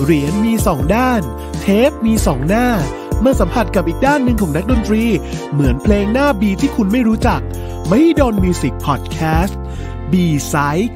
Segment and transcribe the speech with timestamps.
[0.00, 1.22] เหรียญมีสองด้าน
[1.60, 2.68] เทปมีสองหน้า
[3.20, 5.04] เมื่อสัมผัสกับอีกด้านหนึ่งของนักดนตรี
[5.52, 7.40] เหมือนเพลงหน้าบีที่คุณไม่รู้จัก
[7.88, 9.58] ไม่โดนมิวสิกพอดแคสต์
[10.12, 10.92] บีไซค์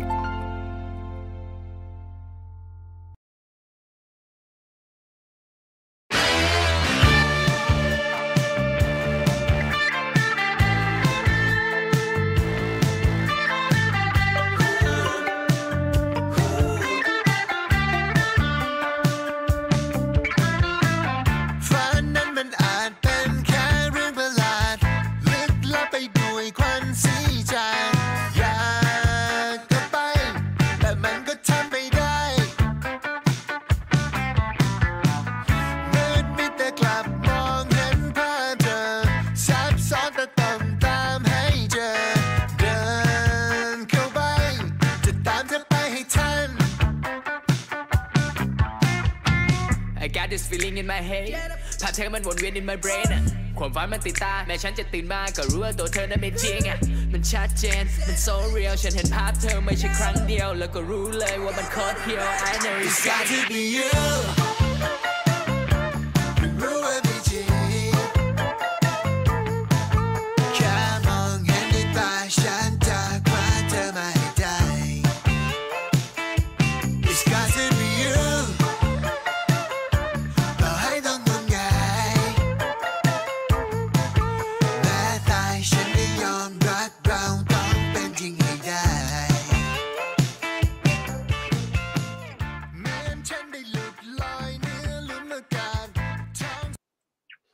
[52.17, 53.23] มันวนเวียน in my brain อะ
[53.59, 56.79] ความฝันมันติดตา แม้ฉันจะตื่นมาก็รู้ว่าตัวเธอนั้นไม่จริงอะ
[57.13, 64.46] มันชัดเจน มัน so real ฉันเห็นภาพเธอไม่ใช่ครั้งเดียว แล้วก็รู้เลยว่ามันโคตรเพียว I know it's got to be you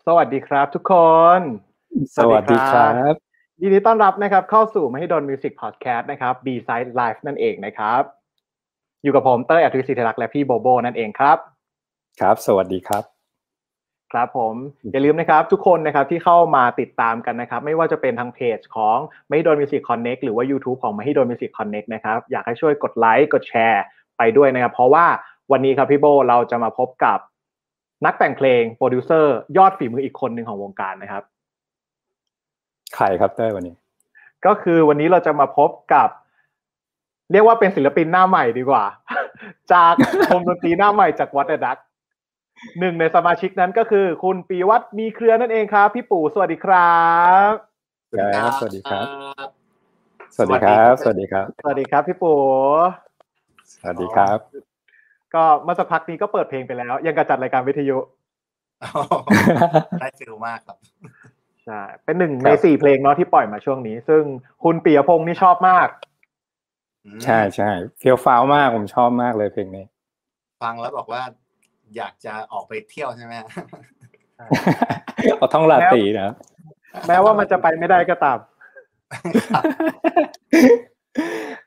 [0.07, 0.95] สวัสดีครับทุกค
[1.39, 1.41] น
[2.17, 3.15] สวัสดีครับ
[3.63, 8.03] ยินดีต้อนรับนะครับ เข้าสู่มหิดล Music Podcast นะครับ B Side Live นั่นเองนะครับ
[9.03, 11.39] อยู่กับผมเต้ยอัธวิสิทธิรักษ์และพี่โบโบนั่นเองครับ
[12.21, 13.05] ครับ สวัสดีครับ
[14.13, 14.55] ครับผม
[14.93, 18.99] อย่าลืมนะครับทุกคนนะครับที่เข้ามาติดตามกันนะครับ ไม่ว่าจะเป็นทางเพจของ
[19.31, 23.83] มหิดล Music Connect หรือว่า YouTube ของมหิดล Music Connect นะครับอยากให้ช่วยกดไลค์กดแชร์
[24.19, 25.07] ไปด้วยนะครับ เพราะว่า
[25.53, 27.19] วันนี้ครับพี่โบเราจะมาพบกับ
[28.05, 31.23] นักแต่งเพลงโปรดิวเซอร์ยอดฝีมืออีกคนหนึ่งของวงการนะครับ
[32.97, 33.75] ใครครับเต้ยวันนี้
[34.47, 36.09] ก็คือวันนี้เราจะมาพบกับ
[37.33, 38.85] เรียกว่าเป็นศิลปินหน้าใหม่ดีกว่า
[39.73, 39.95] จาก
[40.31, 41.79] วงดนตรีหน้าใหม่จากวัดดัก
[42.79, 47.01] หนึ่งในสมาชิกนั้นก็คือ คุณปีวัฒน์มีเครือนั่นเองครับ พี่ปู่สวัสดีครั
[47.51, 47.53] บ
[48.17, 49.07] ครับสวัสดีครับ
[50.37, 52.39] สวัสดีครับ สวัสดีครับ สวัสดีครับพี่ปู่
[53.83, 54.72] สวัสดีครับ
[55.35, 57.99] ก็เมื่อสักพักนี้ก็เปิดเพลงไปแล้ว ยังกระจัดรายการวิทยุ
[60.01, 60.79] ได้ฟิลมากครับ
[61.65, 64.23] ใช่เป็นหนึ่งครับในสี่เพลงเนาะที่ปล่อยมาช่วงนี้ ซึ่ง
[64.65, 65.89] คุณปียพงศ์นี่ชอบมาก
[67.25, 69.85] ใช่ใช่เฟี้ยวฟ้าวมากผมชอบมากเลยเพลงนี้
[70.63, 71.23] ฟังแล้วบอกว่า
[71.97, 73.35] อยากจะออกไปเที่ยวใช่ไหม
[75.37, 76.35] เอาท่องลาตรีนะ
[77.07, 78.39] แม้ว่ามันจะไปไม่ได้ก็ตาม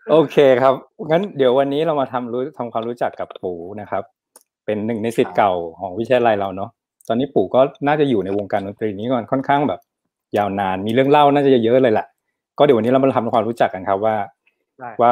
[0.10, 0.74] โอเคครับ
[1.12, 4.04] งั้นเดี๋ยววันนี้เรามาทำรู้ทำความรู้จักกับปู่นะครับ
[4.66, 6.70] เป็นหนึ่งในสิทธิ์เก่าของวิทยาลัยเราเนาะ
[7.08, 9.80] ตอนนี้ปู่ก็น่าจะอยู่ในวงการดนตรีนี้ก่อนค่อนข้างแบบ
[10.38, 12.08] ยาวนานมีเรื่องเล่าน่าจะเยอะเลยแหละ
[12.58, 14.16] ก็เดี๋ยววันนี้เรามาทำความรู้จักกันครับว่า
[14.80, 15.12] ได้ว่า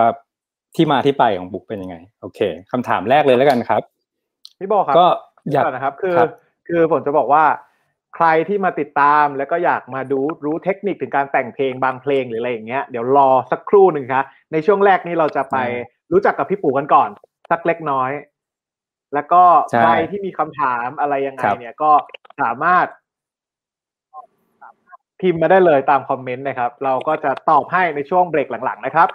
[0.75, 2.39] ที่มาที่ไปของปู่เป็นยังไง โอเค
[2.71, 3.81] คำถามแรกเลยแล้วกันครับ
[4.59, 5.07] พี่โบครับก็
[5.51, 6.29] อยากก่อนนะครับ คือครับ
[6.67, 7.43] คือผมจะบอกว่า
[8.15, 15.57] ใครที่มาติดตามแล้วก็อยากมาดูรู้เทคนิคถึงการแต่งเพลงบางเพลงหรืออะไรอย่างเงี้ยเดี๋ยวรอสักครู่หนึ่งครับในช่วงแรกนี้เราจะไป
[16.11, 17.09] รู้จักกับพี่ปู่กันก่อน
[17.51, 18.11] สักเล็กน้อย
[19.13, 21.91] แล้วก็ใช่ใครที่มีคำถามอะไรยังไงครับเนี่ยก็
[22.41, 22.87] สามารถ
[25.21, 29.07] พิมพ์มาได้เลยตามคอมเมนต์นะครับ เราก็จะตอบให้ในช่วงเบรกหลังๆนะครับ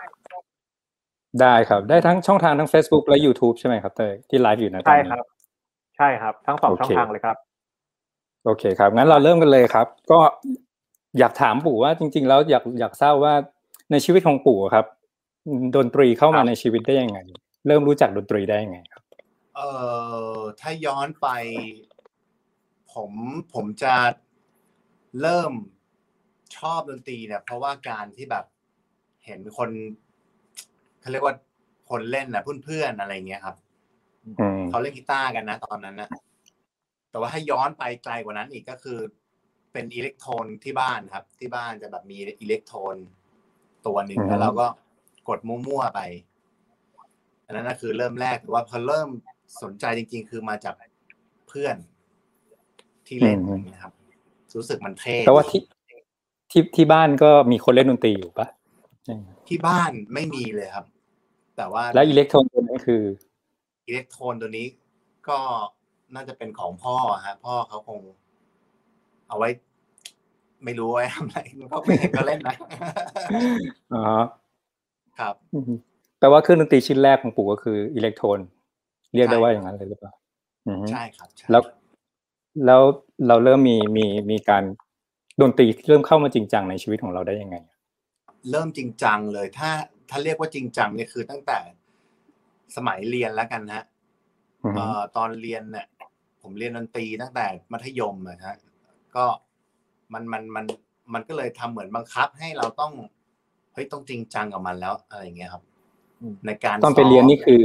[1.41, 5.29] ได้ครับ ได้ทั้งช่องทางทั้ง Facebook และ YouTube ใช่ไหมครับเต้ยที่ไลฟ์อยู่นะตอนใช่นี้ครับ
[5.97, 7.37] ใช่ครับ ทั้งสองโอเคช่องทางเลยครับ
[8.49, 10.19] โอเคครับ งั้นเราเริ่มกันเลยครับ ก็
[11.19, 13.35] อยากถามปู่ว่าจริง ๆ แล้วอยากอยากทราบว่า
[13.91, 14.87] ในชีวิตของปู่อะครับ
[15.77, 17.19] ดนตรีเข้ามาในชีวิตได้ยังไง
[17.67, 19.03] เริ่มรู้จักดนตรีได้ยังไงครับ
[19.57, 19.71] เอ่
[20.37, 21.29] อถ้าย้อนไป
[22.93, 23.13] ผม
[23.55, 23.95] ผมจะ
[25.23, 25.53] เริ่ม
[26.57, 28.45] ชอบดนตรีเนี่ยเพราะว่าการที่แบบ
[29.25, 29.71] เห็นคน
[31.01, 31.35] เขาเรียกว่า
[31.91, 33.57] คนเล่นนะเพื่อนๆอะไรเงี้ยครับ
[34.41, 36.11] อืมเขาเล่นกีตาร์กันนะตอนนั้นนะ
[37.19, 38.99] แต่ว่าถ้าย้อนไปไกลกว่านั้นอีกก็คือ
[39.73, 42.97] เป็นอิเล็กโทรนที่บ้านครับ ที่บ้านจะแบบมีอิเล็กโทรน
[43.87, 44.67] ตัวหนึ่งอืมแล้วเราก็
[45.29, 46.01] กดมั่วๆไป
[47.47, 49.09] อันนั้นก็คือเริ่มแรกแต่ว่าพอเริ่ม
[49.63, 50.75] สนใจจริง ๆ คือมาจาก
[51.49, 51.77] เพื่อน
[53.07, 53.39] ที่เล่น
[53.73, 53.93] นะครับ
[54.57, 55.61] รู้สึกมันเท่แต่ว่าที่
[56.51, 58.47] ที่ที่บ้านก็มีคนเล่นดนตรีอยู่ปะ
[59.49, 60.87] ที่บ้านไม่มีเลยครับ
[61.57, 63.03] แต่ว่าแล้วอิเล็กโทรนตัวนี้คือ
[63.89, 64.67] อิเล็กโทรนตัวนี้
[65.29, 65.39] ก็
[66.15, 66.97] น่าจะเป็นของพ่อ
[67.27, 67.99] ฮะ พ่อเขาคง
[69.29, 69.49] เอาไว้
[70.65, 72.57] ไม่รู้ไว้ทำอะไรมันก็ไม่เห็นก็เล่นนะ
[73.95, 74.05] อ๋อ
[75.19, 75.73] ครับอืม
[76.19, 78.39] แปลว่าเครื่องดนตรีชิ้นแรกของปู่ก็คืออิเล็กโทรน
[79.15, 80.13] เรียกได้ใช่ว่าอย่างนั้นเลยหรือเปล่า
[80.67, 81.63] อืมใช่ครับใช่แล้ว
[82.67, 82.83] แล้ว
[83.29, 84.65] เราเริ่มมีมีมีการ
[85.41, 87.57] ดนตรีเริ่มเข้ามาจริงจังในชีวิตของเราได้ยังไง
[88.51, 89.71] เริ่มจริงจังเลย ถ้า
[90.11, 91.59] ถ้าเรียกว่าจริงจังเนี่ยคือตั้งแต่
[92.77, 93.85] สมัยเรียนแล้วกันฮะ
[94.65, 95.87] อืมเอ่อตอนเรียนเนี่ย
[96.49, 98.57] ผมเรียนดนตรีตั้งแต่มัธยมนะฮะ
[99.17, 99.25] ก็
[100.13, 100.65] มันมันมัน
[101.15, 102.93] มันก็เลยทำเหมือนบังคับให้เราต้อง
[103.75, 105.63] เฮ้ยต้องจริงจังกับมันแล้วอะไรอย่างเงี้ยครับ
[106.21, 107.65] อืมในการตอนไปซ้อมเรียนนี่คือ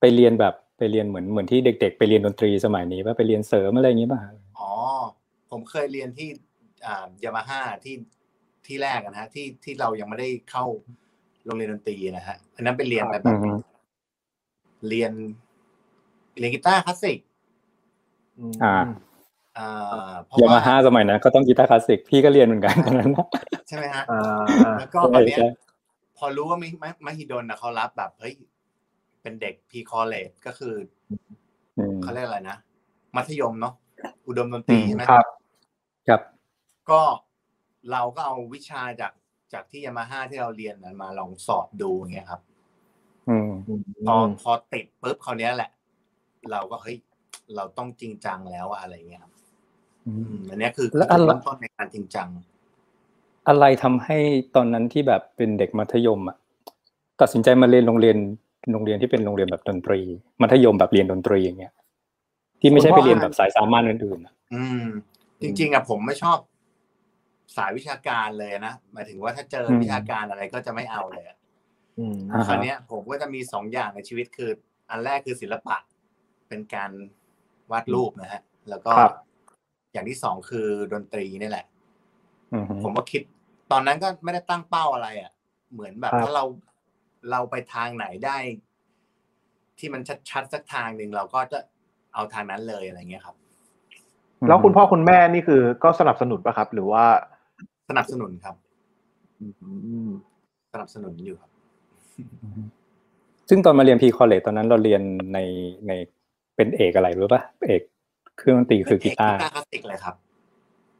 [0.00, 4.20] ไปเรียนแบบไปเรียนเหมือนเหมือนที่เด็ก ๆ ไปเรียนดนตรีสมัยนี้ป่ะไปเรียนเสริมอะไรอย่างนี้ป่ะ
[4.58, 4.72] อ๋อ
[5.50, 6.28] ผมเคยเรียนที่
[6.86, 7.94] อ่ายามาฮ่าที่
[8.66, 10.64] ที่แรกนะฮะที่ที่เรายังไม่ได้เข้า
[11.44, 13.56] โรงเรียนดนตรีนะฮะอันนั้นไปเรียนแบบอืม
[14.88, 15.12] เรียน
[16.38, 17.18] เรียนกีตาร์คลาสสิก
[18.64, 18.74] อ่า
[19.58, 23.26] อ่าเพราะยามาว่าฮ่าสมัยนั้นก็ต้องกีตาร์คลาสสิกพี่ก็เรียนเหมือนกันตอนนั้นนะ
[23.68, 24.44] ใช่ไหมฮะอ่า
[24.78, 25.48] แล้วก็ใช่ตอนเนี้ยใช่
[26.16, 28.34] พอรู้ว่ามิมมหิดลนะเขารับแบบเฮ้ย
[29.22, 30.74] เป็นเด็ก pre-college ก็คือ
[31.78, 32.56] อืมเขาเรียกอะไรนะ
[33.16, 33.74] มัธยมเนาะ
[34.26, 35.26] อุดมดนตรีอืมใช่ไหมครับ
[36.08, 36.20] ครับ
[36.90, 37.02] ก็
[37.90, 39.12] เราก็เอาวิชาจาก
[39.52, 42.40] จากที่ยามาฮ่าที่เราเรียนนั้นมาลองสอบดูอย่างเงี้ยครับ
[43.28, 43.50] อืม
[44.06, 45.70] พอพอติดปุ๊บคราวเนี้ยแหละ
[46.50, 46.96] เราก็เฮ้ย
[47.56, 49.32] เราต้องจริงจังแล้วอะอะไรเงี้ยครับ
[50.06, 52.28] อือืมมอันเนี้ยคือแล้วจุดอะไรเริ่มต้นในการจริงจัง
[53.48, 54.18] อะไรทำให้
[54.56, 56.36] ตอนนั้นที่แบบเป็นเด็กมัธยมอะ
[57.20, 58.16] ตัดสินใจมาเรียนโรงเรียน
[58.72, 60.00] โรงเรียนที่เป็นโรงเรียนแบบดนตรี
[60.42, 61.72] มัธยมแบบเรียนดนตรีอย่างเงี้ย
[62.60, 64.84] ที่ไม่ใช่ไปเรียนแบบสายสามัญอื่นๆอะอืม
[65.42, 66.38] จริง ๆอะผมไม่ชอบ
[67.56, 71.38] สายวิชาการเลยนะหมายถึงว่าถ้าเจอวิชาการอะไรก็จะไม่เอาเลยอะ
[71.98, 74.50] อืมอ่าคราวเนี้ยผมก็จะมีสองอย่างในชีวิตคือ
[74.90, 75.76] อันแรกคือศิลปะ
[76.48, 76.90] เป็นการ
[77.72, 79.12] วาดรูปนะฮะ แล้วก็ครับ
[79.92, 81.66] อย่างที่สองคือดนตรีนี่แหละ
[82.52, 83.22] อืมผมก็คิด
[83.72, 85.32] ตอนนั้นก็ไม่ได้ตั้งเป้าอะไรอะ่ะ
[85.72, 86.44] เหมือนแบบครับถ้าเรา
[87.30, 88.36] เราไปทางไหนได้
[89.78, 91.58] ที่มันชัดๆสักทางหนึ่งเราก็จะ
[92.14, 93.36] เอาทางนั้นเลยอะไรเงี้ยครับ
[94.48, 97.04] แล้วคุณพ่อคุณแม่นี่คือ ก็สนับสนุนป่ะครับ หรือว่า
[97.88, 98.56] สนับสนุนครับ
[99.40, 99.46] อื
[100.08, 100.10] ม
[100.72, 101.50] สนับสนุนอยู่ครับ
[103.48, 105.02] ซึ่งตอนมาเรียน pre-college ตอนนั้นเราเรียน
[105.34, 105.38] ใน
[105.88, 105.92] ใน
[106.56, 107.82] เป็นเอกอะไรรู้ป่ะเอก
[108.38, 110.14] เครื่องดนตรีคือกีตาร์กีตาร์คลาสสิกเลยครับ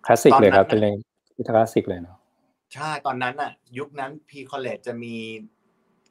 [0.06, 0.96] คลาสสิกเลยครับตเป็อนนั้เรีย
[1.32, 2.16] นกีตาร์คลาสสิกเลยเนาะ
[2.74, 5.14] ใช่ตอนนั้นอะ ยุคนั้น pre-college จะมี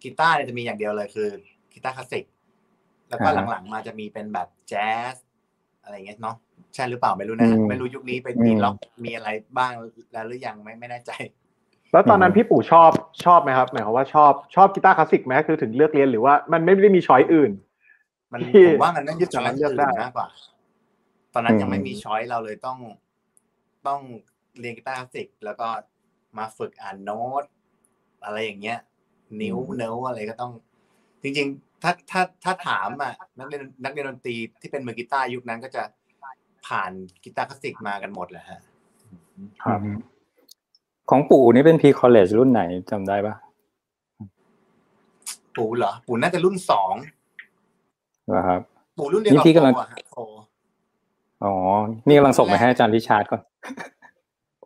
[0.03, 1.29] กีตาร์เนี่ยจะมีอย่างเดียวเลยคือ
[1.73, 2.25] กีตาร์คลาสสิก
[3.09, 5.15] แล้วก็หลังๆมาจะมีเป็นแบบแจ๊ส
[5.83, 6.35] อะไรเงี้ยเนาะ
[6.75, 8.75] ใช่หรือเปล่าไม่รู้นะไม่รู้ยุคนี้เป็นมีร็อก
[9.05, 9.71] มีอะไรบ้าง
[10.11, 11.11] แล้วหรือยังไม่ไม่แน่ใจ
[11.93, 12.91] แล้วตอนนั้นพี่ปู่ชอบ
[13.25, 17.51] ชอบไหมครับหมายความว่าชอบชอบกีตาร์คลาสสิกไหมคือถึงเลือกเรียนหรือว่ามันไม่ได้มีช้อยอื่น
[18.33, 20.27] มันที่ผมว่ามันไม่ยึยึดดจากช้อยนั้นเลือื่อกนได้มากกว่า
[21.33, 22.77] ตอนนั้นยังไม่มีช้อยเราเลยต้อง
[23.87, 24.01] ต้อง
[24.59, 25.67] เรียนกีตาร์คลาสสิกแล้วก็
[26.37, 27.43] มาฝึกอ่านโน้ต
[28.25, 28.79] อะไรอย่างเงี้ย
[29.41, 30.51] นิ้วเนิ้วอะไรก็ต้อง
[31.23, 35.83] จริง ๆ ถ้าถ้าถ้าถามอะนักเรียนนักเรียนดนตรีที่เป็นมือกีตาร์ยุคนั้นก็จะ
[36.67, 36.91] ผ่าน
[37.23, 38.59] กีตาร์คลาสสิกมากันหมดแหละฮะ
[39.63, 39.97] ครับอืม
[41.09, 43.35] ของปู่นี่เป็น pre-college รุ่นไหนจำได้ป่ะ
[45.55, 46.93] ปู่เหรอ ปู่น่าจะรุ่นสอง
[48.27, 48.61] เหรอครับ
[48.97, 50.17] ปู่รุ่นเดียวกับนี่พี่กำลังโฟอะฮะโฟ
[51.43, 51.53] อ๋อ
[52.07, 53.41] นี่กำลังส่งไปให้อาจารย์ริชาร์ดก่อน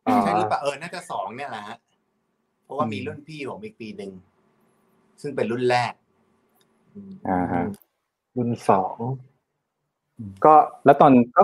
[0.08, 1.78] อ่าใช่หรือเปล่าเออน่าจะสองเนี่ยแหละฮะ
[2.64, 4.12] เพราะว่ามีรุ่นพี่ผมอีกปีหนึ่ง
[5.22, 5.94] ซึ่งเป็นรุ่นแรก
[7.30, 7.64] อ่าฮะ
[8.38, 8.98] รุ่นสอง
[10.18, 10.54] อืมก็
[10.86, 11.42] แล้วตอนก็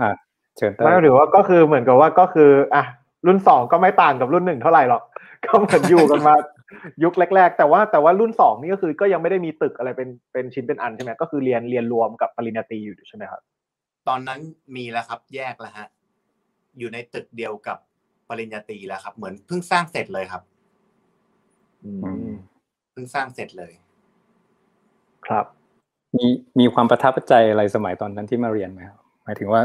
[0.00, 0.08] อ่า
[0.56, 2.84] เชิญเต้ไม่ยหรือว่าก็คือเหมือนกับว่าก็คือ อะ
[3.26, 5.02] รุ่นสองก็ไม่ต่างกับรุ่นหนึ่งเท่าไหร่หรอก
[5.44, 6.34] ก็เหมือนอยู่กันมา
[7.04, 13.40] ยุคแรก ๆ แต่ว่าแต่ว่ารุ่นสองนี่ก็คือก็ยังไม่ได้มีตึกอะไรเป็นเป็นชิ้นเป็นอันใช่ไหมก็คือเรียนเรียนรวมกับปริญญาตรีอยู่ใช่ไหมครับ
[14.08, 14.40] ตอนนั้น
[14.76, 15.88] มีแล้วครับ แยกแล้วฮะ
[16.78, 17.78] อยู่ในตึกเดียวกับ
[18.28, 20.42] ปริญญาตรีแล้วครับ เหมือนเพิ่งสร้างเสร็จเลยครับ
[21.84, 21.90] อื
[22.30, 22.32] ม
[22.92, 23.72] เพิ่งสร้างเสร็จเลย
[25.26, 25.46] ครับ
[26.16, 26.26] มี
[26.58, 29.62] มีความประทับใจอะไรสมัยตอนนั้นที่มาเรียนไหมครับหมายถึงว่า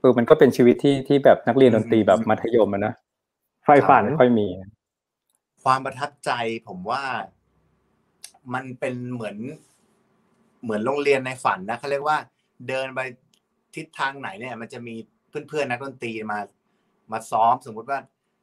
[0.00, 2.94] เออมันก็เป็นชีวิตที่ที่แบบนักเรียนดนตรีแบบมัธยมอะนะ
[3.64, 4.46] ไฟฝันไม่ค่อยมี
[5.68, 6.30] ความประทับใจ
[6.68, 7.02] ผมว่า
[8.54, 9.36] มันเป็นเหมือน
[10.62, 12.18] เหมือนโรงเรียนในฝันนะเขาเรียกว่า
[12.68, 13.00] เดินไป
[13.76, 14.94] ทิศทางไหนเนี่ย มันจะมี
[15.28, 16.38] เพื่อนๆนักดนตรีมา
[17.12, 17.98] มาซ้อมสมมุติว่า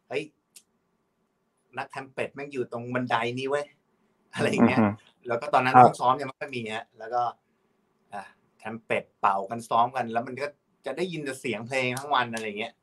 [0.08, 0.24] เฮ้ย
[1.78, 3.66] นักแทมเป็ดแม่งอยู่ตรงบันไดนี้เว้ย
[4.34, 4.92] อะไรอย่างเงี้ยอืม
[5.28, 7.22] แล้วก็ตอนนั้นครับห้องซ้อมเนี่ยมันก็มีฮะแล้วก็
[8.14, 8.24] อะ
[8.58, 10.48] แทมเป็ดเป่ากันซ้อมกัน แล้วมันก็
[10.86, 12.74] จะได้ยินแต่เสียงเพลงทั้งวันอะไรอย่างเงี้ย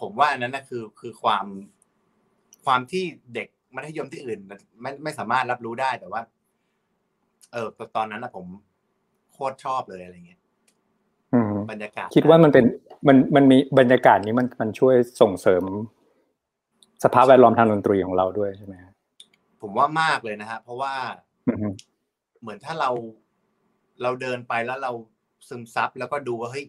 [0.00, 1.46] ผมว่าอันนั้นนะคือคือความ
[2.64, 3.04] ความที่
[3.34, 6.22] เด็กมัธยมที่อื่นมันไม่ไม่สามารถรับรู้ได้แต่ว่า
[7.52, 8.46] เออตอนนั้นนะผม
[9.32, 10.40] โคตรชอบเลยอะไรเงี้ย
[11.34, 12.64] อืมบรรยากาศ คิดว่ามันเป็น
[13.08, 15.64] มันมันมีบรรยากาศนี้มันมันช่วยส่งเสริม
[17.04, 18.92] สภาพแวดล้อมทางดนตรีของเราด้วยใช่ไหมฮะ
[19.60, 20.94] ผมว่ามากเลยนะฮะเพราะว่า
[21.48, 21.68] อืมฮึ
[22.40, 22.90] เหมือนถ้าเรา
[24.02, 24.92] เราเดินไปแล้วเรา
[25.48, 26.66] ซึมซับแล้วก็ดูว่าเฮ้ย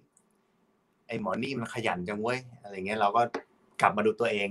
[1.07, 3.21] ไอหมอนี่มันขยันจังเว้ยอะไรเงี้ยเราก็
[3.81, 4.49] กลับมาดูตัวเอง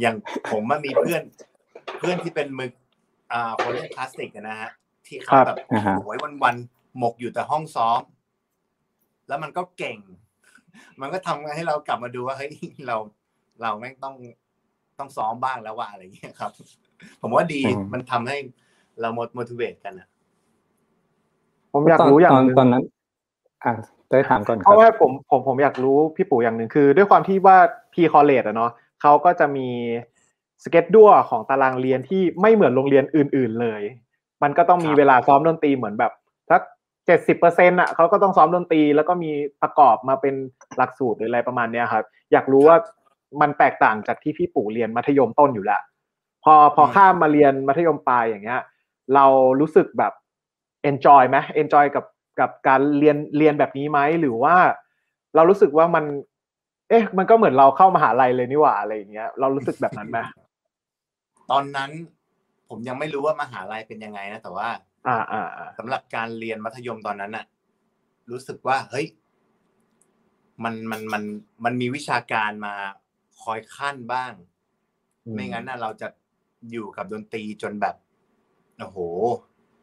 [0.00, 0.14] อย่าง
[0.50, 1.22] ผมมันมีเพื่อน
[1.98, 2.70] เพื่อนที่เป็นมือ
[3.32, 4.70] อ่าคนเล่นคลาสสิกอะนะฮะ
[5.06, 8.00] ที่เขาแบบอ่าฮะโอ้ยวันๆหมกอยู่แต่ห้องซ้อม
[9.28, 9.98] แล้วมันก็เก่ง
[11.00, 12.50] มันก็ทำให้เรากลับมาดูว่าเฮ้ย
[12.86, 12.96] เรา
[13.62, 14.14] เราแม่งต้อง
[14.98, 16.50] ต้องซ้อมบ้างแล้วว่าอะไรเงี้ยครับ
[17.20, 18.36] ผมว่าดีอืมมันทำให้
[19.00, 20.08] เรา motivate กันอะ
[21.72, 22.82] ผมอยากรู้อย่างตอนหนึ่งตอนนั้น
[23.64, 23.72] อ่า
[24.10, 27.58] ได้ถามก่อนคเพรับราะว่าผมผมผมอยากรู้พี่ปู่อย่างหนึ่งคือ ด้วยความที่ว่า
[28.00, 28.70] พีคอเลจอะเนาะ
[29.02, 29.68] เขาก็จะมี
[30.64, 33.82] สเก็ตดัวของตารางเรียนที่ไม่เหมือนโรงเรียนอื่น ๆเลย
[34.42, 36.12] มันก็ต้องมีครับเวลาซ้อมดนตรีเหมือนแบบ
[36.50, 36.60] สัก
[37.06, 39.30] เจ็ดสิบเปอร์เซ็นต์อะเขาก็ต้องซ้อมดนตรีแล้วก็มี
[39.62, 40.34] ประกอบมาเป็น
[40.76, 42.76] หลักสูตรหรืออะไรประมาณเนี้ยครับ อยากรู้ว่า
[43.40, 45.82] มันแตกต่างจากที่พี่ปู่เรียนมัธยมต้นอยู่แล้ว
[46.44, 48.60] พอพอข้ามมาเรียนมัธยมปลายอย่างเงี้ย
[49.14, 49.26] เรา
[49.60, 50.12] รู้สึกแบบ
[50.90, 52.04] enjoy ไหม enjoy กับ
[52.40, 54.54] กับการเรียนเรียนแบบนี้ไหมหรือว่า
[55.34, 56.04] เรารู้สึกว่ามัน
[56.90, 60.18] เอ๊ะ มันก็เหมือนเราเข้ามหาลัยเลยนี่หว่าอะไรอย่างเงี้ย เรารู้สึกแบบนั้นไหม
[61.50, 61.90] ตอนนั้น
[62.68, 64.68] ผมยังไม่รู้ว่ามหาลัยเป็นยังไงนะแต่ว่า
[65.08, 67.44] อ่าอ่าอ่าสำหรับการเรียนมัธยมตอนนั้นน่ะ
[68.30, 69.06] รู้สึกว่า เฮ้ย
[70.64, 71.22] มันมันมัน
[71.64, 72.74] มันมีวิชาการมา
[73.42, 74.32] คอยขั้นบ้าง
[75.32, 76.08] ไม่งั้นน่ะเราจะ
[76.72, 77.94] อยู่กับดนตรีจนแบบ
[78.78, 78.98] โอ้โห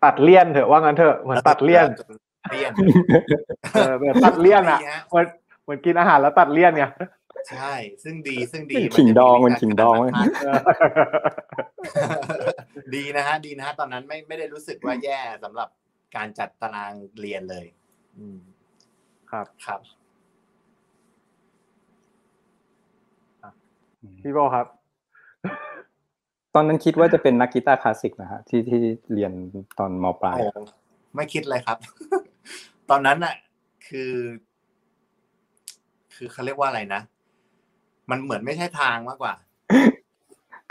[0.06, 2.02] ตัดเลี่ยนเถอะว่างั้นเถอะเหมือนตัดเลี่ยนจ
[2.52, 2.72] เลี่ยน
[3.74, 5.26] เออเหมือนตัดเลี่ยนอะดีฮะเหมือน
[5.68, 6.86] เหมือนกินอาหารแล้วตัดเลี่ยนไง
[7.50, 10.58] ใช่ ซึ่งดีซึ่งดีเป็นขิงดองจะเป็นขิงดองวิเว้ยชาการมาเออ
[12.96, 15.70] ดีนะฮะ ดีนะฮะ ตอนนั้นไม่ไม่ได้รู้สึกว่าแย่สำหรับ
[16.16, 17.66] การจัดตารางเรียนเลย
[18.18, 18.40] อืม
[19.32, 19.80] ครับครับ
[24.24, 24.66] พี่โบครับ
[26.56, 28.82] ตอนนั้นคิดว่าจะเป็นนักกีตาร์คลาสสิกนะฮะที่ที่
[29.14, 29.32] เรียน
[29.80, 30.64] ตอนมปลายโอ้
[31.16, 31.78] ไม่คิดเลยครับ
[32.90, 33.36] ตอนนั้นน่ะ
[33.88, 34.12] คือ
[36.18, 37.02] คือเขาเรียกว่าอะไรนะ
[38.10, 39.34] มันเหมือนไม่ใช่ทางมากกว่า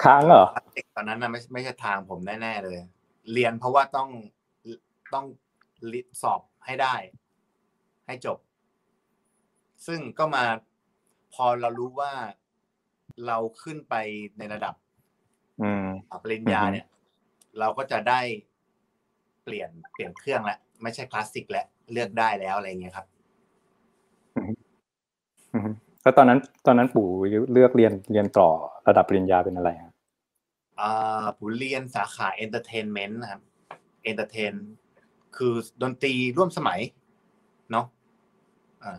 [0.02, 2.78] ค้างเหรอเด็กตอนนั้นน่ะไม่ไม่ใช่ทางผมแน่ๆเลย
[3.32, 4.08] เรียนเพราะว่าต้อง
[5.14, 5.26] ต้อง
[6.22, 6.94] สอบให้ได้
[8.06, 8.38] ให้จบ
[9.86, 10.44] ซึ่งก็มา
[11.34, 12.12] พอเรารู้ว่า
[13.26, 13.94] เราขึ้นไป
[14.38, 14.74] ในระดับ
[15.62, 15.86] อืม
[16.24, 16.86] ปริญญาเนี่ย
[17.58, 18.20] เราก็จะได้
[19.44, 23.15] เปลี่ยนเปลี่ยนเครื่องแล้วไม่ใช่คลาสสิกแล้วเลือกได้แล้วอะไรเงี้ยครับอืม
[26.02, 27.06] แล้วตอนนั้นตอนนั้นปู่
[27.52, 28.48] เลือกเรียนเรียนต่อ
[28.88, 29.92] ระดับปริญญาเป็นอะไรฮะ
[30.80, 33.42] อ่าผมเรียนสาขา entertainment นะครับ
[34.04, 34.54] entertain
[35.36, 36.80] คือดนตรีร่วมสมัย
[37.70, 37.86] เนาะ
[38.84, 38.98] อ่า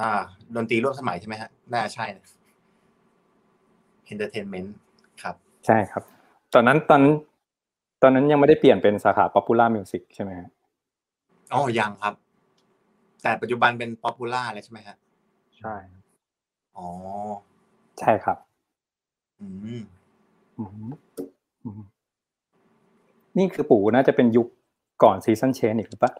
[0.00, 0.12] อ่า
[0.56, 2.06] ดนตรีร่วมสมัยใช่ไหมฮะน่าใช่
[4.06, 4.74] entertainment
[5.22, 5.34] ครับ
[5.66, 6.02] ใช่ครับ
[6.54, 7.14] ตอนนั้นตอนนั้น
[8.02, 10.48] ตอนนั้นยังไม่ได้เปลี่ยนเป็นสาขา popular music ใช่ไหมฮะ
[11.52, 12.14] อ๋อยังครับ
[13.22, 14.96] แต่ปัจจุบันเป็น popular เลยใช่ไหมฮะ
[15.58, 15.74] ใช่
[16.76, 16.88] อ๋อ
[18.00, 18.38] ใช่ครับ
[19.40, 19.46] อื
[19.80, 19.82] ม
[20.58, 20.92] อืม
[21.64, 21.82] อืม
[23.38, 24.48] นี่คือปู่น่าจะเป็นยุค
[25.02, 26.12] ก่อน Seasons Change อีกหรือปะ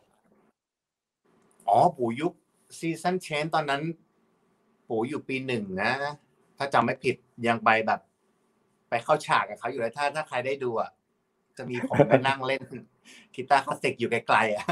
[1.68, 2.32] อ๋อ ปู่ยุค
[2.78, 3.82] Seasons Change ตอนนั้น
[4.88, 5.92] ปู่อยู่ปีหนึ่งนะ
[6.56, 8.00] ถ้าจำไม่ผิดยังไปแบบ
[8.88, 10.90] ไปเข้าฉากกับเขาอยู่เลยถ้าถ้าใครได้ดูอะ
[11.56, 12.62] จะมีผมไปนั่งเล่น
[13.34, 14.64] กีตาร์คลาสสิกอยู่ไกลๆอะ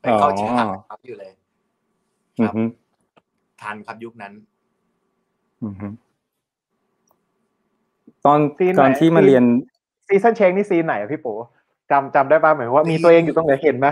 [0.00, 1.32] ไปเข้าฉากกับเขาอยู่เลย
[2.38, 2.64] อืมฮึครับ
[3.60, 4.32] ทันครับยุคนั้น
[5.62, 5.88] อืมฮึ
[8.24, 9.44] ตอนซีนไหนตอนที่มาเรียน
[10.06, 11.36] Seasons Change นี่ซีนไหนอะพี่ปู่
[11.90, 13.88] จำจำได้ป่ะหมายว่ามีตัวเองอยู่ตรงไหนเห็นไหม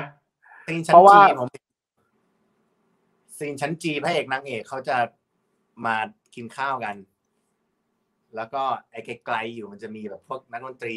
[0.66, 1.48] ซีนชั้น G เพราะว่าผม
[3.38, 4.96] ซีนชั้น G พระเอกนางเอกเขาจะ
[5.86, 5.96] มา
[6.34, 6.96] กินข้าวกัน
[8.36, 10.96] แล้วก็ไอ้ไกลๆอยู่มันจะมีแบบพวกนักดนตรี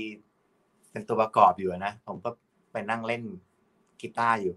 [0.91, 2.29] เป็นตัวประกอบอยู่อะนะ ผมก็
[2.72, 3.24] ไปนั่งเล่น
[4.01, 4.56] กีตาร์อยู่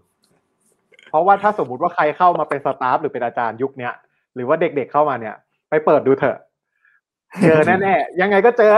[1.09, 3.93] เพราะว่าถ้าสมมุติว่าใครเข้ามาเป็น staff หรือเป็นอาจารย์ยุคเนี้ย
[4.35, 5.35] หรือว่าเด็กๆเข้ามาเนี่ย
[5.69, 6.37] ไปเปิดดูเถอะ
[7.43, 8.75] เจอแน่ๆยังไงก็เจอ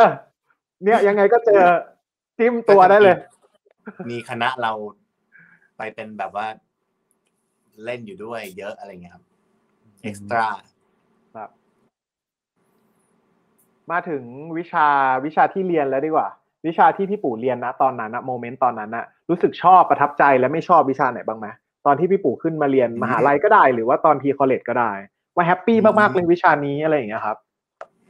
[0.84, 1.62] เนี่ยยังไงก็เจอ
[2.38, 3.18] จิ้มตัวได้เลย
[4.10, 4.72] มีคณะเรา
[5.78, 6.48] ไปเป็นแบบว่า
[7.84, 9.24] เล่นอยู่ด้วยเยอะอะไรเงี้ยครับ
[10.04, 10.48] เอ็กซ์ตร้า
[11.36, 11.50] ครับ
[13.92, 14.24] มาถึง
[14.58, 14.88] วิชา
[15.26, 16.30] วิชาที่เรียนแล้วดีกว่า
[16.66, 21.48] วิชาที่พี่ปู่เรียนนะตอนนั้นนะโมเมนต์ตอนนั้นนะรู้สึกชอบประทับใจและไม่ชอบวิชาไหนบ้างไหม
[21.86, 24.92] ตอนที่พี่ปู่ขึ้นมาเรียนมหาลัยก็ได้ หรือว่าตอนพีคอลเลจก็ได้
[25.36, 27.38] ว่าแฮปปี้มากๆเลยวิชานี้อะไรอย่างเงี้ยครับ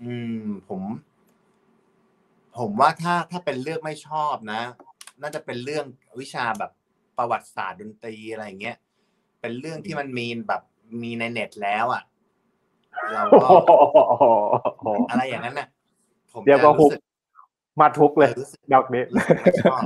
[0.04, 0.82] อืมผม
[2.58, 4.62] ผมว่าถ้าถ้าเป็นเรื่องไม่ชอบนะ
[5.22, 5.86] น่าจะเป็นเรื่อง
[6.20, 6.72] วิชาแบบ
[7.18, 8.78] ประวัติศาสตร์ดนตรีอะไรอย่างเงี้ย
[9.42, 10.62] เป็นเรื่องที่มันมีแบบ
[11.04, 12.04] มีในเน็ตแล้วอะ
[13.14, 15.68] เราโอ้ก็โหอะไรอย่างนั้นน่ะ
[16.34, 17.02] ผมเดี๋ยวก็จะฮุรู้กสึก
[17.82, 19.82] มาทุกเลยรู้สึกดอกนี้รู้สึกชอบ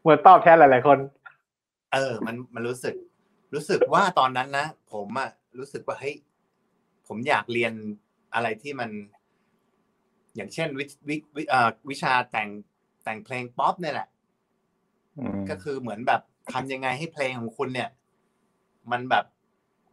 [0.00, 0.98] เหมือนตอบแทนหลาย ๆ คน
[1.92, 2.94] เออ มันมันรู้สึก
[3.54, 6.16] รู้สึกว่าตอนนั้นนะผมอะรู้สึกว่าเฮ้ย
[7.06, 7.72] ผมอยากเรียน
[8.34, 8.90] อะไรที่มัน
[10.36, 12.48] อย่างเช่น วิวิวิเอ่อวิชาแต่ง
[13.04, 14.08] แต่งเพลงป๊อปเนี่ยแหละ
[15.18, 16.20] อืมก็คือเหมือนแบบ
[16.52, 17.90] ทำยังไงให้เพลงของคุณเนี่ย
[18.92, 19.24] มันแบบ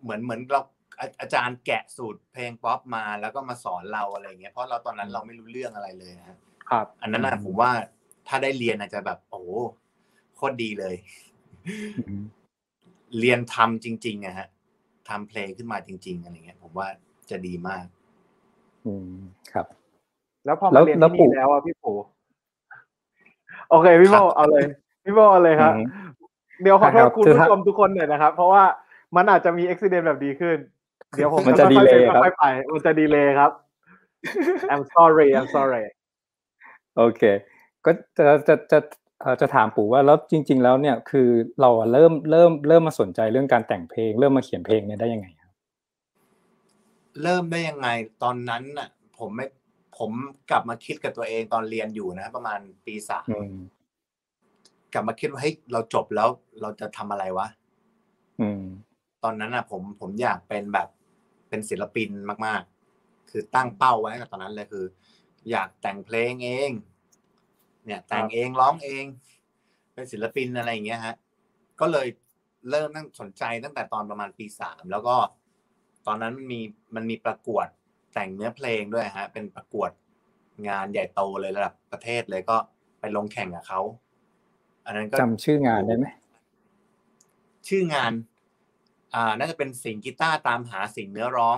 [0.02, 0.62] เหมือนเหมือนเรา
[1.00, 6.38] อาอาจารย์แกะสูตรเพลงป๊อปมาแล้วก็มาสอนเราอะไรเงี้ยเพราะเราตอนนั้นเราไม่รู้เรื่องอะไรเลยนะฮะ
[6.70, 7.72] ครับ อันนั้นนะผมว่า
[8.28, 9.50] ถ้าได้เรียนอาจจะแบบ โอ้โห
[10.36, 10.96] โคตรดีเลย
[12.08, 12.22] อืม
[13.20, 14.48] เรียนทำจริงๆอะฮะ
[15.10, 16.88] ทำเพลงขึ้นมาจริง ๆอะไรเงี้ย ผมว่า
[17.30, 17.86] จะดีมาก
[18.86, 19.20] อืม
[19.54, 19.66] ครับ
[20.46, 21.98] แล้วพอแล้มาวเรียนแล้วที่ปู่นี่แล้วอะพี่ปู่
[23.70, 24.64] โอเคพี่โบครับเอาเลย
[25.04, 25.86] พี่โบเอาเลยครับอืม
[26.62, 28.64] เดี๋ยวขอโทครัษบคุณคือผู้ถ้าชมทุกคนหน่อยนะครับ เพราะว่า
[29.16, 30.58] มันอาจจะมีอุบิเหตุแบบดีขึ้น
[31.16, 33.52] เดี๋ยวผมมันจะค่อยๆ delay ป็นครับค่อยๆไปมันจะดีเลยครับ
[34.74, 35.84] I'm sorry I'm sorry
[37.00, 37.24] โอเค
[37.86, 38.80] ก็จะจะจะ
[39.22, 41.30] เอ่อจะถามปู่ว่าแล้วจริง ๆ แล้วเนี่ยคือ
[41.62, 45.52] เราอะเริ่มเริ่มเริ่มมาสนใจเรื่องการแต่งเพลง เริ่มมาเขียนเพลงเนี่ยได้ยังไงครับ
[47.22, 47.88] เริ่มได้ยังไง
[48.24, 49.46] ตอนนั้นน่ะ ผมไม่
[49.98, 50.12] ผม
[50.50, 53.56] กลับมาคิดกับตัวเองตอนเรียนอยู่นะประมาณปีสามอืม
[54.94, 56.30] กลับมาคิดว่าเฮ้ยเราจบแล้ว
[56.62, 57.48] เราจะทำอะไรวะ
[58.42, 58.64] อืม
[59.24, 60.88] ตอนนั้นน่ะ ผมผมอยากเป็นแบบ
[61.50, 62.10] เป็นศิลปิน
[62.46, 62.62] มาก
[62.96, 64.86] ๆ คือตั้งเป้าไว้กับตอนนั้นเลยคือ
[65.52, 66.72] อยากแต่งเพลงเอง
[67.86, 69.06] เนี่ยแต่งเองร้องเอง
[69.94, 71.16] เป็นศิลปินอะไรอย่างเงี้ยฮะ
[71.80, 72.08] ก็เลย
[72.70, 75.16] เริ่มตั้งสนใจตั้งแต่ตอนประมาณปีสามแล้วก็
[76.08, 76.62] ตอนนั้นมันมี
[76.96, 77.68] มันมีประกวด
[78.14, 79.92] แต่งเนื้อเพลงด้วยฮะ เป็นประกวด
[80.68, 82.58] งานใหญ่โตเลยระดับประเทศเลยก็
[83.00, 83.82] ไปลงแข่งกับเขา
[84.86, 86.08] อันนั้นก็จำชื่องานได้ไหม
[87.68, 88.12] ชื่องาน
[89.14, 91.58] อ่า น่าจะเป็นสิงกีตาร์ตามหาสิ่งเนื้อร้อง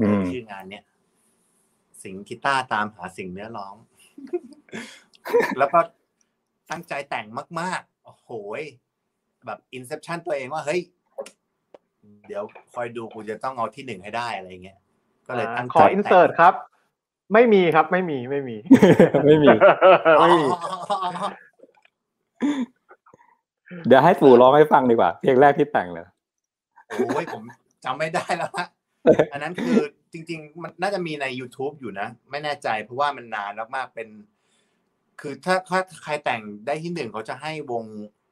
[0.00, 0.84] อืมชื่องานเนี้ย
[2.02, 3.74] สิงกีตาร์ตามหาสิ่งเนื้อร้อง
[5.58, 5.78] แล้วก็
[6.70, 7.26] ตั้งใจแต่ง
[7.60, 8.30] มาก ๆ โอ้โห
[8.60, 8.62] ย
[9.46, 10.80] แบบอินเซ t ชันตัวเองว่า เฮ้ย
[12.26, 12.42] เดี๋ยว
[12.74, 14.78] คอยดูกูจะต้องเอาที่หนึ่งให้ได้อะไรเงี้ย
[15.26, 16.54] ก็เลยตั้งใจขออินเสิร์ตครับ
[17.32, 18.56] ไม่มีครับ ไม่มีไม่มี
[19.26, 19.60] ไม่มีแต่ง
[20.20, 20.56] ไม่มีอ๋อ
[20.90, 21.28] อ๋ออ๋อ
[23.86, 26.06] เดี๋ยวให้ปู่ร้องให้ฟังดีกว่าเพลงแรกที่แต่งเลย
[26.88, 27.42] โอ้ยผม
[27.84, 28.66] จำไม่ได้แล้วฮะ
[29.32, 29.78] อันนั้นคือ
[30.12, 34.08] จริง ๆ มันน่าจะมีใน YouTube อยู่นะ ไม่แน่ใจเพราะว่ามันนานมากๆเป็น
[35.20, 37.84] คือถ้าถ้าใครแต่งได้ที่หนึ่งเขาจะให้วง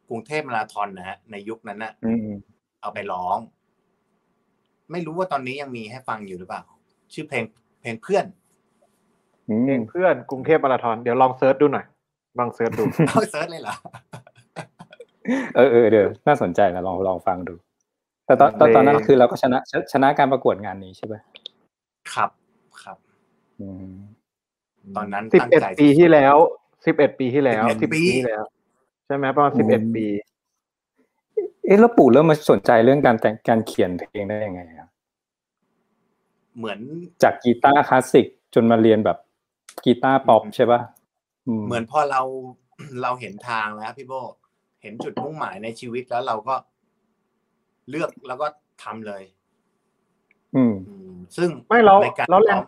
[0.09, 2.31] กรุงเทพมาราธอนนะฮะ ในยุคนั้นน่ะอืม
[2.81, 3.39] เอาไปร้อง
[4.93, 6.63] ไม่รู้ว่าตอนนี้ยังมีให้ฟังอยู่หรือเปล่า
[7.13, 7.45] ชื่อเพลง
[7.81, 8.25] เพลงเพื่อน
[9.49, 11.87] อืเพลมงเพื่อนกรุงเทพมาราธอนเดี๋ยวลองเซิร์ชดูหน่อย
[12.39, 13.75] ลองเซิร์ชดูเอาเซิร์ชเลยเหรอ
[15.57, 17.55] เออเออเดี๋ยวน่าสนใจนะลองลองฟังดู
[18.27, 21.15] แต่ตอนตอนตอนนั้นเพลงคือเราก็ชนะชชนะการประกวดงานนี้ใช่ไหม
[22.15, 22.31] ครับ
[22.83, 22.99] ครับ
[23.61, 23.95] อืม
[24.97, 26.37] ตอนนั้นสิบตั้งเอ็ดใจปีที่แล้ว
[26.87, 28.43] สิบเอ็ดปีที่แล้ว11สิบปีปีที่แล้ว
[29.07, 30.07] ใช่ไหมประมาณสิบเอ็ดปี
[31.67, 34.89] เอ๊ะแล้วปู่เริ่มมาสนใจเรื่องการแต่งการเขียนเพลงได้ยังไงครับ
[36.57, 36.79] เหมือน
[37.23, 39.19] จากกีตาร์คลาสสิกจนมาเรียนแบบ
[39.85, 40.81] กีตาร์ป๊อปใช่ป่ะ
[41.67, 42.23] เหมือนพอเรา
[43.03, 44.13] เราเห็นทางแล้วพี่โบ
[44.83, 46.55] เห็นจุดมุ่งหมายในชีวิตแล้วเราก็
[47.91, 48.47] เลือกแล้วก็
[48.83, 49.23] ทำเลย
[50.57, 51.06] อืมอืม
[51.37, 52.65] ซึ่งไม่แล้วในการแล้วแรงร้อง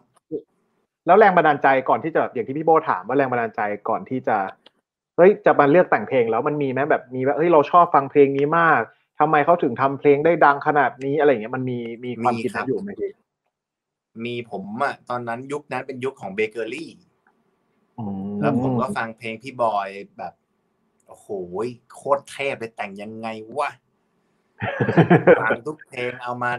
[1.06, 4.36] แล้วแรงบันดาลใจก่อนที่จะอย่างที่พี่โบถามว่าแรงบันดาลใจก่อนที่จะ
[5.16, 8.80] เฮ้ยจะมาเลือกแต่งเพลงแล้วมันมีไหมแบบมีว่าเฮ้ยเราชอบฟังเพลงนี้มาก
[9.20, 13.10] ทำไมเขาถึงทำเพลงได้ดังขนาดนี้อะไรอย่างเงี้ยมันมีมีความคิดนั้นอยู่ไหมพี่
[14.24, 16.90] มีผมอะตอนนั้นยุคนั้นเป็นยุคของเบเกอรี่
[17.98, 18.04] อื
[18.40, 20.32] แล้วผมก็ฟังเพลงพี่บอยแบบ
[21.06, 21.28] โอ้โห
[21.94, 23.70] โคตรเทพเลยแต่งยังไงวะ
[25.40, 26.50] ฟังทุกเพลงเอามา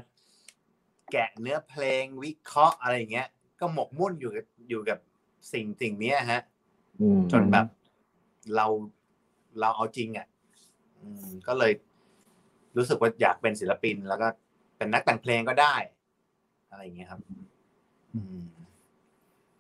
[1.12, 3.28] แกะเนื้อเพลงวิเคราะห์อะไรอย่างเงี้ย
[3.60, 4.98] ก็หมกมุ่นอยู่กับอยู่กับ
[5.54, 6.42] สิ่งสิ่งเนี้ยฮะ
[7.02, 7.68] อืมจนแบบ
[8.56, 8.66] เรา
[9.60, 10.28] เราเอาจริงอะ
[11.00, 11.72] อืมก็เลย
[12.78, 14.28] รู้สึกว่าอยากเป็นศิลปิน แล้วก็
[14.78, 15.76] เป็นนักแต่งเพลงก็ได้
[16.70, 17.20] อะไรอย่างเงี้ยครับ
[18.16, 18.40] อืม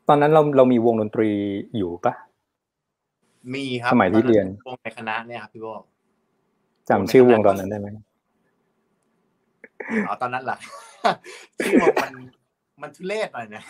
[0.07, 1.29] ตอนนั้นเราเรามีวงดนตรี
[1.77, 2.13] อยู่ปะ
[3.53, 5.67] มีครับสมัยที่เรียนวงในคณะเนี่ยครับพี่โบ
[6.89, 7.87] จำชื่อวงตอนนั้นได้ไหม
[10.07, 10.57] อ๋อตอนนั้นเหรอ
[11.65, 12.13] ชื่อวงมัน
[12.81, 13.63] มันทุเรศหน่อยนะ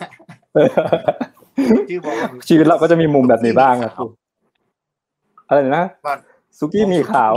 [1.88, 4.08] ชื่อวงมันชีวิตเราก็จะมีมุมแบบนี้บ้างครับปู่
[5.48, 6.12] อะไรนะก็
[6.58, 7.32] สุกี้มีขาว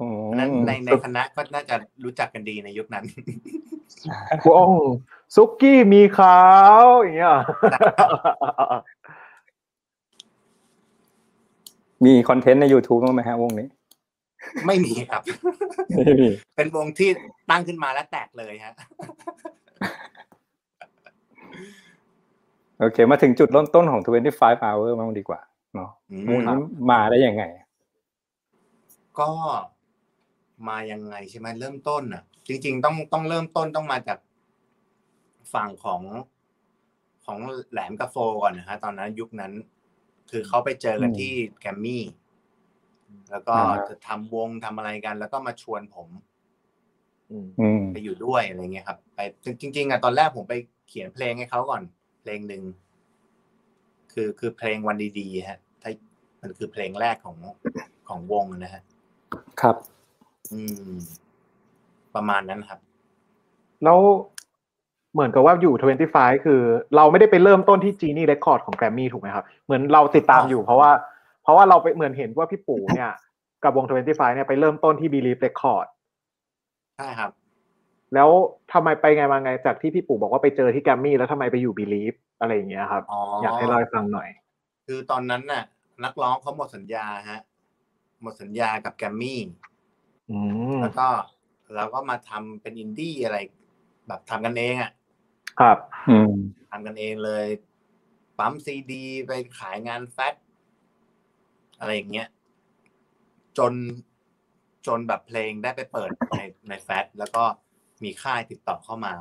[0.00, 3.04] อืมอันนั้นในในคณะก็น่าจะรู้จักกันดีในยุคนั้น
[4.48, 4.70] วง
[5.34, 6.40] ซุกี้มีขา
[6.80, 7.34] วอย่างเงี้ยค
[12.04, 13.66] มีคอนเทนต์ใน YouTube บ้างไหมฮะวงนี้
[14.66, 15.22] ไม่มีครับ
[15.96, 17.10] ไม่มีเป็นวงที่
[17.50, 18.74] ตั้งขึ้นมาแล้วแตกเลยฮะ
[22.80, 25.40] โอเค มาถึงจุดเริ่มต้นของ 25 hour บ้างดีกว่า
[25.74, 26.56] เนาะอืมวงนี้
[26.90, 27.44] มาได้ยังไง
[29.20, 29.30] ก็
[30.68, 34.18] มายังไงใช่ไหมเริ่มต้นอะ จริง ๆ ต้องต้องเริ่มต้นต้องมาจาก
[35.54, 36.02] ฝั่งของ
[37.24, 37.38] ของ
[37.70, 39.52] แหลมกระโฟก่อนนะฮะตอนนั้นยุคนั้น
[40.30, 42.02] คือเขาไปเจอกันอืมที่แกรมมี่
[43.30, 46.08] แล้วก็อ่าฮะจะทำวงทำอะไรกัน แล้วก็มาชวนผม
[47.30, 49.18] อืมอืมไปอยู่ด้วยอะไรเงี้ยครับ ไป
[49.60, 50.54] จริง ๆอะตอนแรกผมไป
[50.88, 51.82] เขียนเพลงให้เขาก่อน
[52.20, 52.62] เพลงหนึ่ง
[54.12, 55.90] คือคือเพลงวันดีๆฮะถ้า
[56.42, 57.36] มันคือเพลงแรกของ
[58.08, 58.82] ของวงนะฮะ
[59.60, 59.76] ครับ
[60.52, 60.92] อืม
[62.14, 62.80] ประมาณนั้นครับ
[63.84, 63.98] แล้ว
[65.12, 66.60] เหมือนกับว่าอยู่ 25 คือ
[66.96, 70.90] เราไม่ได้ไปเริ่มต้นที่ Genie Record ของแกรมมี่ถูกไหมครับ เหมือนเราติดตามอยู่เพราะว่า
[71.46, 73.12] เพราะว่าเราไปเหมือนเห็นว่าพี่ปู่เนี่ย
[73.64, 75.86] กับวง25เนี่ยไปเริ่มต้นที่ Believe Record
[76.96, 77.30] ใช่ครับ
[78.14, 78.30] แล้ว
[78.72, 84.28] ทำไมไปไงมาไงจากที่พี่ปู่บอกว่าไปเจอที่แกรมมี่แล้วทำไมไปอยู่ Believe อะไรอย่างเงี้ยครับอ๋ออยากให้เล่าให้ฟังหน่อย
[84.86, 85.64] คือตอนนั้นน่ะ
[86.04, 87.40] นักร้องเขาหมดสัญญาฮะ
[88.22, 89.40] หมดสัญญากับแกรมมี่
[90.30, 90.38] อื
[90.76, 91.08] มแล้วก็
[91.74, 93.38] เราก็มาทำเป็นอินดี้อะไร
[94.06, 94.90] แบบทำกันเองอะ
[95.60, 95.78] ครับ
[96.10, 96.34] อืม
[96.70, 97.46] ทำกันเองเลย
[98.38, 100.34] ปั๊มซีดี ไปขายงานแฟช
[101.78, 102.28] อะไรอย่างเงี้ย
[103.58, 103.72] จน
[104.86, 107.44] จนแบบเพลงได้ไปเปิดในในแฟชแล้วก็
[108.02, 109.14] มีค่ายติดต่อเข้ามา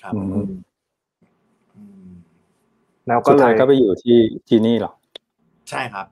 [0.00, 0.48] ครับอืม
[1.74, 2.08] อืม
[3.06, 4.18] แล้วก็สุดเลท้ายยก็ไปอยู่ที่
[4.48, 4.92] ที่นี่เหรอ
[5.70, 6.06] ใช่ครับ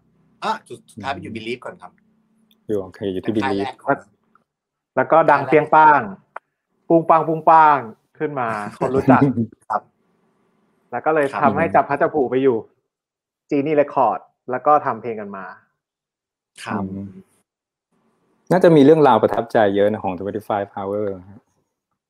[0.45, 1.93] อะจุดสุดท้ายไปอยู่บิลีฟก่อนครับ
[2.67, 3.99] อยู่โอเคอยู่ที่บิค่ายลีแรฟกของ
[4.97, 6.01] แล้วก็ดังเปรียงป้าง
[6.89, 7.79] ปุงปังปุงปัง
[8.19, 9.21] ขึ้นมา คนรู้จัก
[9.71, 9.83] ครับ
[10.91, 12.57] แล้วก็เลยครับทำให้จับพัชผูไปอยู่
[13.51, 15.45] Genie Record แล้วก็ทำเพลงกันมา
[16.65, 17.09] ครับอืม
[18.51, 21.41] น่าจะมีเรื่องราวประทับใจเยอะนะของ25 hour ครับ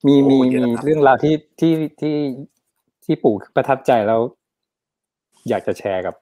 [0.06, 2.16] มีมีโอ้เยอะมีครับเรื่องราวที่ที่ที่
[3.04, 4.20] ที่ปู่ประทับใจแล้ว
[5.48, 6.14] อยากจะแชร์กับ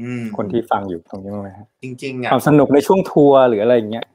[0.00, 4.06] อืมคนที่ฟังอยู่ตรงนี้บ้างไหมครับจริงๆอะความสนุกในช่วงทัวร์หรืออะไรอย่างเงี้ย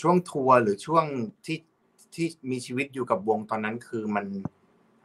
[0.00, 1.04] ช่วงทัวร์หรือช่วง
[1.46, 1.58] ที่
[2.14, 4.26] ที่มีชีวิตอยู่กับวงตอนนั้นคือมัน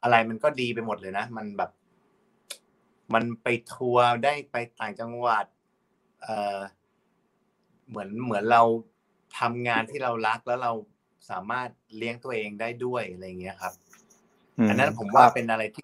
[0.04, 1.72] อะไรมันก็ดีไปหมดเลยนะ มันแบบ
[3.14, 5.46] มันไปทัวร์ได้ไปต่างจังหวัด
[6.22, 6.58] เอ่อ
[7.90, 8.62] เหมือนเหมือนเรา
[9.40, 10.72] ทำงานที่เรารักแล้วเรา
[11.30, 13.74] สามารถเลี้ยงตัวเองได้ด้วยอะไรอย่างเงี้ยครับ
[14.58, 15.84] อืมอันนั้นผมว่าเป็นอะไรที่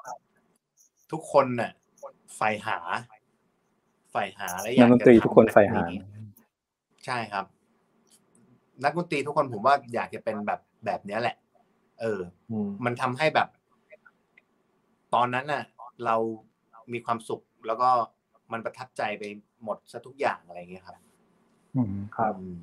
[1.11, 1.71] ทุกคนน่ะ
[2.35, 2.77] ใฝ่หา
[4.11, 5.83] ใฝ่หาและอยานักกดนจะตรีทุกคนทำแบบใฝ่หา
[7.05, 7.45] ใช่ครับ
[8.83, 11.35] นักดนตรีทุกคนผมว่าอยากจะเป็นแบบแบบเนี้ยแหละ
[12.01, 12.19] เออ
[12.51, 13.47] อืมมันทำให้แบบ
[15.13, 15.63] ตอนนั้นน่ะ
[16.05, 16.15] เรา
[16.93, 17.89] มีความสุข แล้วก็
[18.51, 19.23] มันประทับใจไป
[19.63, 20.97] หมดซะทุกอย่างอะไรอย่างเงี้ยครับ
[21.75, 22.59] อืมครับอืม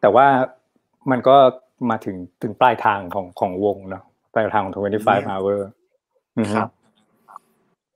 [0.00, 0.26] แต่ว่า
[1.10, 1.36] มันก็
[1.90, 5.58] มาถึงถึงปลายทางของของวงเนาะปลายทางของ25 hour
[6.38, 6.70] อือฮึครับ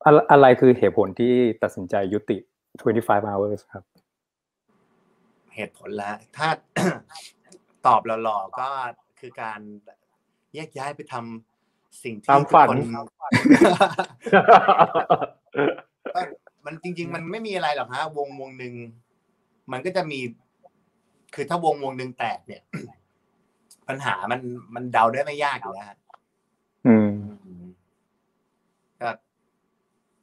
[0.04, 2.38] อะอะไรคือเหตุผลที่ตัดสินใจยุติ
[2.82, 3.84] 25 hours ครับ
[5.54, 6.48] เหตุผลแล้วถ้า
[7.86, 8.68] ตอบหล่อๆก็
[9.20, 9.60] คือการ
[10.54, 11.51] แยกย้ายไปทำ
[12.02, 12.88] สิ่งที่ตามฝันทุก
[13.20, 13.32] คน
[16.14, 16.20] ก็
[16.64, 18.74] มันจริง ๆ มันไม่มีอะไรหรอกฮะวงวงหนึ่ง
[19.72, 20.20] มันก็จะมี
[21.34, 22.62] คือถ้าวงวงหนึ่งแตกเนี่ย
[23.88, 24.40] ปัญหามัน
[24.74, 25.98] มันเดาได้ไม่ยากอยู่แล้วฮะ
[26.86, 27.10] อืม
[27.44, 27.64] อืม
[29.00, 29.08] ก็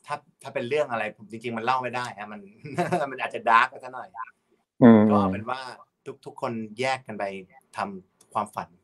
[0.06, 2.42] ถ้าถ้าเป็นเรื่องอะไร ผมจริง ๆ มันเล่าไม่ได้ฮะมัน
[3.12, 4.10] มันอาจจะดาร์กไปซะหน่อย
[4.84, 5.60] อืมก็เอาเป็นว่า
[6.06, 7.24] ทุกทุกคนแยกกันไป
[7.78, 8.79] ทำความฝันตามความฝัน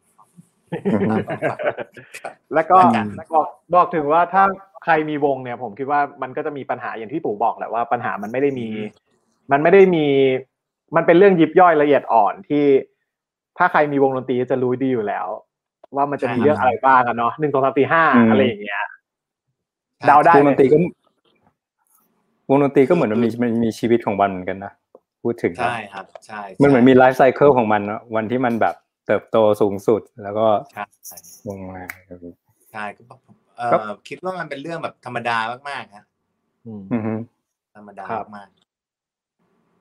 [2.54, 4.44] แล้วก็อืมบอกบอกถึงว่าถ้า
[4.84, 8.68] ใครมีวงเนี่ย ผมคิดว่ามันก็จะมีปัญหาอย่างที่ปู่บอกแหละว่าปัญหามันไม่ได้มี
[9.52, 10.06] มันไม่ได้มี
[10.96, 12.66] มันเป็นเรื่องยิบย่อยละเอียดอ่อนที่
[13.58, 15.28] ถ้าใครมีวงดนตรีจะรู้ดีอยู่แล้ว
[15.96, 18.82] ว่ามันจะมีเรื่องอะไรบ้างอะเนาะหนึ่งสองสามสี่ห้าอะไรอย่างเงี้ย
[20.08, 20.78] เดาได้ไหมวงไหดนตรีก็
[22.50, 24.72] วงดนตรีก็เหมือนมันมีมันมีชีวิตของมันเหมือนกันนะ
[25.24, 28.76] พูดถึงใช่ครับใช่มันเหมือนมี life cycle ของมันเนอะวันที่มันแบบ
[29.08, 31.82] เติบโตสูงสุดแล้วก็ใช่ลงมา
[32.72, 33.02] ใช่ก็
[33.58, 35.38] เอ่อครับคิดว่ามันเป็นเรื่องแบบธรรมดา
[35.70, 36.06] มากๆฮะ
[36.66, 37.14] อืมอือฮึ
[37.76, 38.50] ธรรมดาครับมาก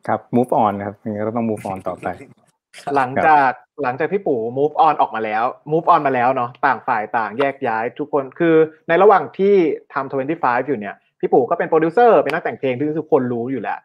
[0.06, 2.08] ครับ move on นะครับอย่างนี้ก็ต้อง move on ต่อไป
[2.96, 3.50] หลังจาก
[3.82, 8.54] หลังจากที่ปู่ move on ออกมาแล้ว move on มาแล้วเนาะต่างฝ่ายต่างแยกย้ายทุกคนคือ
[8.88, 9.54] ในระหว่างที่
[9.94, 13.78] ทำ25 อยู่เนี่ย พี่ปู่ก็เป็นโปรดิวเซอร์เป็นนักแต่งเพลงที่ทุกคนรู้อยู่แล้ว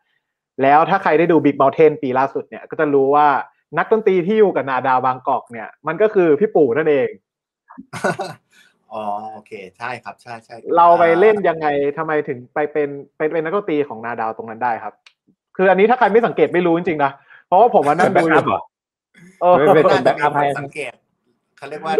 [0.64, 3.28] แล้วถ้าใครได้ดู Big Mountain ปีล่าสุดเนี่ย ก็จะรู้ว่า
[3.78, 7.10] นักดนตรีที่อยู่กับนาดาวบางกอกเนี่ย มันก็คือพี่ปู่นั่นเอง
[8.90, 9.04] โอ๋อ
[9.34, 14.94] โอเค ใช่ครับ ใช่ใช่เราไปเล่นยังไงทำไมถึงไปเป็นไปเป็นนักดนตรีของนาดาวตรงนั้นได้ครับ
[15.58, 17.12] คืออันนี้ถ้าใครไม่สังเกตไม่รู้จริงๆนะ
[17.48, 18.62] เพราะว่าผมมานั่งดูอยู่เหรอ
[19.42, 20.94] เออไม่เป็นน่าจะมี backup คให้นสังเกต
[21.58, 21.96] เขาเรียกว่า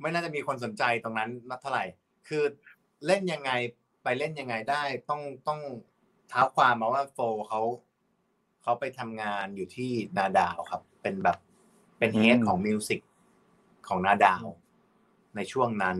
[0.00, 1.84] ไม่น่าจะมีคนสนใจตรงนั้นนักเท่าไหร่
[2.28, 2.42] คือ
[3.06, 3.50] เล่นยังไง
[4.04, 5.60] ไปเล่นยังไงได้ ต้องต้อง
[6.28, 7.60] เท้าความมาว่าโฟเขา
[8.66, 11.38] เขาไปทำงานอยู่ที่นาดาวครับ เป็นแบบ
[11.98, 13.00] เป็น head อืมของ music
[13.88, 14.44] ของนาดาว
[15.36, 15.96] ในช่วงนั้น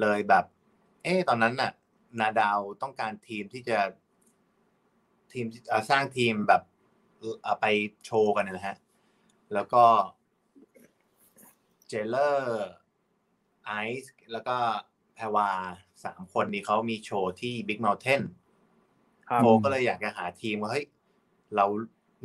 [0.00, 0.44] เลยแบบ
[1.02, 1.72] เอ๊ะตอนนั้นน่ะ
[2.20, 3.78] นาดาวต้องการทีมที่จะ
[5.32, 6.62] ทีมเอ่อสร้างทีมแบบ
[7.42, 7.66] เอ่อไป
[8.04, 8.76] โชว์กันนะฮะ
[9.54, 9.84] แล้วก็
[11.88, 12.68] เจเลอร์
[13.64, 14.56] ไอซ์แล้วก็
[15.14, 15.50] แพรวา
[16.04, 18.22] สามคนนี้เขามีโชว์ที่ Big Mountain
[19.28, 20.86] ครับโฟก็เลยอยากจะหาทีมว่าเฮ้ย
[21.56, 21.66] เรา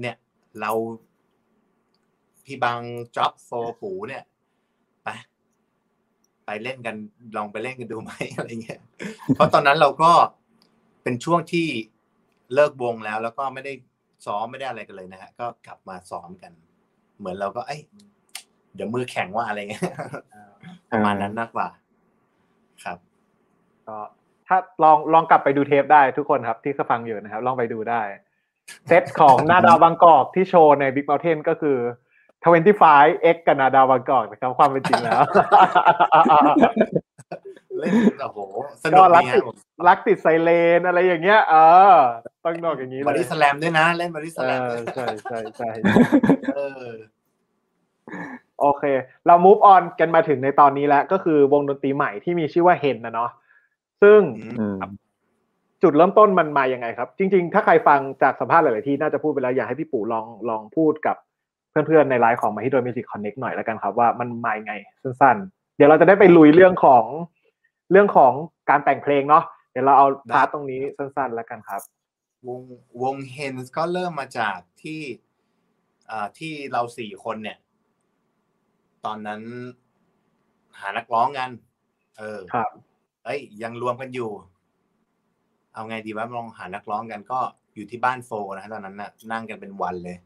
[0.02, 0.16] เนี่ย
[0.62, 0.72] เรา
[2.46, 2.82] พี่บัง
[3.16, 3.50] จ็อบโฟ
[3.82, 4.24] ปูเนี่ย
[5.04, 5.08] ไป
[6.46, 6.96] ไปเล่นกัน
[7.38, 8.82] ลองไปเล่นกันดูไหมอะไรเงี้ย
[9.36, 10.12] เพราะตอนนั้นเราก็
[11.04, 11.68] เป็นช่วงที่
[12.54, 13.74] เลิกวงแล้ว แล้วก็ไม่ได้
[14.26, 16.52] ซ้อมไม่ได้อะไรกันเลยนะฮะก็กลับมาซ้อมกัน
[17.20, 17.82] เหมือนเราก็เอ้ย
[18.76, 19.84] เดี๋ยวมือแข็งว่าอะไรเงี้ย
[20.92, 21.68] ประมาณนั้นมากกว่า
[22.84, 22.98] ครับ
[23.88, 23.98] ก็
[24.48, 28.02] ถ้าลองลองกลับไปดูเทปได้ทุกคนครับ ที่ฟังอยู่นะครับ ลองไปดูได้
[28.88, 31.78] เซตของนาดาวบางกอกที่โชว์ใน Big Mountain ก็คือ
[32.50, 35.22] 25 X กับนาดาวบางกอกนะครับความเป็นจริงแล้ว
[37.80, 38.40] เล่นโอ้โห
[38.82, 39.56] สนุกก็รักดีติดฮะผม
[39.88, 41.56] รักติดไซเรนอะไรอย่างเงี้ย เอ
[41.92, 41.94] อ
[42.44, 45.70] ต้องนอกอย่างนี้เล่นบอดี้สแลมด้วยนะ เล่นบอดี้สแลมเออใช่ใช่ใช่
[46.56, 46.90] เออ
[48.62, 48.84] โอเค
[49.28, 53.32] เรา move on กันมาถึงในตอนนี้แล้ว ก็คือวงดนตรีใหม่ที่มีชื่อว่า HENS นะเนาะ
[54.02, 54.20] ซึ่ง
[54.60, 54.78] อืม
[55.84, 61.16] จุดเริ่มต้นมันมายังไงครับ จริง ๆ ถ้าใครฟังจากสัมภาษณ์หลาย ๆ ที่น่าจะพูดไปแล้วอยากให้พี่ปู่ลองลองพูดกับ
[61.70, 67.04] เพื่อน ๆ ในไลฟ์ของ Mahidol Music Connect หน่อยแล้วกันครับ ว่ามันมายังไงสั้น ๆ เดี๋ยวเราจะได้ไปลุยเรื่องของ
[67.92, 68.34] เรื่องของ
[68.70, 71.82] การแต่งเพลงเนาะเดี๋ยวเราเอาได้ part ตรงนี้สั้น ๆ แล้วกันครับ
[72.48, 72.62] วง
[73.02, 75.02] วง HENS ก็เริ่มมาจากที่
[76.12, 77.58] อ่าที่เราสี่คนเนี่ย
[79.06, 79.42] ตอนนั้น
[80.80, 81.50] หานักร้องกัน
[82.18, 82.72] เออครับ
[83.26, 84.32] เอ้ยยังรวมกันอยู่
[85.80, 87.40] เอาไงดีว่าลองหานักร้องกันก็
[87.76, 90.18] อยู่ที่บ้านโฟนะฮะตอนนั้นน่ะนั่งกันเป็นวันเลย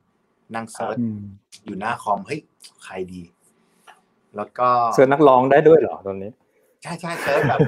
[0.56, 1.20] นั่ง search อืม
[1.66, 2.40] อยู่หน้าคอมเฮ้ย
[2.84, 3.22] ใครดี
[4.36, 6.32] แล้วก็เสื้อนักร้องได้ด้วยเหรอตอนนี้
[6.84, 7.60] ใช่ใช่ search แบบ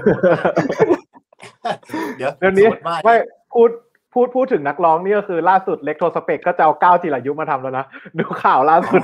[2.18, 3.16] เดี๋ยวเรื่องนี้สมมุติว่าไม่
[3.54, 3.70] พูด
[4.14, 7.86] พูดพูดถึงนักร้องนี่ก็คือล่าสุด Retrospect ก็จะเอาก้าวจิรายุมาทำแล้วนะ
[8.20, 9.02] ดูข่าวล่าสุด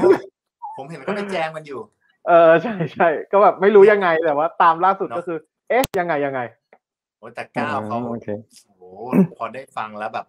[0.78, 1.80] ผมเห็นเขาไปแจมกันอยู่
[2.28, 5.38] เออใช่ใช่ก็แบบไม่รู้ยังไงแต่ว่า ตามล่าสุดเนอะก็คือ
[5.70, 6.42] เอ๊ะยังไงยังไง
[7.22, 7.98] โอ้แต่ก้าวเขา
[8.92, 10.28] อ๋อโอเคโอ้โหพอได้ฟังแล้วแบบ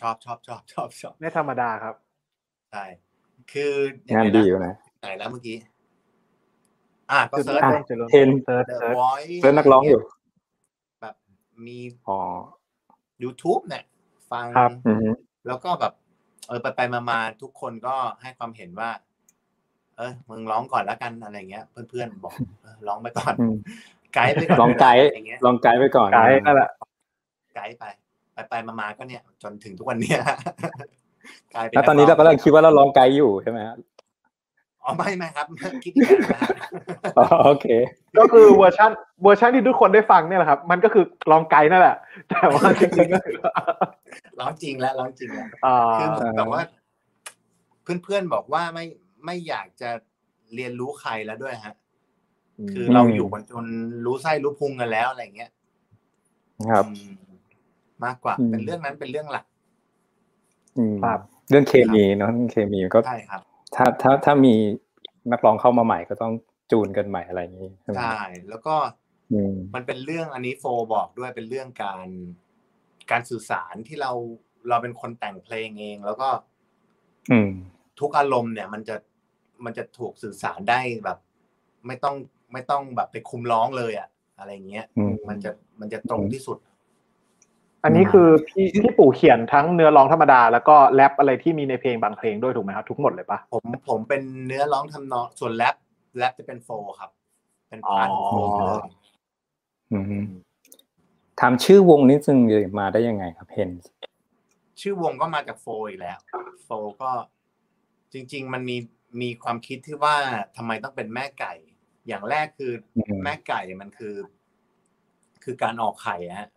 [0.00, 1.94] ชอบชอบชอบชอบชอบไม่ธรรมดาครับ
[2.72, 2.84] ใช่
[3.52, 3.72] คือ
[4.14, 5.56] งานดีอยู่นะไหนแล้วเมื่อกี้
[7.10, 7.82] อะก็ search อะเลย
[8.12, 10.00] เห็น search The search Voice เสื้อนักร้องอยู่
[11.00, 11.14] แบบ
[11.66, 12.20] มีอ๋อ
[13.22, 13.84] YouTube เนี่ย
[14.32, 15.08] ฟังครับอืม
[15.46, 15.92] แล้วก็แบบ
[16.48, 18.90] เออไปไปมามาทุกคนก็ให้ความเห็นว่า
[19.96, 23.56] เออมึงร้องก่อนแล้วกันอะไรเงี้ย เพื่อนๆบอกเออร้องไปก่อนอืม
[24.14, 26.70] ไกด์ไปก่อนลองไกด์อะไรเงี้ยลองไกด์ไปก่อนไกด์นั่นแหละ
[27.54, 27.84] ไกด์ไป
[28.32, 30.18] ไปไปมามาก็เนี่ย จนถึงทุกวันเนี้ย
[31.54, 33.76] กลายเป็นแล้วตอนนี้เรากำลังคิดว่าเราลองไกด์อยู่ใช่ไหมฮะ
[34.84, 35.46] อ๋อไม่ไม่ครับ
[35.84, 36.50] คิดอีกแบบนะฮะ
[37.18, 37.66] อ๋อโอเค
[38.18, 38.90] ก็คือเวอร์ชัน
[39.22, 41.96] เวอร์ชันที่ทุกคนได้ฟังเนี่ยแหละครับ มันก็คือลองไกด์นั่นแหละ
[42.28, 43.36] แต่ว่าจริงๆก็คือ
[44.40, 46.62] ร้องจริงแล้วร้องจริงแล้วอ่าคือเหมือนแบบว่า
[47.82, 48.84] เพื่อนๆบอกว่าไม่
[49.24, 49.90] ไม่อยากจะ
[50.54, 51.74] เรียนรู้ใครแล้วด้วยฮะ
[52.72, 53.66] คือเราอยู่กันจน
[54.04, 55.50] รู้ไส้รู้พุงกันแล้วอะไรเงี้ย
[56.70, 56.94] ครับอื
[58.02, 59.44] มมากกว่าอืมเป็นเรื่องนั้นเป็นเรื่องหลัก
[60.78, 63.40] อืมครับเรื่องเคมีเนาะเรื่องเคมีก็ใช่ครับ
[63.74, 64.54] ถ้าถ้าถ้ามี
[65.32, 66.32] นักร้องเข้ามาใหม่ก็ต้อง
[66.70, 68.74] จูนกันใหม่อะไรอย่างนี้ใช่ไหมใช่แล้วก็
[69.32, 72.06] อืมมันเป็นเรื่องอันนี้โฟบอกด้วยเป็นเรื่องการ
[73.10, 74.12] การสื่อสารที่เรา
[74.68, 76.28] เราเป็นคนแต่งเพลงเอง แล้วก็
[77.30, 77.50] อืม
[78.00, 78.96] ทุกอารมณ์เนี่ย มันจะ
[79.64, 81.18] มันจะถูกสื่อสารได้แบบ
[81.86, 82.16] ไม่ต้อง
[82.52, 86.58] ไม่ต้องแบบไปคุมร้องเลยอะอะไรเงี้ยอืมมันจะมันจะตรงที่สุด
[87.84, 95.74] อันนี้คือพี่พี่ปู่เขียนทั้งเนื้อร้องธรรมดา แล้วก็แรปอะไรที่มีในเพลงบางเพลงด้วยถูกไหมครับทุกหมดเลยปะผมผมเป็นเนื้อร้องทำนองส่วนแรป
[96.16, 96.68] แรปจะเป็นโฟ
[97.00, 97.10] ครับ
[97.68, 98.80] เป็นพาร์ทของโฟอ๋อเลย
[99.92, 100.24] อืม
[101.40, 102.38] ถามชื่อวงนี้จึง
[102.78, 103.70] มาได้ยังไงครับเฮน
[104.80, 106.18] ชื่อวงก็มาจากโฟอีกแล้ว
[106.64, 106.68] โฟ
[107.02, 107.10] ก็
[108.12, 108.76] จริง ๆ มันมี
[109.22, 110.16] มีความคิดที่ว่า
[110.56, 111.52] ทำไมต้องเป็นแม่ไก่
[112.08, 114.14] อย่างแรกคืออมแม่ไก่มันคือ
[115.44, 116.48] คือการออกไข่อะฮะ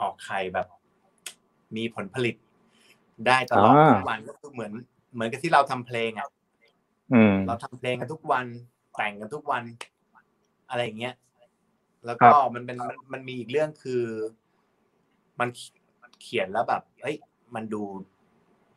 [0.00, 0.66] ออกไข่แบบ
[1.76, 2.36] มีผลผลิต
[3.26, 4.72] ได้ตลอดทุกวันก็คือเหมือน
[5.14, 6.28] เหมือนกับที่เราทำเพลงอะ
[7.14, 8.46] อืมเราทำเพลงกันทุกวัน
[8.96, 9.64] แต่งกันทุกวัน
[10.70, 11.14] อะไรอย่างเงี้ย
[12.06, 14.04] แล้วครัก็บมันเป็นมันมันมีอีกเรื่องคือ
[15.40, 15.48] มัน
[16.22, 17.16] เขียนแล้วแบบเอ้ย
[17.54, 17.82] มันดู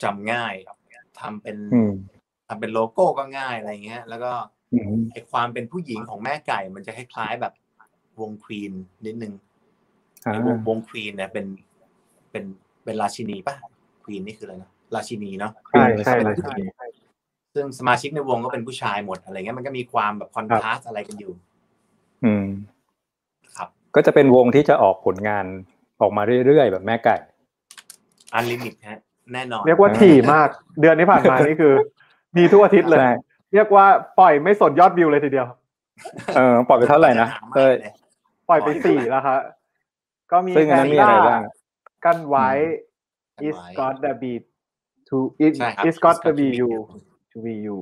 [0.03, 0.53] จำง่าย
[1.19, 1.93] ทำเป็นอืม
[2.47, 4.31] ทำเป็นโลโก้ก็ง่ายอะไรเงี้ย แล้วก็
[4.73, 7.53] อืมไอความเป็นผู้หญิงของแม่ไก่ มันจะคล้ายๆแบบ
[8.21, 8.73] วง Queen
[9.05, 9.46] นิดนึงอ่าไอ
[10.47, 11.45] วงวง Queen เนี่ยเป็น
[12.31, 12.43] เป็น
[12.83, 13.55] เป็นราชินีป่ะ
[14.03, 16.67] queen นี่คืออะไรนะราชินีเนาะใช่ใช่เป็นเลยผู้หญิง
[17.53, 21.31] ซึ่งสมาชิกในวงก็เป็นผู้ชายหมดอะไรเงี้ยมันก็มีความแบบ contrast อะไรกันอยู่
[22.25, 22.45] อืม
[23.55, 25.45] ครับก็จะเป็นวงที่จะออกผลงาน
[26.01, 27.15] ออกมาเรื่อยๆแบบแม่ไก่
[28.33, 28.99] unlimitิตฮะ
[29.33, 30.49] แน่นอน เรียกว่าถี่มาก
[30.81, 31.73] เดือนที่ผ่านมานี่คือ
[32.37, 33.13] มีทุกอาทิตย์เลยใช่
[33.53, 33.85] เรียกว่า
[34.19, 35.47] ปล่อยไม่สนยอดวิวเลยทีเดียว
[36.35, 37.93] เออปล่อยไปเท่าไหร่นะหามากเต้ยเลย
[38.49, 39.39] ปล่อยไปสี่แล้วครับ
[40.31, 41.41] ก็มีซึ่งอันนั้นมีอะไรบ้าง
[42.05, 42.49] กันไว้
[43.39, 44.43] อืม is got the beat
[45.09, 46.77] to it ใช่ครับ is got the It's got be to you be
[47.31, 47.77] to be you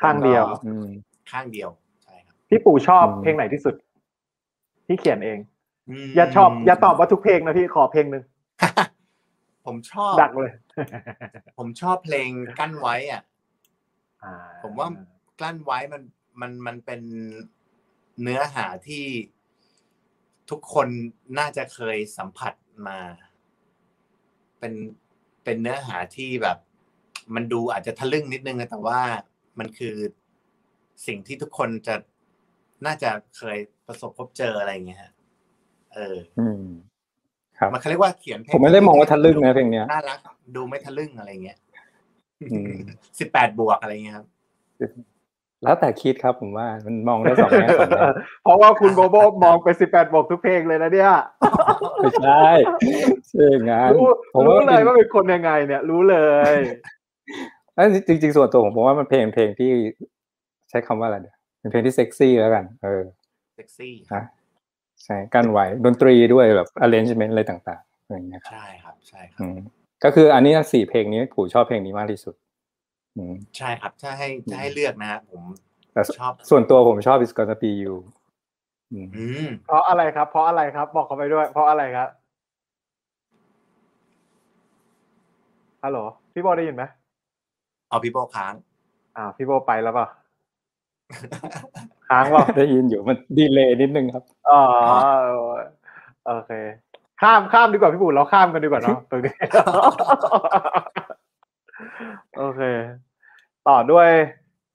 [0.00, 0.88] ข้างเดียวแล้วก็อืม
[1.30, 1.70] ข้างเดียว
[2.04, 3.74] ใช่ครับพี่ปู่ชอบอืมเพลงไหนที่สุด
[4.86, 5.38] ที่เขียนเอง
[6.08, 8.22] มอย่าชอบ อย่าตอบว่าทุกเพลงนะพี่ขอเพลงหนึ่ง
[9.66, 10.50] ผมชอบดักเลย
[11.58, 13.22] ผมชอบเพลงกั้นไว้อะ
[14.22, 14.88] อ่าผมว่า
[15.38, 16.02] กลั้นไว้มัน
[16.40, 17.00] มันมันเป็น
[18.22, 19.04] เนื้อหาที่
[20.50, 20.88] ทุกคน
[21.38, 22.54] น่าจะเคยสัมผัส
[22.88, 22.98] มา
[24.58, 24.72] เป็น
[25.44, 26.58] เป็นเนื้อหาที่แบบ
[27.34, 29.00] มันดูอาจจะทะลึ่งนิดนึงนะแต่ว่า
[29.58, 29.94] มันคือ
[31.06, 31.94] สิ่งที่ทุกคนจะ
[32.86, 35.12] น่าจะเคยประสบพบเจออะไรอย่างเงี้ยฮะ
[35.94, 36.64] เออ อืม
[37.58, 40.18] ครับมันเขาเรียกว่าเขียนเพลงผมไม่ได้มองว่าทะลึ่งนะเพลงเนี้ยน่ารัก
[40.56, 41.58] ดูไม่ทะลึ่งอะไรเงี้ย
[42.52, 42.72] อืม
[43.18, 44.26] สิบแปดบวกอะไรเงี้ยครับ
[45.64, 48.06] แล้วแต่คิดครับผมว่ามันมองได้สองแง่สองแง่
[48.44, 51.12] เพราะว่าคุณโบโบมองไปสิบแปดบวกทุกเพลงเลยนะเนี่ย
[51.98, 52.44] ไม่ใช่
[53.28, 56.16] ใช่งานรู้ผมรู้ว่าเลยว่าเป็นคนยังไง เนี่ย รู้เล
[56.54, 56.56] ย
[57.76, 59.70] เอ้ยจริง ๆ ส่วนตัวผมผมว่ามันเพลงเพลงที่
[60.70, 63.02] ใช้คำว่าอะไรเดี๋ยวเป็นเพลงที่เซ็กซี่แล้วกัน เออ
[63.56, 64.24] เซ็กซี่นะ
[65.04, 69.58] ใช่กั้นไว้ดนตรีด้วยแบบ arrangement อะไรต่างๆอย่างเงี้ยครับใช่ครับ ใช่ครัอืบม
[70.04, 72.49] ก็คืออันนี้สี่เพลงนี้ผมชอบเพลงนี้มากที่สุดอืม
[73.56, 75.40] ใช่ครับถ้าให้ถ้าให้เลือกนะฮะผม
[75.92, 77.94] แต่ชอบส่วนตัวผมชอบ is gonna be you
[78.92, 82.08] อืมอืมเพราะอะไรครับ เพราะอะไรครับ บอกเขาไปด้วย เพราะอะไรครับ
[85.82, 85.98] ฮัลโหล
[86.32, 86.84] พี่โบได้ยินไหม
[87.88, 88.54] เอาพี่โบค้าง
[89.16, 90.06] อ้าวพี่โบไปแล้วเปล่า
[92.08, 94.62] ค้างเปล่าได้ยินอยู่มันดีเลย์นิดนึงครับอ๋อ
[96.26, 96.52] โอเค
[97.22, 99.34] ข้ามข้ามดีกว่าพี่บุ๋เราข้ามกันดีกว่าเนาะตรงนี้
[102.40, 102.62] โอเค
[103.68, 104.08] ต่อด้วย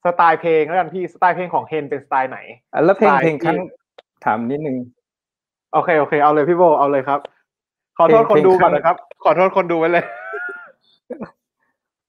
[0.06, 2.39] สไตล์เพลงแล้วกันพี่สไตล์เพลงของเฮนเป็นสไตล์ไหน
[2.71, 3.67] อะแล้วเพลงสไตล์เพลงข้างที่
[4.25, 4.78] ถามนิดนึง
[5.73, 7.19] โอเคโอเค เอาเลยพี่โบเอาเลยครับ
[7.97, 10.06] ขอโทษเพคลนงดูก่อนเพลงนะครับ ขอโทษคนดูไว้เลย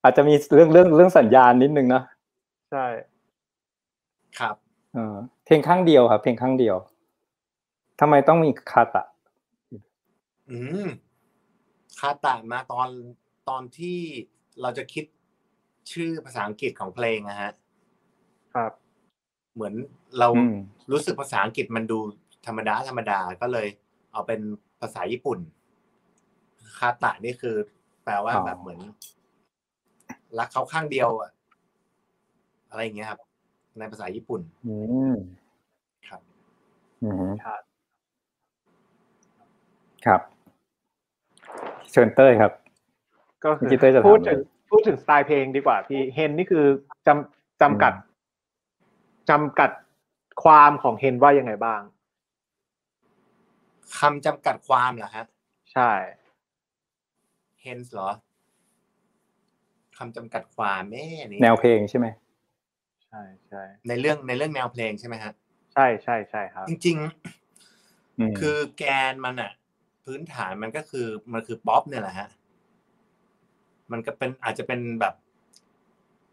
[0.02, 2.02] อาจจะมีเรื่องเรื่องเรื่องสัญญาณนิดนึงนะ
[2.70, 2.86] ใช่
[4.40, 4.56] ครับ
[4.94, 6.76] เออเพลงข้างเดียวครับ เพลงข้างเดียว
[8.00, 9.02] ทำไมต้องมีคาตะ
[10.50, 10.88] อืม
[11.98, 12.88] คาตามาตอน
[13.48, 13.98] ตอนที่
[14.60, 15.04] เราจะคิด
[15.92, 17.52] ชื่อภาษาอังกฤษของเพลงนะฮะ
[18.54, 18.72] ครับ
[19.54, 19.74] เหมือน
[20.18, 20.56] เราอืม
[20.92, 21.98] รู้สึกภาษาอังกฤษมันดู
[22.46, 23.68] ธรรมดาธรรมดาก็เลย
[24.12, 24.40] เอาเป็น
[24.80, 25.38] ภาษาญี่ปุ่น
[26.78, 27.56] คาตะนี่คือ
[28.04, 28.80] แปลว่าอ๋อแบบเหมือน
[30.38, 31.30] รักเขาข้างเดียวอะ
[32.70, 33.20] อะไรอย่างเงี้ยครับ
[33.78, 34.76] ในภาษาญี่ปุ่น อื
[35.12, 35.14] ม
[36.08, 36.22] ครับ
[37.02, 37.62] อืมครับ
[40.06, 40.20] ครับ
[41.92, 42.52] เชิญเต้ยครับ
[43.44, 46.66] ก็คือเมื่อกี้เต้ยจะถามพูดถึงอะไร พูดถึงสไตล์เพลงดีกว่าพี่เฮนนี่คือ
[47.06, 47.92] จำจำกัด
[49.30, 49.70] จำกัด
[50.42, 51.80] ความของเฮนว่ายังไงบ้าง
[53.98, 55.26] คำจำกัดความเหรอฮะ
[55.72, 55.90] ใช่
[57.64, 58.10] HENS เหรอ
[59.96, 62.06] คำจำกัดความแม่นี่แนวเพลงใช่ไหม
[63.06, 65.32] ใช่ใช่ในเรื่องในเรื่องแนวเพลงใช่ไหมฮะ
[65.74, 66.98] ใช่ใช่ใช่ครับ จริง
[68.18, 69.52] อืมๆคือแกนมันอะ
[70.04, 72.28] พื้นฐานมันก็คือมันคือป๊อปเนี่ยแหละฮะ
[73.92, 75.14] มันก็เป็นอาจจะเป็นแบบ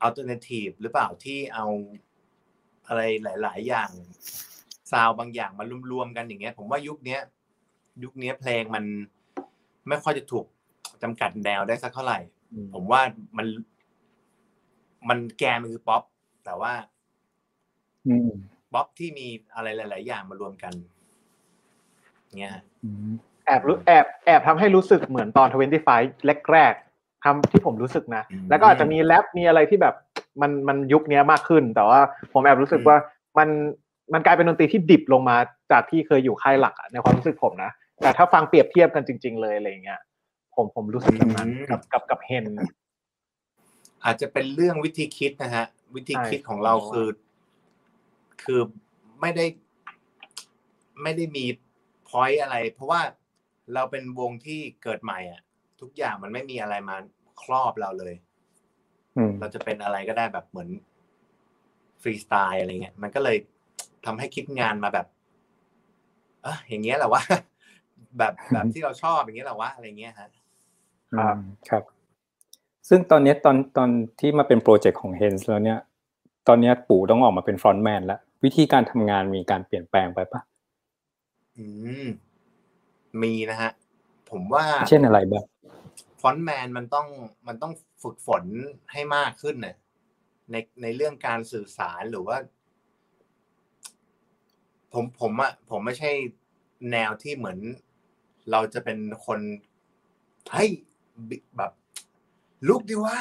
[0.01, 1.65] alternative หรือเปล่าที่เอา
[2.87, 3.89] อะไรหลาย ๆ อย่าง
[4.91, 7.21] sound บางอย่างมารวมๆกันอย่างเงี้ย ผมว่ายุคเนี้ย
[8.03, 8.83] ยุคเนี้ยเพลงมัน
[9.87, 10.45] ไม่ค่อยจะถูก
[11.03, 12.19] จำกัดแนวได้สักเท่าไหร่
[12.73, 13.01] ผมว่า
[13.37, 13.47] มัน
[15.09, 16.03] มันแกนมันคือป๊อป
[16.45, 16.73] แต่ว่า
[18.07, 18.29] อืม
[18.73, 20.73] ป๊อปที่มีอะไรหลาย ๆ อย่างมารวมกัน
[22.39, 23.13] เงี้ยฮะอืม
[23.45, 25.87] แอบรู้แอบแอบทำให้รู้สึกเหมือนตอน twenty-five
[26.51, 26.92] แรกๆ
[27.23, 29.95] ทำที่ผมรู้สึกนะ แล้วก็อาจจะมีแรปมีอะไรที่แบบ
[30.41, 31.99] มันมันยุคนี้มากขึ้น แต่ว่า
[32.33, 32.97] ผมแอบรู้สึกว่า
[33.37, 33.49] มัน
[34.13, 35.37] มันกลายเป็นดนตรีที่ดิบลงมา
[35.71, 37.71] จากที่เคยอยู่ค่ายหลักอะในความรู้สึกผมนะ
[38.01, 39.99] แต่ถ้าฟังเปรียบเทียบกันจริง ๆ เลยอะไรอย่างเงี้ย
[40.55, 42.45] ผมผมรู้สึกแบบนั้นกับกับกับเฮน
[44.03, 45.65] อาจจะเป็นเรื่องวิธีคิดนะฮะ
[45.95, 47.07] วิธีคิดใช่ของเราคือ
[48.43, 48.61] คือ
[49.21, 49.45] ไม่ได้
[51.01, 51.45] ไม่ได้มี
[52.09, 53.01] point อะไร เพราะว่า
[53.73, 55.41] เราเป็นวงที่เกิดใหม่อะ
[55.83, 56.95] ทุกอย่างมันไม่มีอะไรมา
[57.43, 58.13] ครอบเราเลย
[59.17, 60.69] อืมเราจะเป็นอะไรก็ได้แบบเหมือน
[62.01, 63.37] ฟรีสไตล์อะไรเงี้ยมันก็เลย
[64.05, 65.07] ทำให้คิดงานมาแบบ
[66.43, 67.23] เอะอย่างเงี้ยแหละวะ
[68.17, 70.29] แบบแบบที่เราชอบอย่างเงี้ยแหละวะอะไรเงี้ยฮะ
[71.17, 71.83] ครับอืมครับ
[72.89, 75.79] ซึ่งตอนเนี้ยตอนตอนที่มาเป็น project ของ HENS แล้วเนี่ย
[76.47, 80.41] ตอนเนี้ยปู่ต้องออกมาเป็น frontman แล้ว วิธีการทำงานมีการเปลี่ยนแปลงไปปะ
[81.57, 81.65] อื
[82.05, 82.07] ม
[83.21, 83.71] มีนะฮะ
[84.29, 85.43] ผมว่า เช่นอะไรบ้าง
[86.23, 87.07] frontman มันต้อง
[87.47, 88.43] มันต้องฝึกฝน
[88.91, 89.75] ให้มากขึ้นเนี่ย
[90.51, 92.37] ในในเรื่องการสื่อสารหรือว่า
[94.93, 96.11] ผมผมอะผมไม่ใช่
[96.91, 97.59] แนวที่เหมือน
[98.51, 99.39] เราจะเป็นคน
[100.51, 100.71] เฮ้ย
[101.29, 101.71] build แบบ
[102.67, 103.17] ลุกดิวะ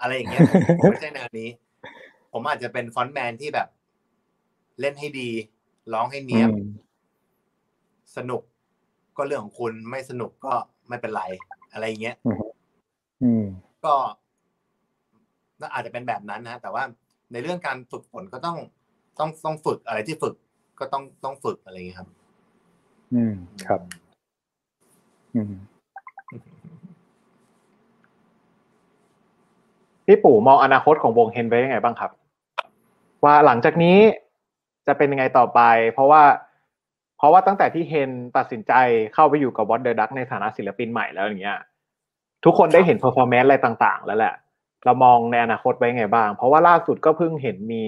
[0.00, 1.48] อะไรอย่างเงี้ยผมผมไม่ใช่แนวนี้
[2.32, 3.68] ผมอาจจะเป็น frontman ที่แบบ
[4.80, 5.28] เล่นให้ดี
[5.92, 6.68] ร้องให้เนี้ยบอืม
[8.16, 8.42] สนุก
[9.16, 10.54] ก็เรื่องของคุณไม่สนุกก็
[10.88, 11.22] ไม่เป็นไร
[11.72, 12.16] อะไรอย่างเงี้ย
[13.22, 13.44] อืม
[13.84, 13.94] ก็
[15.60, 16.82] น่าอาจจะเป็นแบบนั้นนะแต่ว่า
[17.32, 18.56] ในเรื่องการฝึกฝนก็ต้อง
[19.18, 20.34] ต้องต้องฝึกอะไรที่ฝึก
[20.78, 22.08] ก็ต้องต้องฝึกอะไรอย่างเงี้ยครับ
[23.14, 23.34] อืม
[23.68, 23.80] ครับ
[25.34, 25.52] อืม
[30.06, 32.10] พี่ปู่มองอนาคตของวง HENS ไว้ยังไงบ้างครับ
[33.24, 33.98] ว่าหลังจากนี้
[34.86, 35.60] จะเป็นยังไงต่อไป
[35.92, 36.22] เพราะว่า
[37.20, 38.72] เพราะว่าตั้งแต่ที่ HENS ตัดสินใจ
[39.14, 41.58] เข้าไปอยู่กับ What The Duck ในฐานะศิลปินใหม่แล้วอย่างเงี้ย
[42.44, 44.34] ทุกคนได้เห็น performance อะไรต่าง ๆ แล้วแหละ
[44.84, 47.84] เรามองในอนาคตไว้ยังไงบ้าง เพราะว่าล่าสุดก็เพิ่งเห็นมี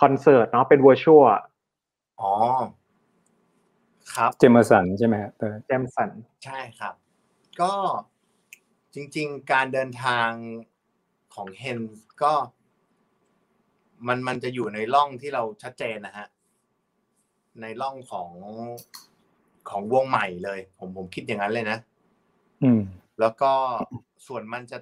[0.00, 1.24] คอนเสิร์ตเนาะเป็นว i ชวล
[2.20, 2.32] อ๋อ
[4.14, 6.10] ครับ เจมสันใช่ไหมฮะเออแจมสัน
[6.44, 6.94] ใช่ครับ
[7.60, 7.72] ก็
[8.94, 10.28] จริง ๆ การเดินทาง
[11.34, 11.80] ของเฮน
[12.22, 12.32] ก็
[14.06, 16.26] มันมันจะอยู่ในร่องที่เราชัดเจนนะฮะ
[17.60, 18.30] ในร่องของ
[19.68, 21.78] ของวงใหม่เลย ผมผมคิดอย่างนั้นเลยนะ
[22.62, 22.80] อืม
[23.20, 23.52] แล้วก็
[24.26, 24.78] ส่วนมันจะ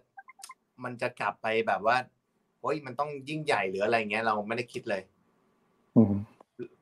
[0.84, 1.96] มันจะกลับไปแบบว่า
[2.60, 5.02] โอ้ยมันต้องยิ่งใหญ่หรืออะไรเงี้ย เราไม่ได้คิดเลย
[5.96, 6.14] อืม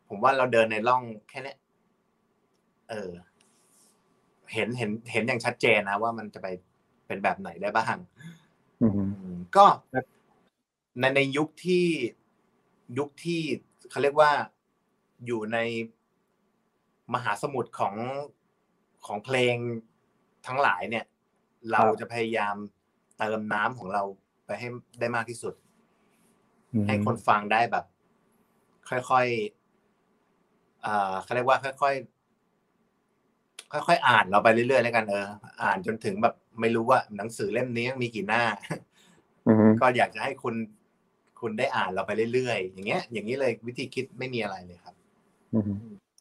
[0.08, 1.58] ผมว่าเราเดินในร่องแค่เนี้ย
[2.90, 3.10] เออ
[4.54, 6.46] เห็นเห็นเห็นอย่างชัดเจนนะว่ามันจะไป
[7.06, 7.96] เป็นแบบไหนได้บ้าง
[8.82, 9.02] อืมอื
[9.36, 9.66] มก็
[11.00, 11.84] ในในยุคที่
[12.98, 13.40] ยุคที่
[13.90, 14.32] เขาเรียกว่า
[15.26, 15.58] อยู่ใน
[17.14, 17.94] มหาสมุทรของ
[19.06, 19.56] ของเพลง
[20.46, 21.04] ทั้งหลายเนี่ย
[21.72, 22.54] เราจะพยายาม
[23.18, 24.02] เติมน้ำของเรา
[24.46, 24.68] ไปให้
[25.00, 25.54] ได้มากที่สุด
[26.74, 27.84] อืมให้คนฟังได้แบบ
[28.88, 35.26] ค่อยๆอ่าเขาเรียกว่า ค่อยๆค่อยๆอ่านเราไปเรื่อยๆแล้วกันเออ
[35.62, 38.42] อ่านจนถึงแบบ ไม่รู้ว่า หนังสือเล่มนี้มีกี่หน้า
[39.46, 40.54] อืมก็อยากจะให้คุณ
[41.40, 44.99] คุณได้อ่านเราไปเรื่อยๆอย่างเงี้ย อย่างนี้เลยวิธีคิดไม่มีอะไรเลยครับอืม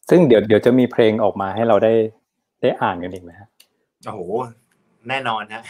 [0.08, 1.92] ซึ่งเดี๋ยวเดี๋ยวจะมีเพลงออกมาให้เราได้
[2.62, 3.48] ได้อ่านกันอีกไหมฮะ
[4.04, 4.20] โอ้โห
[5.08, 5.62] แน่นอนฮะ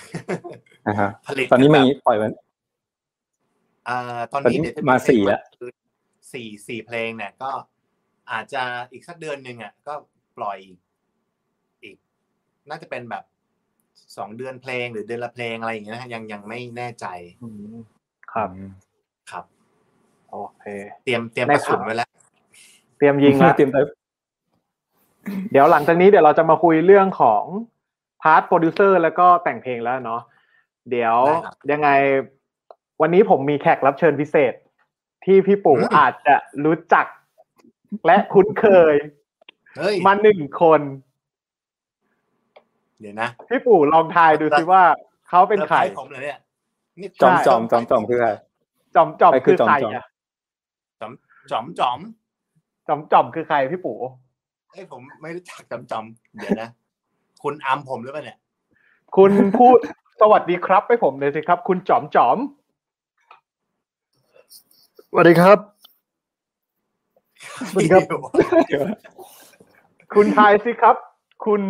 [0.87, 2.33] อ่าฮะผลิตตอนนี้มีแบบปล่อยมัน
[3.89, 5.71] อ่าตอนตอนนี้นี้เดี๋ยวจะมาสี่เพงละคือ
[6.33, 7.51] สี่สี่เพลงเนี่ยก็
[8.33, 9.95] อาจจะอีกสักเดือนหนึ่งอะก็
[10.39, 10.79] ปล่อยอีก
[11.83, 11.97] อีก
[12.71, 13.25] น่าจะเป็นแบบ
[14.17, 17.07] สองเดือนเพลงหรือเดือนละเพลงอะไรอย่างเงี้ยนะฮะยังยังไม่แน่ใจ
[17.43, 17.77] อืม
[18.33, 18.49] ครับ
[19.31, 19.45] ครับ
[20.31, 20.65] โอเค
[21.05, 22.10] เตรียมเตรียมในกระสุนข่าวไว้แล้ว
[23.01, 23.77] เตรียมยิงแล้วเตรียมไป
[25.53, 27.45] เดี๋ยวหลังจากนี้เดี๋ยวเราจะมาคุยเรื่องของ
[28.23, 30.23] part โปรดิวเซอร์แล้วก็แต่งเพลงแล้วเนาะ
[30.91, 31.89] เดี๋ยวได้ครับยังไง
[33.01, 34.53] วันนี้ผมมีแขกรับเชิญพิเศษ
[35.25, 37.07] ที่พี่ปู่อืมอาจจะรู้จัก
[38.07, 38.95] และคุ้นเคย
[39.77, 40.81] เฮ้ยมาหนึ่งคน
[43.01, 44.83] เดี๋ยวนะ พี่ปู่ลองทายดูสิว่า
[45.29, 46.39] เขาเป็นใครซอไพส์ผมเลยเนี่ย
[47.01, 48.31] นี่จอมใช่จอมจอมจอมคือใคร
[48.95, 50.07] จอมจอมใครคืคืออจอมใครจอมอะ
[51.01, 51.13] จอม
[51.51, 51.99] จอมจอม
[52.91, 53.97] จอมจอมคือใครพี่ปู่
[54.71, 56.05] เอ้ยผมไม่รู้จักจอมจอม
[56.39, 56.69] เดี๋ยวนะ
[57.43, 58.39] คุณอัมผมหรือเปล่าเนี่ย
[59.17, 59.79] คุณพูด
[60.21, 62.39] สวัสดีครับให้ผมเลยสิครับ คุณจอมจอม
[65.11, 65.59] สวัสดีครับ
[67.71, 68.03] สวัสดีครับ
[70.15, 70.97] คุณทายสิครับ
[71.45, 71.63] คุณ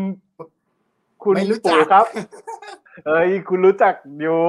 [1.24, 2.06] คุณไม่รู้จัก ปู่ครับ
[3.06, 4.40] เอ้ยคุณรู้จักอยู่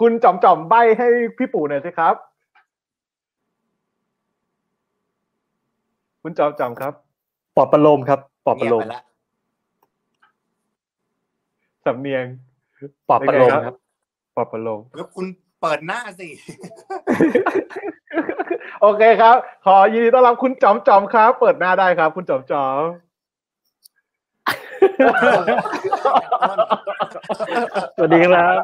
[0.00, 2.14] คุณจอมจอมใบให้พี่ปู่หน่อยสิครับ
[6.26, 6.92] คุณจอมจอมครับ
[7.56, 9.02] ปอบประโลมครับปอบประเงียบโลมไปแล้ว
[11.84, 12.24] สำเนียง
[13.08, 13.78] ปอบประโลมเป็นไงคครัรับบ
[14.36, 15.26] ปอบประโลมแล้วคุณ
[15.60, 16.28] เปิดหน้าสิ
[18.82, 22.82] โอเคครับ ขอยินดีต้อนรับคุณจอมจอมครับ เปิดหน้าได้ครับ คุณจอมจอม
[27.96, 28.58] สวัสดีครับ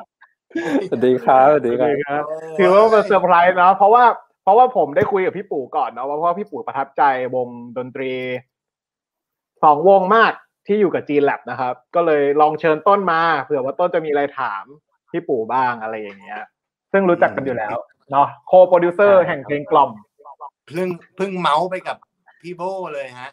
[0.88, 2.22] สวัสดีครับ สวัสดีสวัสครับดีครับ
[2.58, 7.02] ถือว่าเป็นเซอร์ไพรส์เนาะเพราะว่าพ ราะว่าผมได้คุยกับพี่ปู่ก่อนเนาะว่าเพราะว่าพี่ปู่ประทับใจ
[7.34, 8.12] วงดนตรี
[9.62, 10.32] สองวงมาก
[10.66, 14.64] ที่อยู่กับ Gene Lab นะครับ ก็เลยลองเชิญต้นมาเผื่อว่าต้นจะมีอะไรถาม
[15.12, 16.40] พี่ปู่บ้างอะไรอย่างเงี้ย
[16.92, 17.76] ซึ่งรู้จักกันอยู่แล้ว
[18.10, 19.90] เนาะ co-producer แห่งเพลงกล่อม
[20.66, 21.96] เพิ่งเพิ่งเมาท์ไปกับ
[22.42, 22.62] พี่โบ
[22.94, 23.30] เลยฮะ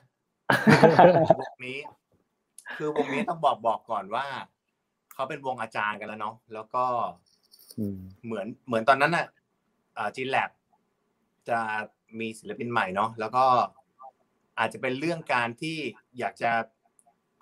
[1.39, 1.80] วงนี้
[2.78, 4.26] คือวงนี้ต้องบอกบอกก่อนว่า
[5.13, 6.86] เขาเป็นวงอาจารย์กันแล้วเนาะแล้วก็
[7.80, 9.26] อืมเหมือนเหมือนตอนนั้นน่ะ
[9.97, 10.49] อ่าจีแลบ
[11.49, 11.59] จะ
[12.19, 13.45] มีศิลปินใหม่เนาะแล้วก็
[14.59, 15.77] อาจจะเป็นเรื่องการที่
[16.19, 16.51] อยากจะ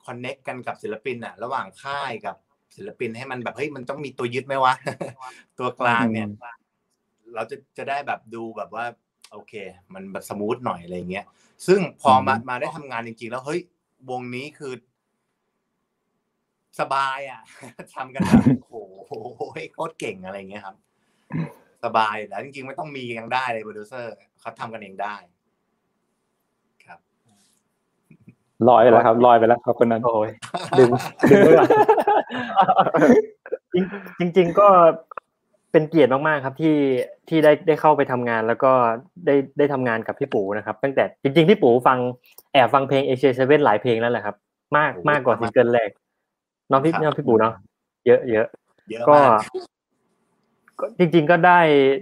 [0.06, 2.36] คอนเน็กกันกับศิลปินอะระหว่างค่ายกับ
[2.76, 4.74] ศิลปินให้มันแบบเฮ้ยมันต้องมีตัวยึดไหมวะ
[5.60, 6.28] ตัวกลางเนี่ย
[7.34, 8.86] เราจะจะได้แบบดูแบบว่า
[9.32, 9.54] โอเค
[9.94, 11.26] มันแบบ smooth หน่อยอะไรเงี้ย
[11.68, 13.62] ซึ่งพอมามาได้ทำงานจริง ๆ แล้วเฮ้ย
[14.10, 14.74] วงนี้คือ
[16.80, 17.42] สบายอะ
[17.96, 18.74] ทำกันแบบโอ้โห
[19.74, 20.76] โคตรเก่งอะไรเงี้ยครับ
[21.86, 25.16] สบายแล้วจริงๆ ไม่ต้องมียังได้เลยโปรดิวเซอร์เขาทำกันเองได้
[26.86, 27.00] ครับ
[28.70, 30.30] ลอยไปแล้วครับลอยไปแล้วครับคนนั้นโอ้ย
[30.80, 30.90] ดึง
[31.30, 31.70] ดึงไว้ก่อน
[34.20, 34.68] จริงจริง ๆ ก็
[35.72, 36.76] เป็นเกียรติมากๆครับที่
[37.30, 38.72] ที่ได้ได้เข้าไปทำงาน แล้วก็
[39.26, 41.98] ได้ได้ทำงานกับพี่ปู่นะครับ ตั้งแต่จริง ๆ พี่ปู่ฟัง
[42.54, 44.36] แอบฟังเพลง ASIA7 หลายเพลงแล้วแหละครับ
[44.78, 45.90] มากโอ้มากกว่าซิงเกิลแรก
[46.72, 47.54] น้องพี่ครับน้องพี่ปู่เนาะ
[48.06, 48.48] เยอะเยอะ
[48.92, 49.24] เยอะก็มา
[50.78, 51.60] กก็จริง ๆ ก็ได้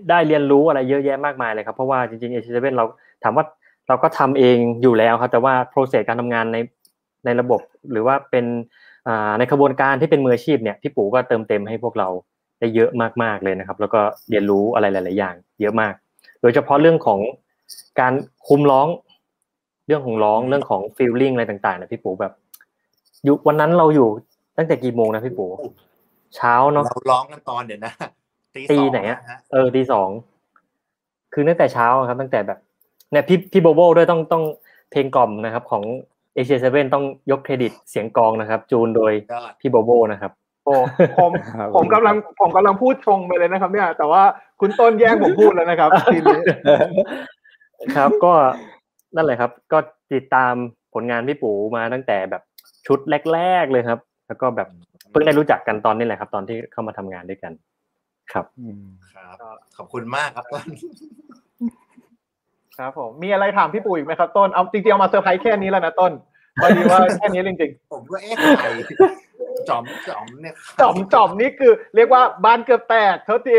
[0.10, 2.86] ได้เรียนรู้อะไรเยอะแยะมากมายเลยครับเพราะว่าจริงๆ ASIA7 เรา
[3.24, 3.46] ถามว่า
[3.88, 6.58] เราก็ทำเองอยู่แล้วครับแต่ว่า process การทำงานใน
[7.26, 7.62] ในระบบ
[7.92, 8.46] หรือว่าเป็น
[9.08, 12.08] อ่าในขบวนการที่เป็นมืออาชีพเนี่ยพี่ปู่ก็เติมเต็มให้พวกเรา
[12.60, 12.90] ได้เยอะ
[13.24, 15.94] มากๆเลยนะครับ แล้วก็เรียนรู้อะไรหลาย ๆ อย่าง เยอะมาก
[16.42, 17.20] โดยเฉพาะเรื่องของ
[18.00, 18.14] การ
[18.48, 18.88] คุมร้อง
[19.88, 22.34] เรื่องของร้องเรื่องของฟีลลิ่งอะไรต่างๆเนี่ยพี่ปู่แบบ
[23.24, 24.10] อยู่วันนั้นเราอยู่
[24.58, 25.50] ตั้งแต่กี่โมงนะพี่ปู่
[26.36, 27.94] เช้าเนาะเราร้องกันตอนเดี๋ยวนะ
[28.56, 30.10] ตีตีสองไหนอะฮะเออตีสอง
[31.34, 32.60] คือตั้งแต่เช้าอะครับ ตั้งแต่แบบ
[33.12, 34.43] เนี่ยพี่พี่โบโบด้วยต้องต้อง
[34.91, 35.84] เพลงกล่อมนะครับ ของ
[36.36, 40.32] เอเชียเซเว่นต้องยกเครดิตเสียงกลองนะครับ จูนโดยยอดพี่โบโบนะครับ
[40.66, 40.74] โอ้
[41.18, 44.24] ผมครับผมกำลังผมกำลังพูดชงไปเลยนะครับ เนี่ย แต่ว่า
[44.60, 46.39] คุณต้นแย่งผมพูดแล้วนะครับทีนี้
[47.95, 48.34] ครับ ก็
[49.16, 49.78] นั่นแหละครับ ก็
[50.14, 50.54] ติดตาม
[50.93, 52.41] ผลงานพี่ปูมาตั้งแต่แบบ
[52.88, 52.99] ชุด
[53.34, 54.68] แรก ๆเลยครับ แล้วก็แบบ
[55.12, 57.51] เพิ่งได้รู้จักกันตอนนี้แหละครับ ตอนที่เข้ามาทำงานด้วยกัน
[58.32, 58.46] ครับ
[59.14, 60.66] ครับขอบคุณมากครับต้น
[62.78, 66.12] ครับผมมีอะไรถามพี่ปู่อีกไหมครับต้นเอาจริงๆเอามาเซอร์ไพรส์แค่นี้แล้วนะต้น
[66.62, 68.68] พอดีว่าแค่นี้จริงผมก็เอ๊ะใคร
[69.70, 73.58] จอมจอมเนี่ยๆจอมจอมนี่คือ เรียกว่าบ้านเกือบแตกเท่าที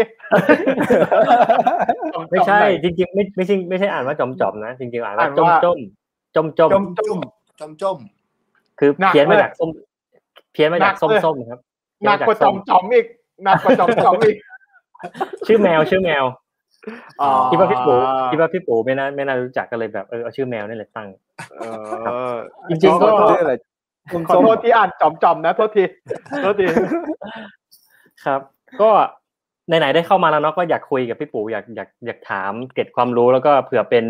[2.14, 5.78] จอมไม่ใช่หน่อยจริงๆ ไม่ไม่ใช่ไม่ใช่อ่านว่าจอมจอมๆนะ จริงๆอ่านว่าอ่านจมว่าจม
[6.34, 7.18] จมจมจมจม
[7.60, 7.96] จมจม
[8.78, 9.70] คือหนักเพี้ยนมาเลยจากส้ม
[10.52, 11.60] เพี้ยนมาจากหนัส้กมเลยส้มครับ
[12.04, 13.06] หนักกว่าจอมจอมอีก
[13.44, 14.36] หนักกว่าจอมจอมอีก
[15.46, 16.24] ชื่อแมวชื่อแมว
[17.20, 17.94] อ๋อคิดว่าพี่ปู
[18.30, 21.08] คิดว่าพี่ปูไม่น่าไม่น่ารู้จักก็เลยแบบเออเอาชื่อแมวนี่แหละตั้ง
[21.60, 22.34] เออ
[22.68, 23.54] จริงๆก็ขอโทษชื่ออะไร
[24.28, 25.84] ขอโทษที่อ่านจอมจอมนะโทษที
[26.42, 26.66] โทษที
[28.24, 28.40] ครับ
[28.80, 28.90] ก็
[29.68, 34.04] ไหนๆได้เข้ามาแล้วเนาะก็อยากคุยกับพี่ปู่อยากอยากอยากถามเก็บความรู้แล้วก็เผื่อเป็น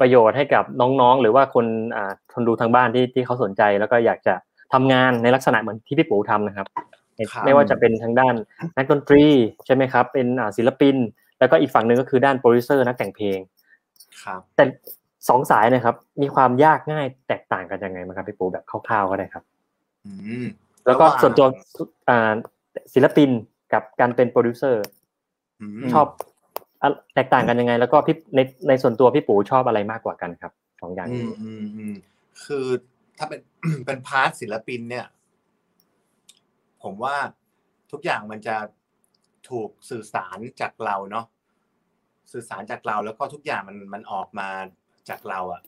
[0.00, 1.66] ประโยชน์ให้กับน้องๆ หรือว่าคน
[1.96, 4.34] อ่าคนดูทางบ้านที่ที่เขาสนใจแล้วก็อยากจะ
[4.72, 6.97] ทำงานในลักษณะเหมือนที่พี่ปู่ทำนะครับครับ
[7.44, 8.34] ไม่ว่าจะเป็นทางด้าน
[8.76, 9.24] นักดนตรี
[9.66, 10.96] ใช่ไหมครับ เป็นอ่าศิลปิน
[11.38, 13.38] แล้วก็อีกฝั่งหนึ่งก็คือด้านโปรดิวเซอร์นักแต่งเพลง
[14.24, 14.64] ครับแต่
[15.28, 19.44] สองสายเนะครับ มีความยากง่ายแตกต่างกันยังไงบ้างครับพี่ปู่แบบคร่าวๆก็ได้ครับ
[20.06, 20.12] อื
[20.44, 20.46] ม
[20.86, 21.46] แล้วก็ระหว่างส่วนตัว
[22.08, 22.32] อ่า
[22.94, 23.30] ศิลปิน
[23.72, 24.82] กับการเป็นโปรดิวเซอร์
[25.78, 26.06] มชอบ
[26.82, 31.94] อะแตกต่างกันยังไง แล้วก็พี่ในในส่วนตัวพี่ปู่ชอบอะไรมากกว่ากันครับสองอย่างอืนี้มอืมอืม
[32.44, 32.66] คือ
[33.18, 33.40] ถ้าเป็น
[33.86, 35.06] เป็น part ศิลปินเนี่ย
[36.82, 37.16] ผมว่า
[37.92, 38.56] ทุกอย่างมันจะ
[39.50, 41.26] ถูกสื่อสารจากเราเนาะ
[42.32, 44.48] สื่อสารจากเราแล้วก็ทุกอย่างมันมันออกมา
[45.08, 45.62] จากเราอะ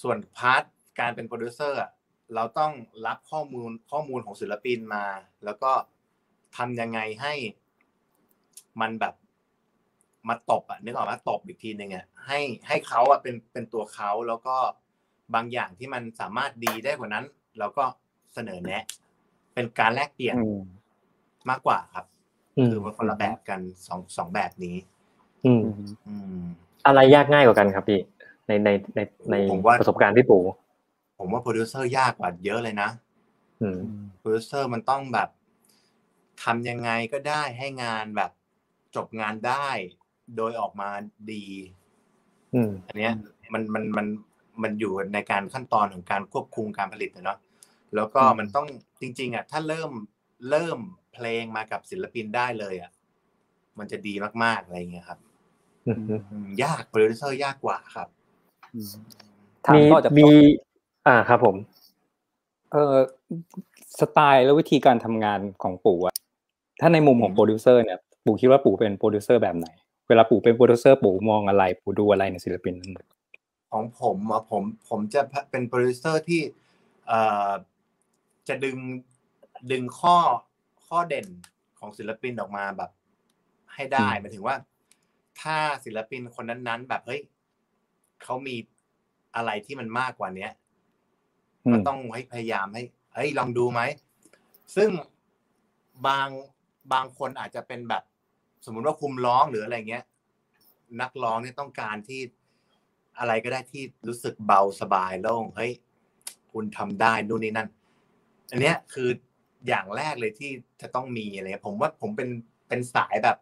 [0.00, 0.62] ส่วน part
[1.00, 1.90] การเป็นโปรดิวเซอร์อะ
[2.34, 2.72] เราต้อง
[3.06, 5.04] รับข้อมูลข้อมูลของศิลปินมา
[5.44, 5.72] แล้วก็
[6.56, 7.34] ทำยังไงให้
[8.80, 9.14] มันแบบ
[10.28, 14.56] มาตบอะนึกออกไหมตบอีกทีหนึ่งอะให้ให้เขาอะเป็นเป็นตัวเขาแล้วก็
[15.34, 17.24] บางอย่างที่มันสามารถดีได้กว่านั้น
[17.58, 17.84] เราก็
[18.34, 18.84] เสนอแนะ
[19.54, 20.60] เป็นการแลกเปลี่ยนอืม
[21.50, 22.04] มากกว่าครับ
[22.58, 24.76] อืมคือมันคนละแบบกันสองสองแบบนี้
[25.46, 25.62] อืม
[26.06, 26.42] อืม
[26.86, 28.00] อะไรยากง่ายกว่ากันครับพี่
[28.46, 29.00] ในในใน
[29.30, 30.42] ในผมว่าประสบการณ์พี่ปู่
[31.18, 32.88] ผมว่าโปรดิวเซอร์ยากกว่าเยอะเลยนะ
[33.62, 33.78] อืม
[34.18, 35.28] โปรดิวเซอร์มันต้องแบบ
[36.42, 38.30] ทำยังไงก็ได้ให้งานแบบ
[38.96, 39.68] จบงานได้
[40.36, 40.90] โดยออกมา
[41.32, 41.46] ดี
[42.54, 43.14] อืมอันเนี้ย
[43.52, 44.06] มันมันมัน
[44.62, 47.38] มันอยู่ในการขั้นตอนของการควบคุมการผลิตนะเนาะ
[47.96, 48.66] แล้วก็อืมมันต้อง
[49.00, 49.90] จริง ๆอะถ้าเริ่ม
[50.50, 50.78] เริ่ม
[51.14, 52.92] เพลงมากับศิลปินได้เลยอะ
[53.78, 54.14] มันจะดี
[54.44, 55.18] มากๆอะไรอย่างเงี้ยครับ
[55.86, 55.98] อืม
[56.30, 58.08] อืมยากโปรดิวเซอร์ยากกว่าครับ
[59.66, 61.56] ถามมีต่อจากมีต้นอ่าครับผม
[62.72, 62.96] เออ
[64.00, 66.14] สไตล์และวิธีการทำงานของปู่อะ
[66.80, 69.68] ถ้าในมุมของโปรดิวเซอร์เนี่ยปู่คิดว่าปู่เป็นโปรดิวเซอร์แบบไหน
[70.08, 72.94] เวลาปู่เป็นโปรดิวเซอร์ปู่มองอะไร ปู่ดูอะไรในศิลปินนั้น
[73.72, 75.20] ของผมอะผมผมจะ
[75.50, 76.40] เป็นโปรดิวเซอร์ที่
[77.06, 77.50] เอ่อ
[78.48, 78.78] จะดึง
[79.72, 80.16] ดึงข้อ
[80.86, 81.26] ข้อเด่น
[81.78, 82.90] ของศิลปินออกมาแบบ
[83.74, 84.56] ให้ได้หมายถึงว่า
[85.40, 87.22] ถ้าศิลปินคนนั้นๆ แบบเฮ้ย
[88.22, 88.56] เขามี
[89.36, 90.52] อะไรที่มันมากกว่าเนี้ย
[91.64, 92.82] อืมก็ต้องให้พยายามให้
[93.14, 93.80] เฮ้ยลองดูไหม
[94.76, 94.90] ซึ่ง
[96.06, 96.28] บาง
[96.92, 98.02] บางคนอาจจะเป็นแบบ
[98.64, 100.04] สมมุติว่าคุมร้องหรืออะไรเงี้ย
[101.00, 102.20] นักร้องเนี่ยต้องการที่
[103.18, 105.72] อะไรก็ได้ที่รู้สึกเบาสบายโล่งเฮ้ย
[106.52, 107.68] คุณทำได้นู่นนี่นั่น
[108.52, 109.08] อันเนี้ยคือ
[109.68, 110.50] อย่างแรกเลยที่
[110.80, 112.28] จะต้องมีอะไรเงี้ยผมว่าผมเป็น
[112.68, 113.36] เป็นสายแบบ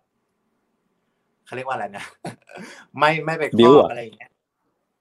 [1.44, 2.04] เขาเรียกว่าอะไรนะ
[2.98, 4.30] ไม่ไม่ไปครบิ้อวบอะอะไรอย่างเงี้ย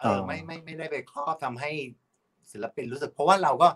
[0.01, 1.71] เออ๋ออไม่ไม่ไม่ได้ไปครอบทำให้
[2.51, 3.69] ศิลปินรู้สึก เพราะว่าเราก็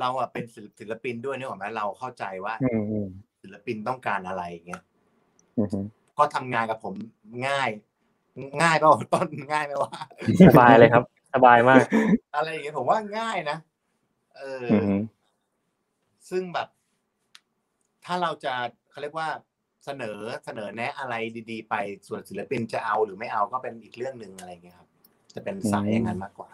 [0.00, 3.08] เราอะเป็นศิลศิลปินด้วยนึกออกไหมเราเข้าใจว่าอืมอืม
[3.42, 4.82] ศิลปินต้องการอะไรอย่างเงี้ย
[5.58, 5.68] อืม
[6.18, 6.94] ก็ทำงานกับผม
[7.46, 7.70] ง่าย
[8.62, 9.92] ง่ายเปล่าต้นง่ายไหมว่า
[10.48, 11.04] สบายเลยครับ
[11.34, 11.84] สบายมาก
[12.36, 13.58] อะไรอย่างเงี้ยผมว่าง่ายนะ
[14.36, 14.98] เออออืม
[16.30, 16.68] ซึ่งแบบ
[18.04, 18.54] ถ้าเราจะ
[18.90, 19.28] เขาเรียกว่า
[19.84, 21.14] เสนอเสนอแนะอะไร
[21.50, 21.74] ดี ๆ ไป
[22.08, 24.88] ส่วนศิลปินจะเอาหรือไม่เอาก็เป็นอีกเรื่องหนึ่งอะไรอย่างเงี้ยครับ
[25.34, 26.50] จะเป็นสายอย่างนั้นมากกว่า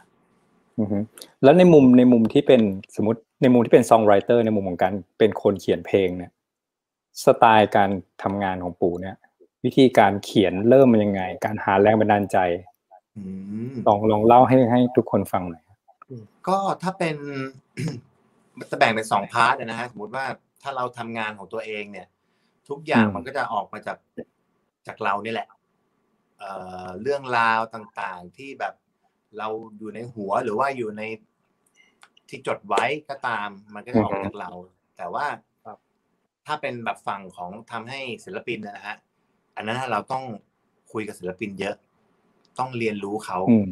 [0.78, 1.02] อืม
[1.42, 2.62] แล้วในมุมในมุมที่เป็น
[2.96, 6.32] สมมติในมุมที่เป็นซองไรเตอร์ในมุมของการเป็นคนเขียนเพลงเนี่ย
[7.24, 7.90] สไตล์การ
[8.22, 9.16] ทำงานของปู่เนี่ย
[9.64, 12.38] วิธีการเขียนเริ่มมันยังไง การหาแรงบันดาลใจ
[13.16, 13.22] อื
[13.70, 15.62] มลองลองเล่าให้ให้ทุกคนฟังหน่อย
[16.48, 17.38] ก็ถ้าเป็นมัน
[18.70, 20.24] จะแบ่งเป็นสองพาร์ทนะฮะสมมติว่า
[20.62, 22.06] ถ้าเราทำงานของตัวเองเนี่ย
[22.68, 23.98] ทุกอย่างอืมมันก็จะออกมาจาก
[24.86, 25.48] จากเรานี่แหละ
[26.38, 26.50] เอ่
[26.84, 28.74] อเรื่องราวต่างๆที่แบบ
[29.38, 29.48] เรา
[29.78, 31.02] อยู่ในหัวหรือว่าอยู่ใน
[32.28, 34.50] ที่จดไว้ก็ตาม มันก็จะออกมาจากเรา
[34.96, 35.26] แต่ว่า
[36.46, 38.96] ถ้าเป็นแบบฝั่งของทำให้ศิลปินนะฮะ
[39.56, 40.24] อันนั้นเราต้อง
[40.92, 41.76] คุยกับศิลปินเยอะ
[42.58, 43.68] ต้องเรียนรู้เขาอืม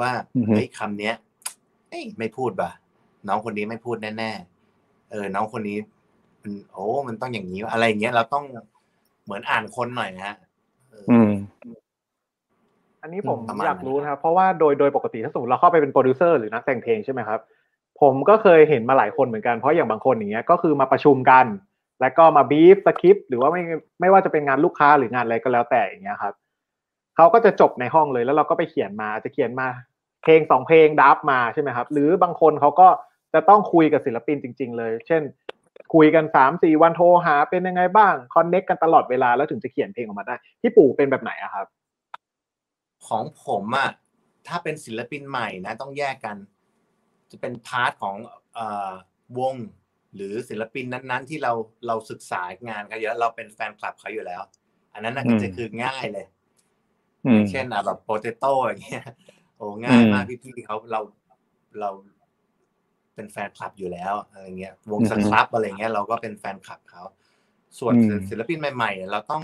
[0.00, 1.14] ว่าอือฮึเฮ้ยคำเนี้ย
[1.88, 2.70] เอ้ยไม่พูดป่ะ
[3.28, 5.78] น้องคนนี้ไม่พูดแน่ๆเออ น้องคนนี้
[6.42, 8.44] มันโอ้มันต้องอย่างนี้วะอะไรอย่างเงี้ยเราต้อง
[9.24, 10.36] เหมือนอ่านคนหน่อยนะฮะ
[10.90, 11.30] เออออืม
[13.02, 17.40] อันนี้ผมประมาณอยากรู้นะครับ เพราะว่าโดยโดยปกติถ้าสมมติเราเข้าไปเป็นโปรดิวเซอร์หรือนักแต่งเพลงใช่ไหมครับ
[18.00, 21.46] ผมก็เคยเห็นมาหลายคนเหมือนกันเพราะอย่างบางคนอย่างเงี้ยก็คือมาประชุมกัน
[22.00, 23.62] แล้วก็มา brief script หรือว่าไม่
[24.00, 26.34] ไม่ว่าจะเป็นงานลูกค้าหรืองานอะไรก็แล้วแต่อย่างเงี้ยครับ
[27.16, 29.66] เขาก็จะจบในห้องเลยแล้วเราก็ไปเขียนมาอาจจะเขียนมา
[30.22, 32.88] เพลงสองเพลงดับมาใช่ไหมครับ หรือบางคนเขาก็
[33.34, 35.22] จะต้องคุยกับศิลปินจริง ๆ เลย เช่น
[35.94, 41.66] คุยกันสามสี่วันโทรหา เป็นยังไงบ้าง connect กันตลอดเวลาแล้วถึงจะเขียนเพลงออกมาได้พี่ปู่เป็นแบบไหนอะครับ
[43.06, 43.90] ของผมอะ
[44.46, 46.36] ถ้าเป็นศิลปินใหม่นะ ต้องแยกกัน
[47.30, 48.16] จะเป็น part ของ
[48.54, 48.92] เอ่อ
[49.38, 49.56] วง
[50.14, 51.52] หรือศิลปินนั้นๆ ที่เรา
[51.86, 54.40] เราศึกษางานเขาเยอะเราเป็นแฟนคลับเขาอยู่แล้ว
[54.94, 56.26] อันนั้นน่ะอืมก็จะคือง่ายเลย
[57.26, 59.04] อืมเช่นอะแบบโปเตโต้อย่างเงี้ย
[59.56, 61.00] โอ้ง่ายมากอืมพี่ๆเขาเรา
[61.80, 61.90] เรา
[63.14, 67.02] เป็นแฟนคลับอยู่แล้วอะไรเงี้ย วงอือสฮึครับอะไรเงี้ยเราก็เป็นแฟนคลับเขา
[67.78, 69.42] ส่วนอืมศิลปินใหม่ ๆ เราต้อง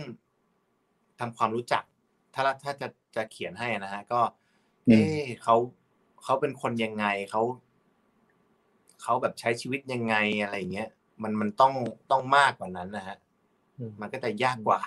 [1.20, 1.82] ทำความรู้จัก
[2.34, 4.20] ถ้าถ้าจะจะเขียนให้นะฮะ ก็
[4.86, 5.56] เอ๊ะเขา
[6.24, 7.42] เขาเป็นคนยังไงเขา
[9.02, 10.88] เขาแบบใช้ชีวิตยังไงอะไรเงี้ย
[11.22, 11.72] มันมันต้อง
[12.10, 13.16] ต้องมากกว่านั้นนะฮะ
[13.78, 14.80] อืมมันก็จะยากกว่า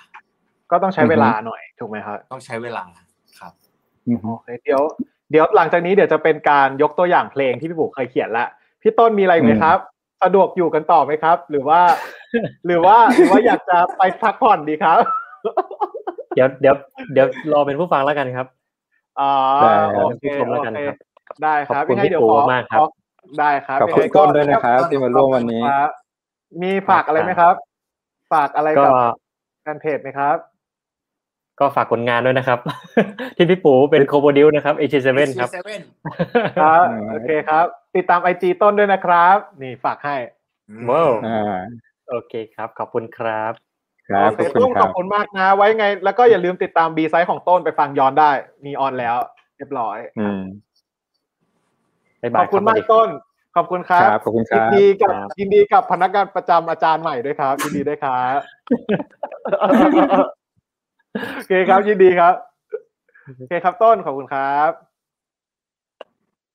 [0.72, 2.84] ก็ต้องใช้เวลาหน่อยถูกไหมครับต้องใช้เวลา
[3.40, 3.54] ครับ
[4.08, 4.82] อืมโอเคเดี๋ยว
[5.32, 8.46] เดี๋ยวหลังจากนี้เดี๋ยวจะเป็นการยกตัวอย่างเพลงที่พี่บุ๋เคยเขียนละ
[8.84, 9.78] พี่ต้นมีอะไรอีกไหมครับ
[10.24, 11.82] สะดวกอยู่กันต่อไหมครับ หรือว่า
[12.66, 15.00] หรือว่าหรือว่าอยากจะไปพักผ่อนดีครับ
[16.36, 16.76] เดี๋ยวเดี๋ยว
[17.14, 18.48] เดี๋ยวรอเป็นผู้ฟังแล้วกันครับ
[19.20, 19.32] อ๋อ
[19.62, 20.98] ได้ครับโอเคเป็นผู้ชมแล้วกันโอเคครับ
[21.44, 22.88] ได้ครับขอบคุณยังไงเดี๋ยวพี่ขปู่อมากครับขอ
[23.40, 25.90] ได้ครับขอบคุณยังไงก็ต้นด้วยนะครับ ที่มาร่วมวันนี้ครับ
[26.62, 27.56] มีฝากอะไรไหมครับ
[28.34, 29.14] ฝากอะไรก็กับ
[29.62, 30.38] แฟนเพจไหมครับ
[31.60, 32.60] ก็ฝากผลงานด้วยนะครับ
[33.36, 35.82] ที่พี่ปูเป็นโคโบดิวนะครับเอชเซเว่นครับ Seven
[36.60, 40.16] ครับอืมโอเคครับ ติดตามไอจีต้นด้วยนะครับ นี่ฝากให้
[40.90, 41.60] ว้าวอ่า
[42.10, 43.54] โอเคครับ ขอบคุณครับ
[44.10, 48.32] ครับโอขอบเคคุณต้นคขรัอบบคุณมากนะ ไว้ไง แล้วก็อย่าลืมติดตามบีไซต์ของต้นไปฟังย้อนได้
[48.66, 49.18] มีออนแล้ว
[49.58, 50.42] เรียบร้อยอืม
[52.22, 53.08] บ๊ายขบาอยบคุณรับมากต้น
[53.56, 58.40] ขอบคุณครัครับบขอบคุณคยิรันบดีกับครับยินดีกับพนักงานประจำอาจารย์ใหม่ด้วยครับยินดีด้วยครับ
[61.36, 62.34] โอเคครับยินดีครับ
[63.38, 64.72] โอเคครับต้นขอบคุณครับ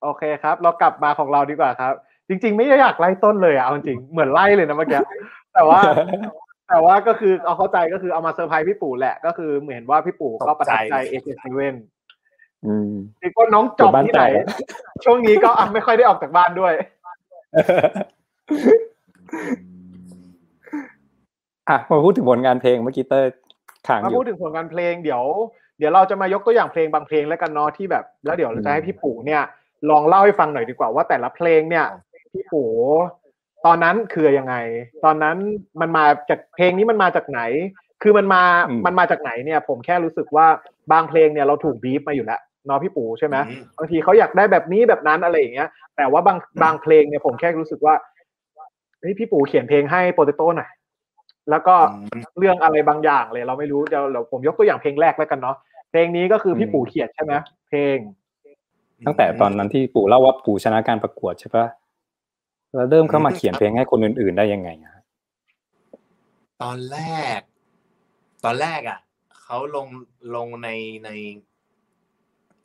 [0.03, 1.95] โอเคครับ เรากลับมาของเราดีกว่าครับ
[2.29, 5.01] จริง ๆ ไม่ได้อยากไล่ต้นเลยอะเอาจริงเหมือนไล่เลยนะเมื่อกี้
[5.55, 5.81] แต่ว่า
[6.69, 11.75] แต่ว่าก็คือเอาเข้าใจก็คือเอามาเซอร์ไพรส์พี่ปูแหละก็คือเหมือนว่าพี่ปูก็ประทับใจเอเจเซเว่น
[12.67, 12.93] อืม
[13.23, 16.73] อีกคนน้องจอบที่ไหนเดี๋ยวบ้านแตกช่วงนี้ก็อะไม่ค่อยได้ออกจากบ้านด้วย
[21.69, 23.48] อะมาพูดถึงผลงานเพลงเมื่อกี้เตอร์ค้างอ
[24.05, 25.24] มายู่พูดถึงผลงานเพลงเดี๋ยว
[25.78, 29.43] เดี๋ยวเราจะมายกตัวอย่างเพลงบางเพลงแล้วกันเนาะที่แบบ แล้วเดี๋ยวเราจะให้พี่ปูเนี่ย
[29.91, 31.86] ลองเล่าให้ฟังหน่อยดีกว่าว่าแต่ละเพลงเนี่ย
[32.32, 32.68] พี่ปู่
[33.66, 34.55] ตอนนั้นคือยังไง
[35.05, 35.36] ตอนนั้น
[35.80, 37.41] มันมาจากเพลงนี้มันมาจากไหน
[38.03, 40.47] คือมันมาอืมมันมาจากไหนเนี่ย ผมแค่รู้สึกว่า
[40.93, 47.95] บางเพลงเนี่ยเราถูกบีฟมาอยู่แล้วเนาะพี่ปู่ใช่ไหมอืมบางทีเขาอยากได้แบบนี้แบบนั้นอะไรอย่างเงี้ยแต่ว่าบางบางเพลงเนี่ยผมแค่รู้สึกว่า
[49.01, 50.70] เฮ้ยพี่ปู่เขียนเพลงให้โปเตโต้หน่อย
[51.51, 55.57] แล้วก็อืมเรื่องอะไรบางอย่างเลย เราไม่รู้เดี๋ยวเราผมยกตัวอย่างเพลงแรกแล้วกันเนาะ
[55.91, 57.35] เพลงนี้ก็คือพี่ปู่เขียนใช่ไหม
[57.69, 57.97] เพลง
[59.07, 61.67] ตั้งแต่ตอนนั้นที่ปู่เล่าว่าปู่ชนะการประกวดใช่ปะ
[62.75, 64.95] แล้วเริ่มเข้ามาเขียนเพลงให้คนอื่น ๆ ได้ยังไงอะ
[66.63, 66.99] ตอนแร
[67.39, 67.41] ก
[68.45, 68.99] ตอนแรกอะ
[69.43, 69.87] เขาลง
[70.35, 70.69] ลงใน
[71.05, 71.11] ใน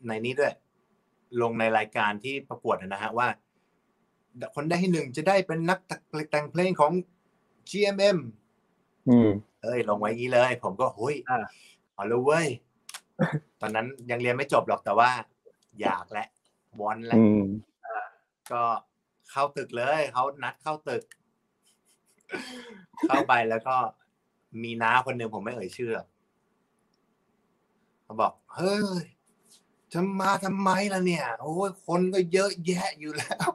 [0.07, 0.53] ในนี้ด้วย
[1.41, 3.27] ลงในรายการที่ประกวดนะฮะว่า
[4.55, 5.79] คนได้ที่หนึ่งจะได้เป็นนัก
[6.31, 6.91] แต่งเพลงของ
[7.69, 8.17] GMM
[9.09, 9.29] อืม
[9.63, 11.37] เอ้ยลงไว้งี้เลย ผมก็เฮ้ยอ่า
[11.93, 12.47] เอาเลยเว้ย
[13.61, 15.09] ตอนนั้นยังเรียนไม่จบหรอกแต่ว่า
[15.81, 16.27] อยากและ
[16.79, 17.43] วอนและอืม
[18.51, 18.63] ก็
[19.31, 21.03] เข้าตึกเลยเขานัดเข้าตึก
[23.07, 23.75] เข้าไปแล้วก็
[24.63, 26.07] มีน้าคนหนึ่งผมไม่เอ่ยชื่อหรอก
[28.03, 29.03] เขาบอก เฮ้ย
[29.91, 33.47] จะมาทำไมล่ะเนี่ย โอ้ยคนก็เยอะแยะอยู่แล้ว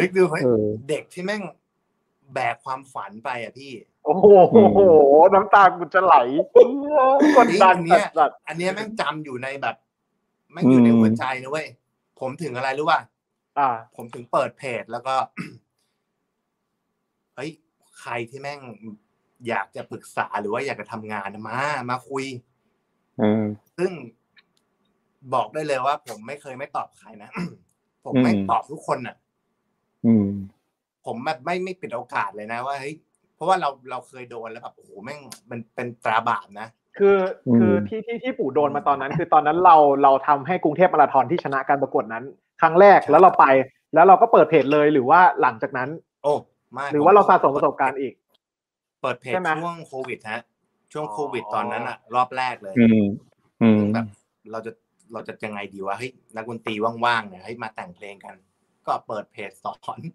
[0.00, 1.42] นึกดูเฮ้ยเออเด็กที่แม่ง
[2.36, 3.72] แบกความฝันไปอะพี่
[4.04, 4.78] โอ้โห
[5.34, 6.16] น้ำตากูจะไหล
[7.36, 9.76] กดดันจริงเนี่ยจัดอันเนี้ยแม่งจำอยู่ในแบบ
[10.52, 11.66] แม่งอยู่ในหัวใจนะเว้ย
[12.20, 15.14] ผมถึงอะไรรู้ป่ะๆอ่า ผมถึงเปิดเพจแล้วก็
[17.34, 17.50] เฮ้ย
[18.00, 18.60] ใครที่แม่ง
[19.48, 21.58] อยากจะปรึกษาหรือว่าอยากจะทำงานนะมา
[21.90, 22.24] มาคุย
[23.20, 23.44] อืม
[23.78, 23.90] ซึ่ง
[25.34, 27.30] บอกได้เลยว่า ผมไม่เคยไม่ตอบใครนะ
[28.04, 29.16] ผมไม่อืมตอบทุกคนน่ะ
[30.06, 30.26] อืม
[31.06, 32.94] ผมแบบไม่ไม่ปิดโอกาสเลยนะว่าเฮ้ย
[33.34, 42.24] เพราะว่าเราเราเคยโดนแล้วแบบโอ้โหแม่งมันเป็นตราบาปนะคืออืมคือที่ที่ที่ปู่โดนมาตอนนั้น คือตอนนั้นเราเราทำให้กรุงเทพมาราธอนที่ชนะการประกวดนั้น
[42.60, 43.44] ครั้งแรกแล้วเราไป
[43.94, 45.88] แล้วเราก็เปิดเพจเลยหรือว่าหลังจากนั้น
[46.24, 46.32] โอ้
[46.72, 48.14] ไม่หรือว่าเราสะสมประสบการณ์อีก
[49.02, 50.40] เปิดเพจใช่ไหมช่วงโควิดฮะ
[50.92, 53.04] ช่วงอ๋อโควิดตอนนั้นอะรอบแรกเลยอืม
[53.62, 54.06] อืมแบบ
[54.52, 54.72] เราจะ
[55.12, 58.36] เราจะยังไงดีวะเฮ้ยนักดนตรีว่างๆเนี่ยเฮ้ยมาแต่งเพลงกัน
[58.86, 60.12] ก็เปิดเพจสอนอืม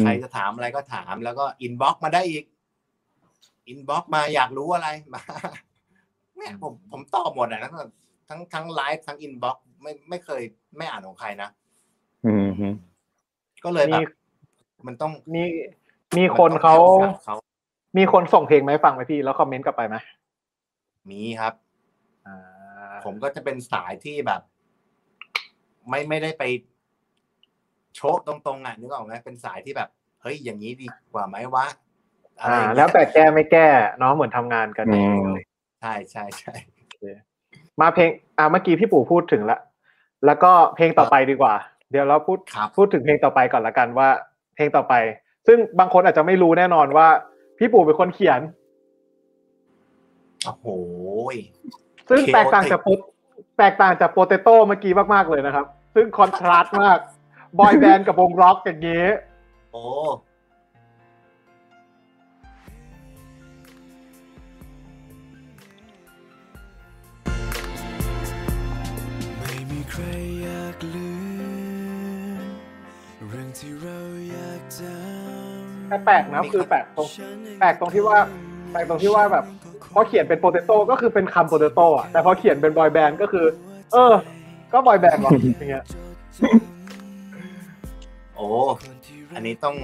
[0.00, 2.44] ใครจะถามอะไรก็ถามแล้วก็ inbox มาได้อีก
[3.68, 5.22] inbox มาอยากรู้อะไรมา
[6.36, 7.74] เนี่ยผมผมตอบหมดอะทั้ง
[8.28, 10.42] ทั้งทั้งไลฟ์ทั้ง inbox ไม่ไม่เคย
[10.76, 11.48] ไม่อ่านของใครนะ
[12.26, 12.74] อืมอืม
[13.64, 14.08] ก็เลยแบมี
[14.86, 15.44] มันต้องมี
[16.18, 17.36] มีคนเขามันต้องให้โอกาสเขา
[17.98, 19.96] มีคนส่งเพลงมาให้ฟังไหมพี่ แล้วคอมเมนต์กลับไปไหม
[21.10, 21.54] มีครับ
[22.26, 24.40] อ่าผมก็จะเป็นสายที่แบบ
[25.88, 26.42] ไม่ไม่ได้ไป
[27.96, 29.88] โชะตรงๆอะนึกออกไหมเป็นสายที่แบบ
[30.22, 31.66] เฮ้ยอย่างนี้ดีกว่าไหมวะ
[32.40, 33.66] อะไรอ่าอย่างเงี้ยแล้วแต่แก้ไม่แก้
[33.98, 35.26] เนาะเหมือนทำงานกันอืม
[35.80, 36.54] ใช่ใช่ใช่
[37.80, 39.58] มาเพลงอ่าเมื่อกี้พี่ปู่พูดถึงละ
[40.26, 41.54] แล้วก็เพลงต่อไปดีกว่า
[41.90, 44.08] เดี๋ยวเราพูดครับพูดถึงเพลงต่อไปก่อนละกันว่า
[44.54, 44.94] เพลงต่อไป
[45.46, 47.08] ซึ่งบางคนอาจจะไม่รู้แน่นอนว่า
[47.58, 48.40] พี่ปู่เป็นคนเขียน
[50.44, 50.66] โอ้โห
[52.08, 52.88] ซึ่ง Chaotic แตกต่างจากโป
[53.58, 56.98] แตกต่างจากโปเตโต้เมื่อกี้มากๆเลยนะครับ ซึ่งคอนทราสต์มาก
[57.58, 59.08] บอยแบนด์กับวงร็อกอย่างเงี้ย
[59.72, 59.84] โอ้
[69.38, 70.02] ไม่มีใคร
[70.42, 71.10] อยากลื
[72.40, 72.46] ม
[73.28, 73.98] เรื่องที่เรา
[74.30, 77.08] อยากจำแต่แปลกนะคือแปลกตรง
[77.60, 78.18] แปลกตรงที่ว่า
[78.72, 79.44] แปลกตรงที่ว่าแบบ
[79.94, 83.46] พอเขียนเป็นโปเตโต้ก็คือเป็นคำโปเตโต้อะแต่พอเขียนเป็นบอยแบนด์ก็คือ
[83.92, 84.14] เออ
[84.72, 85.84] ก็บอยแบนด์หรออย่างเงี้ย
[88.36, 88.48] โอ้
[89.34, 89.76] อันนี้ต้อง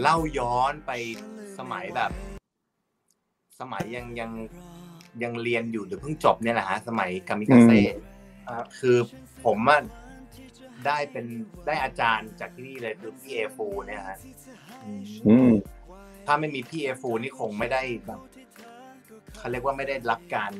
[0.00, 0.90] เล่าย้อนไป
[1.58, 2.10] สมัยแบบ
[3.60, 4.30] สมัยยังยัง
[5.22, 7.80] ยังเรียนอยู่หรือเพิ่งจบเนี่ยแหละฮะสมัยกามิกาเซ่
[8.48, 8.96] อืมคือ
[9.44, 9.80] ผมอะ
[10.86, 11.26] ได้เป็น
[11.66, 14.18] ได้อาจารย์จากที่นี่เลยคือพี่เอฟูเนี่ยฮะ
[15.26, 15.50] อืม
[16.26, 18.20] ถ้าไม่มีพี่เอฟูนี่คงไม่ได้แบบ
[19.38, 20.52] เขาเรียกว่าไม่ได้รับการ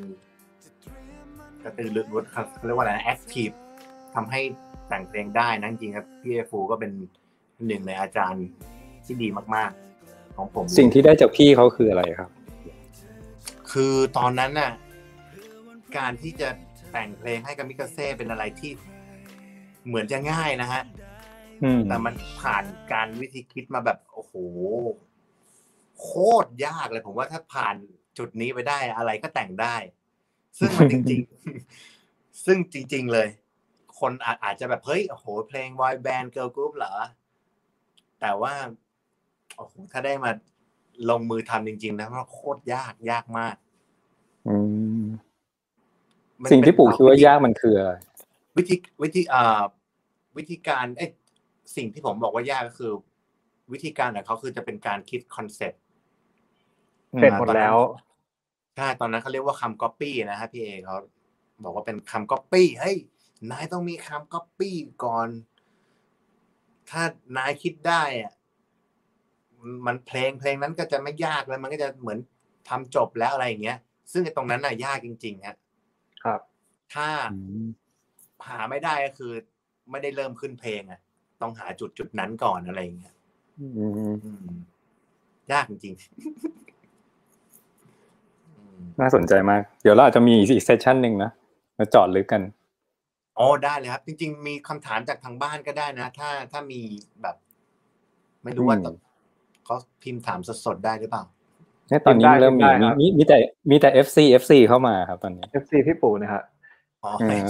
[1.63, 3.49] กระตือรือร้นเขาเรียกว่าอะไรนะ active
[4.15, 4.41] ทำให้
[4.93, 6.91] แต่งเพลงได้นะจริงๆครับพี่เอฟูก็เป็น
[7.67, 8.45] หนึ่งในอาจารย์
[9.05, 9.71] ที่ดีมาก
[10.03, 12.29] ๆ ของผม สิ่งที่ได้จากพี่เขาคืออะไรครับ
[13.71, 14.71] คือตอนนั้นน่ะ
[15.97, 16.49] การที่จะ
[16.91, 18.71] แต่งเพลงให้กับมิกาเซ่เป็นอะไรที่
[19.87, 20.83] เหมือนจะง่ายนะฮะ
[21.63, 22.63] อืมแต่มันผ่าน
[22.93, 24.33] การวิธีคิดมาแบบโอ้โห
[26.01, 26.11] โค
[26.45, 27.75] ตรยากเลย ผมว่าถ้าผ่าน
[28.17, 29.75] จุดนี้ไปได้อะไรก็แต่งได้
[30.57, 31.19] ซึ่งมันจริง
[31.81, 33.27] ๆ ซึ่งจริง ๆ เลย
[33.99, 36.95] คนอาอาจจะแบบเฮ้ยโอ้โหเพลง boy band girl group เหรอ
[38.21, 38.53] แต่ว่า
[39.55, 40.31] โอ้โหถ้าได้มา
[41.09, 43.55] ลงมือทำจริง ๆ นะมันโคตรยากยากมาก
[44.47, 44.55] อื
[45.01, 45.03] ม
[46.41, 47.91] มันสิ่งที่เป็นปู่คิดว่ายากมันคืออะไร
[48.57, 49.61] วิธีวิธีอ่า
[50.37, 51.09] วิธีการเอ้ย
[51.75, 52.91] สิ่งที่ผมบอกว่ายากก็คือ
[53.73, 55.81] วิธีการของเขาคือจะเป็นการคิด concept
[57.17, 57.77] เสร็จหมดแล้ว
[58.75, 60.95] ใช่ตอนนั้นเขาเรียกว่าคำก๊อปปี้นะฮะพี่เอเขา
[61.63, 62.97] บอกว่าเป็นคำก๊อปปี้เฮ้ย
[63.51, 65.29] นายต้องมีคำก๊อปปี้ก่อน
[66.89, 67.03] ถ้า
[67.37, 68.33] นายคิดได้อะ
[69.87, 72.19] มันเพลงเพลงนั้นก็จะไม่ยากแล้ว มันก็จะเหมือน
[72.69, 73.77] ทำจบแล้วอะไรอย่างเงี้ย
[74.11, 75.55] ซึ่งไอ้ตรงนั้นน่ะยากจริงๆฮะ
[76.23, 76.41] ครับ
[76.93, 77.65] ถ้าอืม
[78.47, 79.33] หาไม่ได้ก็คือ
[79.91, 80.99] ไม่ได้เริ่มขึ้นเพลงอะ
[81.41, 83.13] ต้องหาจุดจุดนั้นก่อนอะไรอย่างเงี้ย
[83.59, 84.45] อืมอืม
[85.51, 86.07] ยากจริงๆ
[88.47, 91.31] อืมน่าสนใจมาก เดี๋ยวเราอาจจะมีอีกเซสชันหนึ่งนะ
[91.77, 92.41] มาเจอดลึกกัน
[93.39, 96.81] อ๋อได้เลยครับ จริง ๆ มีคำถามจากทางบ้านก็ได้นะ ถ้าถ้ามี
[97.21, 97.35] แบบ
[98.43, 98.95] ไม่รู้ว่าอืม
[99.65, 101.23] เขาพิมพ์ถามสดๆได้หรือเปล่า
[101.89, 103.37] เนี่ยตอนนี้ได้เริ่มมีได้ครับมีมีแต่
[103.69, 106.43] มีแต่ FC FC เข้ามาครับตอนนี้ FC พี่ปู่นะฮะ
[107.03, 107.47] อ๋อเออ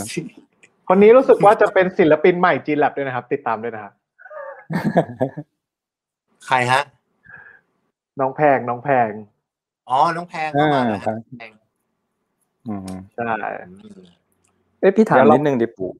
[0.87, 3.93] คนนี้รู้สึกว่าจะเป็นศิลปินใหม่จีนแลบด้วยนะครับ ติดตามด้วยนะครับ
[6.47, 6.81] ใครฮะ
[8.19, 9.09] น้องแพงน้องแพง
[9.89, 11.51] อ๋อ น้องแพงเข้ามาอ่าแล้วครัฮะบแพง
[12.67, 12.81] อืม
[13.15, 13.31] ใช่
[13.61, 14.01] อืม
[14.83, 15.91] เอ้ยพี่ถามเดี๋ยวเรานิดนึงดิปู่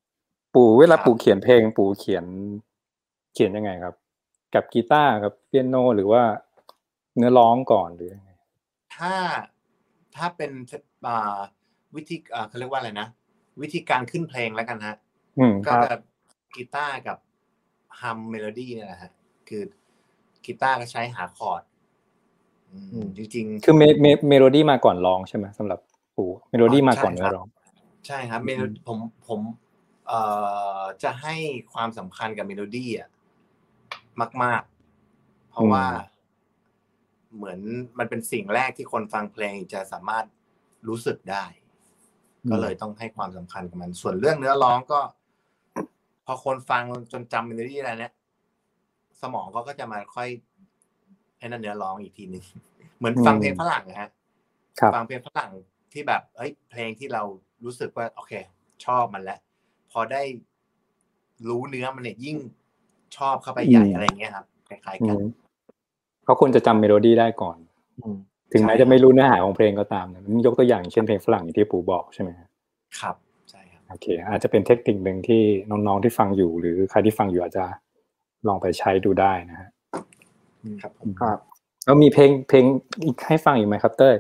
[0.56, 2.26] ปู่เวลาครับปู่เขียนเพลง ปู่เขียน
[3.34, 3.96] เขียนยังไงครับ
[4.54, 6.24] กับกีตาร์กับเปียโนหรือว่า
[7.18, 8.32] เนื้อร้องก่อนหรือยังไง
[8.96, 9.14] ถ้า
[10.16, 10.52] ถ้าเป็น
[11.08, 11.38] อ่า
[11.96, 13.08] วิธีอ่าเขาเรียกว่าอะไรนะ
[13.62, 14.96] วิธีการขึ้นเพลงแล้วกันฮะ
[15.40, 15.96] อืมก็จะ
[16.56, 17.18] กีตาร์กับ
[18.02, 19.12] hum melody เนี่ยแหละฮะ
[19.50, 19.64] คือ
[20.46, 21.62] กีตาร์ก็ใช้หาคอร์ด
[22.72, 25.80] อืมอืมจริงคือ me me melody มาก่อนร้องใช่ไหมสำหรับ
[26.18, 27.63] ปู่เมโลดี้อ๋อมาก่อนใช่เนื้ครัอร้องๆ
[28.08, 28.98] ใช่ครับ melo ผม
[29.28, 29.42] ผม
[30.08, 30.22] เอ่
[30.80, 31.36] อจะให้
[31.74, 33.10] ความสำคัญกับเมโลดี้อะ
[34.44, 34.62] มาก
[35.08, 35.86] ๆ เพราะว่า
[37.36, 37.60] เหมือน
[38.00, 40.26] มันเป็นสิ่งแรกที่คนฟังเพลงจะสามารถ
[40.88, 41.46] รู้สึกได้
[42.46, 45.00] อืมก็เลยต้องให้ความสำคัญกับมัน ส่วนเรื่องเนื้อร้องก็
[46.26, 48.14] พอคนฟังจนจำเมโลดี้อะไรเนี้ย
[49.22, 50.30] สมองเขาก็จะมาค่อย
[51.40, 52.46] ให้นั่นเนื้อร้องอีกทีหนึ่ง
[52.98, 54.10] เหมือนฟังเพลงฝรั่งนะฮะ
[54.80, 55.52] ครับฟังเพลงฝรั่ง
[55.94, 57.24] ที่แบบเอ้ย เพลงที่เรา
[57.64, 58.34] รู้สึกว่าโอเค
[58.86, 59.40] ชอบมันแล้ว
[59.92, 60.24] พอได้
[61.50, 62.38] รู้เนื้อมันเนี่ยยิ่ง
[63.18, 65.22] ชอบเข้าไปใหญ่อืมอะไรเงี้ยครับคล้ายๆกันอืม
[66.26, 67.58] เขาควรจะจำเมโลดี้ได้ก่อน
[68.02, 68.18] อืม
[68.52, 72.50] ถึงแม้ใช่จะไม่รู้เนื้อหาของเพลงก็ตามนะยกตัวอย่างเช่นเพลงฝรั่งอย่างที่ปู่บอกใช่ไหมครับ
[73.00, 73.16] ครับ
[73.50, 77.66] ใช่ครับโอเค อาจจะเป็นเทคนิคหนึ่งที่น้องๆที่ฟังอยู่ หรือใครที่ฟังอยู่อาจจะ
[78.48, 79.70] ลองไปใช้ดูได้นะฮะ
[80.82, 81.40] ครับผมครับ
[81.86, 82.66] แล้วมีเพลงเพลง
[83.06, 84.16] อีกให้ฟังอีกไหมครับเต้ย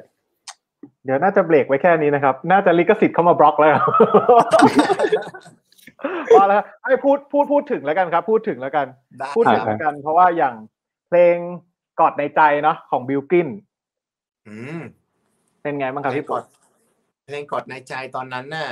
[1.05, 3.77] เดี๋ยวน่าจะเบรกไว้แค่นี้นะครับ น่าจะลิขสิทธิ์เข้ามาบล็อกแล้ว
[6.33, 8.87] พอแล้วให้พูดพูดพูดถึงแล้วกันครับ พูดถึงแล้วกัน
[9.19, 10.55] ได้พูดถึงครัแล้บวกัน เพราะว่าอย่าง
[11.07, 11.37] เพลง
[11.99, 13.47] กอดในใจเนาะของบิลกิน
[14.47, 14.81] อืม
[15.61, 16.43] เป็นไงบ้างครับพี่กปุ๊ด
[17.27, 18.69] เพลงกดในใจตอนนั้นน่ะ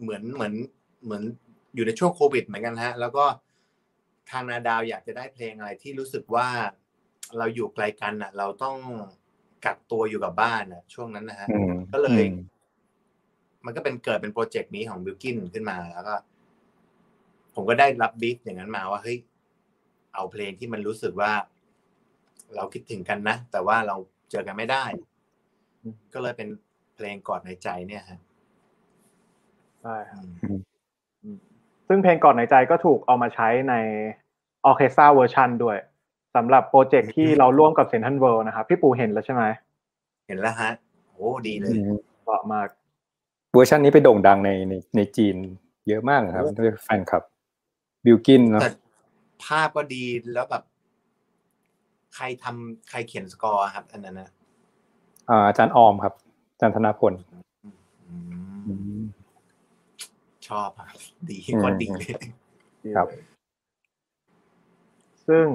[0.00, 0.54] เหมือนเหมือน
[1.04, 1.22] เหมือน
[1.74, 3.24] อยู่ในช่วงโควิดเหมือนกันฮะ แล้วก็
[4.30, 6.48] ทางนาดาวอยากจะได้เพลงอะไรที่รู้สึกว่า
[7.38, 8.76] เราอยู่ไกลกันน่ะ เราต้อง
[9.66, 12.54] กักตัวอยู่กับบ้านน่ะช่วงนั้นนะฮะอืมก็เลยอืม
[13.64, 16.14] มันก็เป็นเกิดเป็นโปรเจกต์นี้ของบิลกินขึ้นมาแล้วก็
[17.54, 19.18] ผมก็ได้รับบีฟอย่างนั้นมาว่าเฮ้ย
[20.14, 21.32] เอาเพลงที่มันรู้สึกว่า
[22.56, 23.96] เราคิดถึงกันนะแต่ว่าเรา
[24.30, 24.84] เจอกันไม่ได้
[26.14, 26.48] ก็เลยเป็น
[26.94, 28.20] เพลงกอดในใจเนี่ยฮะ
[29.82, 30.24] ใช่ครับ
[31.22, 31.38] อืม
[31.88, 33.74] ซึ่งเพลงกอดในใจก็ถูกเอามาใช้ใน
[34.66, 35.76] orchestra version ด้วย
[36.34, 39.42] สำหรับ project ที่เราร่วมกับเซนทันเวิลด์นะครับพี่ปูเห็นแล้วใช่ไหม
[40.26, 40.70] เห็นแล้วฮะ
[41.08, 42.68] โอ้ดีเลยอืมเหมาะมาก
[43.54, 45.36] เวอร์ชันนี้ไปโด่งดังในในในจีน
[45.88, 47.22] เยอะมากนะครับโอ้ด้วยแฟนคลับ
[48.04, 48.70] บิลกินเนาะแต่
[49.44, 50.64] ภาพก็ดีแล้วแบบ
[52.14, 54.30] ใครทำใครเขียนสกอร์ครับ อันนั้นนะ
[55.30, 56.14] อ่าอาจารย์ออมครับ
[56.52, 57.12] อาจารย์ธนพล
[57.64, 57.76] อืม
[58.66, 59.02] อืม
[60.48, 60.88] ชอบอะ
[61.30, 62.02] ดีอืมก็ดีเล
[62.90, 63.08] ยครับ
[65.28, 65.46] ซึ่ง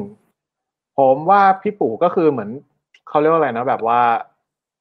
[1.00, 2.50] ผมว่าพี่ปู่ก็คือเหมือน
[3.10, 4.02] เขาเรียกว่าอะไรนะแบบว่า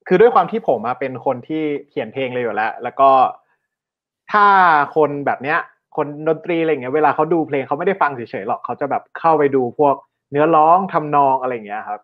[0.07, 3.11] คือด้วยความที่ผมอะเป็นคนที่เขียนเพลงเลยอยู่แล้ว แล้วก็
[4.33, 4.47] ถ้า
[4.97, 5.59] คนแบบเนี้ย
[5.97, 9.95] คนดนตรีอะไรเงี้ยเวลาเขาดูเพลงเขาไม่ได้ฟังเฉยๆหรอกเขาจะแบบเข้าไปดูพวก
[10.31, 12.01] เนื้อร้องทำนองอะไรเงี้ยครับ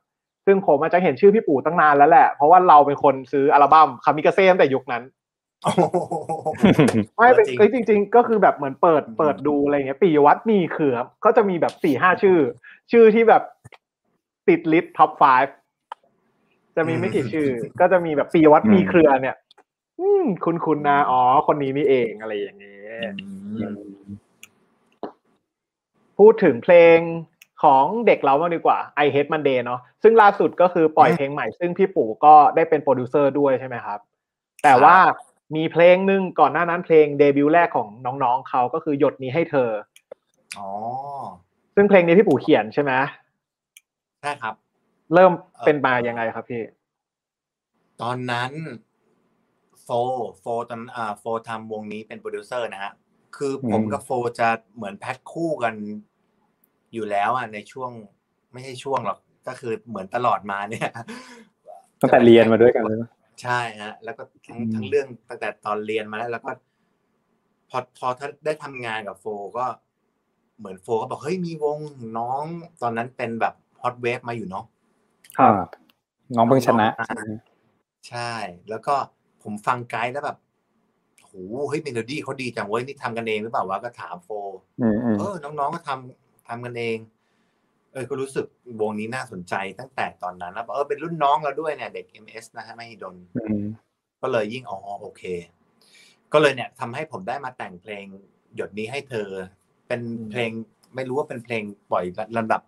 [0.47, 5.03] ซึ่งผมอาจจะเห็นชื่อพี่ปูตั้งนานแล้วแหละ เพราะว่าเราเป็นคนซื้ออัลบั้มคามิกาเซ่ตั้งแต่ยุคนั้น
[5.65, 5.97] โอ้โห
[7.17, 12.39] ไม่เป็นจริงเอ้ยจริง ๆ ก็คือแบบเหมือนเปิดอืมเปิดดูอะไรเงี้ย ปิยวัฒน์มีเครือครับก็จะมีแบบสี่ห้าชื่อ
[12.93, 13.43] ชื่อที่แบบ
[14.49, 15.11] ติด list top
[15.95, 17.49] 5 จะมีไม่กี่ชื่อ
[17.81, 19.37] ก็จะมีแบบปิยวัฒน์อืมมีเครือเนี่ย
[20.01, 22.79] อืมคุณคุณนะ อ๋อ คนนี้นี่เองอะไรอย่างเงี้
[23.09, 23.13] ย
[26.19, 26.99] พูดถึงเพลง
[27.63, 33.99] ของเด็กเราบ้างดีกว่า I Hate Monday เนาะซึ่งล่าสุดก็คือปล่อยเพลงใหม่ ซึ่งพี่ปูก็ได้เป็นโปรดิวเซอร์ด้วยใช่ไหมครับ
[34.63, 34.97] แต่ว่า
[35.57, 37.89] มีเพลงหนึ่งก่อนหน้านั้นเพลงเดบิวต์แรกของ
[38.23, 39.71] น้องๆเขาก็คือหยดนี้ให้เธอ
[40.59, 40.69] อ๋อ
[41.75, 42.93] ซึ่งเพลงนี้พี่ปูเขียนใช่ไหม
[44.25, 44.55] ใช่ครับ
[45.15, 45.33] เริ่ม
[45.65, 46.63] เป็นมายังไงครับพี่
[48.03, 48.53] ตอนนั้น
[49.83, 49.89] โฟ
[50.41, 52.93] โฟตอนอ่าโฟทำวงนี้เป็นโปรดิวเซอร์นะฮะ
[53.37, 54.11] คือผมอืมกับโฟ
[54.41, 55.75] จะเหมือนแพ็คคู่กัน
[56.93, 57.91] อยู่แล้วอะในช่วง
[58.53, 60.91] ไม่ใช่ช่วงหรอกก็คือเหมือนตลอดมาเนี่ย
[62.01, 63.11] ตั้งแต่เรียนมาด้วยกันเลยปะ
[63.43, 66.53] ใช่ฮะ แล้วก็ทั้งอืมทั้งเรื่องตั้งแต่ตอนเรียนมาแล้วแล้วก็
[67.71, 69.27] พอพอถ้าได้ทำงานกับโฟ
[69.59, 69.67] ก็
[70.59, 71.79] เหมือนโฟก็บอกเฮ้ยมีวง
[72.19, 72.45] น้อง
[72.83, 73.55] ตอนนั้นเป็นแบบ
[73.85, 74.65] Hot Wave มาอยู่เนาะ
[75.39, 75.69] ครับ
[76.37, 76.89] น้องเพิ่งชนะ
[78.09, 78.33] ใช่
[78.71, 78.95] แล้วก็
[79.43, 80.39] ผมฟังไกด์แล้วแบบ
[81.25, 81.33] โห
[81.69, 84.29] เฮ้ยเมโลดี้เขาดีจังเว้ยนี่ทำกันเองหรือเปล่าวะก็ถามโฟ
[85.19, 86.99] เออ น้องๆก็ทำทำกันเอง
[87.93, 88.47] เออก็รู้สึก
[88.81, 93.17] วงนี้น่าสนใจตั้งแต่ตอนนั้น แล้วเออเป็นรุ่นน้องเราด้วยเนี่ยเด็ก MS นะฮะไม่ดน
[94.23, 95.23] ก็เลยยิ่งอ๋อโอเค
[96.33, 98.05] ก็เลยเนี่ยทำให้ผมได้มาแต่งเพลง
[98.55, 99.29] หยดนี้ให้เธอ
[99.89, 100.51] เป็นเพลง
[100.95, 102.05] ไม่รู้ว่าเป็นเพลงปล่อย
[102.37, 102.63] ลำดับ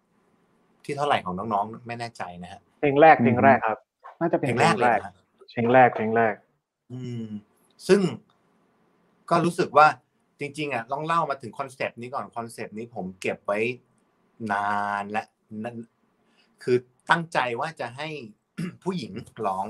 [0.87, 3.78] ที่เท่าไหร่ของน้องๆ ไม่แน่ใจนะฮะเพลงแรกเพลงแรกครับ
[4.20, 5.14] น่าจะเพเป็นลงเพแรลกงเลแรยกนะฮะ
[5.53, 6.34] เพลงแรกเพลงแรก
[6.93, 7.24] อืม
[7.89, 8.01] ซึ่ง
[9.30, 9.87] ก็รู้สึกว่า
[10.41, 13.59] จริง ๆ อะต้องเล่ามาถึงคอนเซปต์นี้ก่อนคอนเซปต์นี้ผมเก็บไว้
[14.53, 14.68] นา
[15.01, 15.22] นและ
[15.64, 15.76] นั่น
[16.62, 16.76] คือ
[17.11, 18.09] ตั้งใจว่าจะให้
[18.82, 19.12] ผู้หญิง
[19.47, 19.66] ร้อง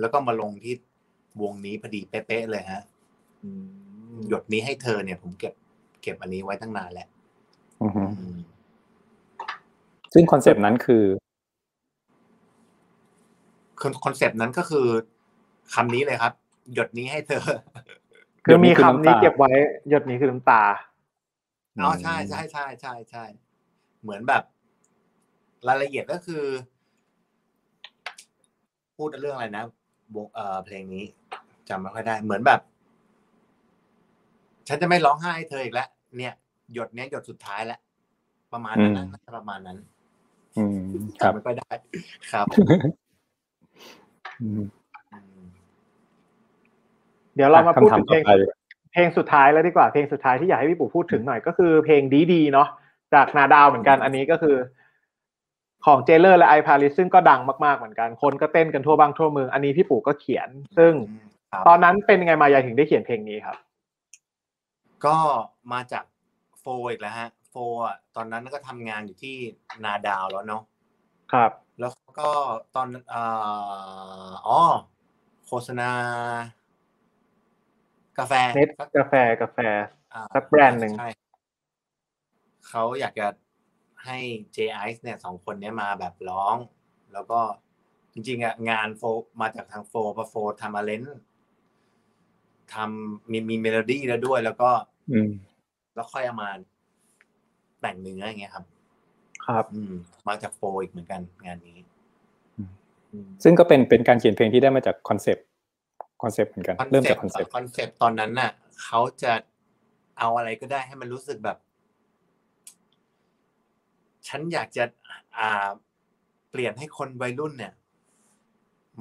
[0.00, 0.74] แล้วก็มาลงที่
[1.42, 2.82] วงนี้พอดีเป๊ะๆเลยฮะ
[4.28, 5.54] หยดนี้ให้เธอเนี่ย ผมเก็บ
[6.02, 7.08] เก็บอันนี้ไว้ตั้งนานแล้ว
[7.82, 8.38] อืมอืม
[10.18, 11.04] ซึ่ง concept นั้นคือ
[14.04, 14.86] concept นั้นก็คือ
[15.74, 16.32] คำนี้เลยครับ
[16.74, 17.44] หยดนี้ให้เธอ
[18.44, 19.50] คือมีหยดนี้คือคำน้ำนี้ตาเก็บไว้
[19.88, 20.62] หยดนี้คือน้ำตา
[21.84, 23.24] อ๋อใช่ใช่ใช่ใช่ใช่
[24.02, 24.42] เหมือนแบบ
[25.68, 26.44] รายละเอียดก็คือ
[28.96, 29.64] พูดเรื่องอะไรนะ
[30.14, 31.04] วงเอ่อเพลงนี้
[31.68, 32.60] จำไม่ค่อยได้ เหมือนแบบ
[34.68, 36.34] ฉันจะไม่ร้องไห้ให้เธออีกแล้วเนี่ย
[36.72, 37.80] หยดเนี้ยหยดสุดท้ายแล้ว
[38.52, 39.78] ประมาณนั้นนะอืมน่าจะประมาณนั้น
[40.58, 40.78] อืม
[41.20, 41.70] ครับจำไม่ค่อยได้
[42.32, 42.46] ครับ
[44.42, 44.62] อืม
[45.12, 45.42] อืม
[47.34, 48.56] เดี๋ยวเรามาพูดคำถามถึงเพลงต่อไป
[48.92, 52.68] เพลงสุดท้ายแล้วดีกว่าเพลงสุดท้ายที่อยากให้พี่ปู่พูดถึงหน่อย ก็คือเพลงดีดีๆเนาะ
[53.14, 54.56] จากนาดาวเหมือนกันอันนี้ก็คือ
[55.86, 60.48] ของเจเลอร์และไอพาริสซึ่งก็ดังมากๆเหมือนกัน คนก็เต้นกันทั่วบ้างทั่วเมืองอันนี้พี่ปู่ก็เขียน
[60.78, 60.92] ซึ่ง
[61.52, 63.56] ครับตอนนั้นเป็นยังไงมายายถึงได้เขียนเพลงนี้ครับ
[65.06, 65.16] ก็
[65.72, 66.04] มาจาก
[66.60, 69.36] โฟอีกแล้วฮะโฟอะตอนนั้นก็ทำงานอยู่ที่
[69.84, 70.62] นาดาวแล้วเนาะ
[71.32, 71.50] ครับ
[71.80, 72.30] แล้วก็
[72.74, 74.60] ตอนอ่าอ๋อ
[75.46, 75.90] โฆษณา
[78.18, 79.58] กาแฟเน็ตสักกาแฟกาแฟ
[80.12, 81.10] อ่าสักแบรนด์หนึ่งใช่
[82.68, 83.28] เขาอยากจะ
[84.04, 84.18] ให้
[84.56, 86.56] J Ice เนี่ยสองคนเนี้ยมาแบบร้อง
[87.12, 87.40] แล้วก็
[88.12, 89.02] จริงๆอะงานโฟ
[89.40, 91.02] มาจากทางโฟพอโฟทำอาเลน
[92.74, 94.70] ทำมีมีเมโลดี้แล้วด้วย แล้วก็
[95.12, 95.30] อืม
[95.94, 96.50] แล้วค่อยเอามา
[97.80, 98.64] แต่งเนื้ออย่างเงี้ยครับ
[99.46, 99.94] ครับ อืม
[100.28, 101.78] มาจากโฟอีกเหมือนกันงานนี้
[103.42, 108.50] ซึ่งก็เป็นเป็นการเขียนเพลงที่ได้มาจาก concept concept เหมือนกัน เริ่มจาก concept concept ตอนนั้นน่ะ
[108.84, 109.32] เขาจะ
[110.18, 111.58] เอาอะไรก็ได้ให้มันรู้สึกแบบ
[114.28, 114.84] ฉันอยากจะ
[115.38, 115.68] อ่า
[116.50, 117.72] เปลี่ยนให้คนวัยรุ่นเนี่ย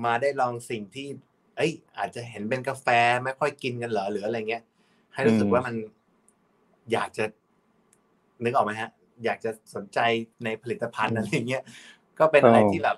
[0.06, 1.08] มาได้ลองสิ่งที่
[1.58, 2.88] เอ้ย อาจจะเห็นเป็นกาแฟ
[3.24, 4.64] ไม่ค่อยกินกันเหรอหรืออะไรเงี้ย
[5.14, 5.76] ให้รู้สึกอืมว่ามัน
[6.92, 7.26] อยากจะ
[8.44, 8.90] นึกออกไหมฮะ
[9.26, 10.00] อยากจะสนใจ
[10.44, 11.64] ในผลิตภัณฑ์อะไรเงี้ย
[12.20, 12.98] ก็เป็นอะไรที่แบบ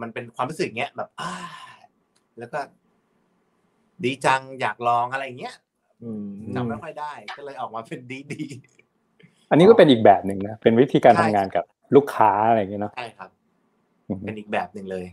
[0.00, 1.32] มันเป็นความรู้สึกเงี้ยแบบอ่า
[2.38, 2.58] แล้วก็
[4.04, 5.54] ดีจังอยากลองอะไรเงี้ย
[6.02, 8.42] อืมจำไม่ค่อยได้ ก็เลยออกมาเป็นดีดี
[9.50, 11.64] อันนี้ก็เป็นอีกแบบหนึ่งนะเป็นวิธีการใช่ทำงานกับ
[11.96, 13.30] ลูกค้าอะไรอย่างเงี้ยเนาะใช่ครับ
[14.08, 15.06] อืมเป็นอีกแบบหนึ่งเลย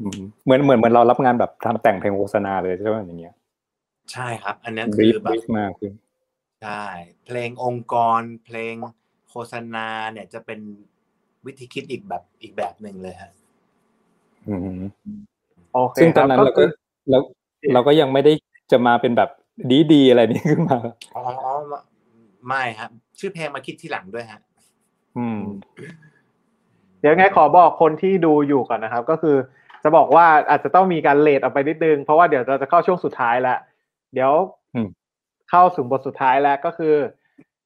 [0.00, 3.34] อืมเหมือนเหมือนเหมือนเรารับงานแบบทำแต่งเพลงโฆษณาเลยใช่ไหมอย่างเงี้ย
[4.12, 5.92] ใช่ครับ อันนั้นบรีคืฟอบแบบรีฟมากคือ
[6.62, 6.84] ใช่
[7.26, 8.74] เพลงองค์กร เพลง
[9.30, 10.60] โฆษณาเนี่ยจะเป็น
[11.46, 13.32] วิธีคิดอีกแบบอีกแบบหนึ่งเลยฮะ
[14.48, 14.80] อืม
[15.74, 16.68] โอเคซึ่งตคอรันบนั้นเราก็คือ
[17.10, 17.18] เรา
[17.72, 18.32] เราก็ยังไม่ได้
[18.72, 19.30] จะมาเป็นแบบ
[19.70, 20.78] ดีดีๆอะไรนี้ขึ้นมา
[21.16, 21.52] อ๋ออ๋อ
[22.46, 24.40] ไม่ครับชื่อเพลงมาคิดทีหลังด้วยฮะ
[25.18, 25.40] อืม
[27.00, 29.36] เดี๋ยวไงขอบอกคนที่ดูอยู่ก่อนนะครับ ก็คือ
[29.82, 33.58] จะบอกว่าอาจจะต้องมีการเลทออกไปนิดนึง เพราะว่าเดี๋ยวเราจะเข้าช่วงสุดท้ายแล้ว
[34.14, 34.32] เดี๋ยว
[34.74, 34.88] อืม
[35.50, 36.94] เข้าสู่บทสุดท้ายแล้วก็คือ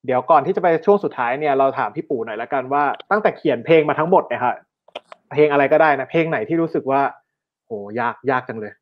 [0.05, 4.55] เดี๋ยวก่อนที่จะไปช่วงสุดท้ายเนี่ยเราถามพี่ปู่หน่อยละกันว่าตั้งแต่เขียนเพลงมาทั้งหมดเนี่ยครับ
[5.33, 7.01] เพลงอะไรก็ได้นะเพลงไหนที่รู้สึกว่า
[7.65, 8.73] โหยากยากจังเลย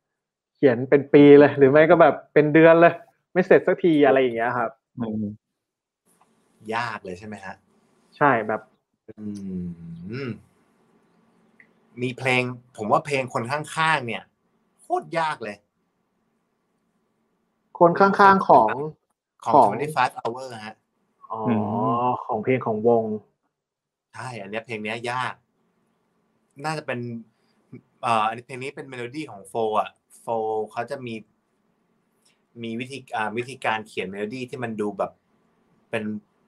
[0.56, 2.94] เขียนเป็นปีเลย หรือไม่ก็แบบเป็นเดือนเลย
[3.32, 5.24] ไม่เสร็จสักทีอะไรอย่างเงี้ยครับอืม
[6.74, 7.56] ยากเลยใช่ไหมฮะ
[8.16, 8.60] ใช่แบบ
[9.08, 9.24] อื
[10.26, 10.28] ม
[12.02, 12.42] มีเพลง
[12.76, 14.22] ผมว่าเพลงคนข้างๆเนี่ย
[14.80, 15.56] โคตรยากเลย
[17.80, 18.68] คนข้างๆของ
[19.44, 20.76] ของของ25 hours ฮะ
[21.30, 21.40] อ๋อ
[22.26, 23.04] ของเพลงของวง
[24.14, 25.34] ใช่อันเนี้ยเพลงเนี้ยยาก
[26.64, 26.98] น่าจะเป็น
[28.02, 30.26] เอ่ออันนี้เพลงนี้เป็นเมโลดี้ของโฟอะโฟ
[30.72, 31.14] เขาจะมี
[32.62, 35.12] มีวิธีอ่าวิธีการเขียนเมโลดี้ที่มันดูแบบ
[35.90, 36.04] เป็น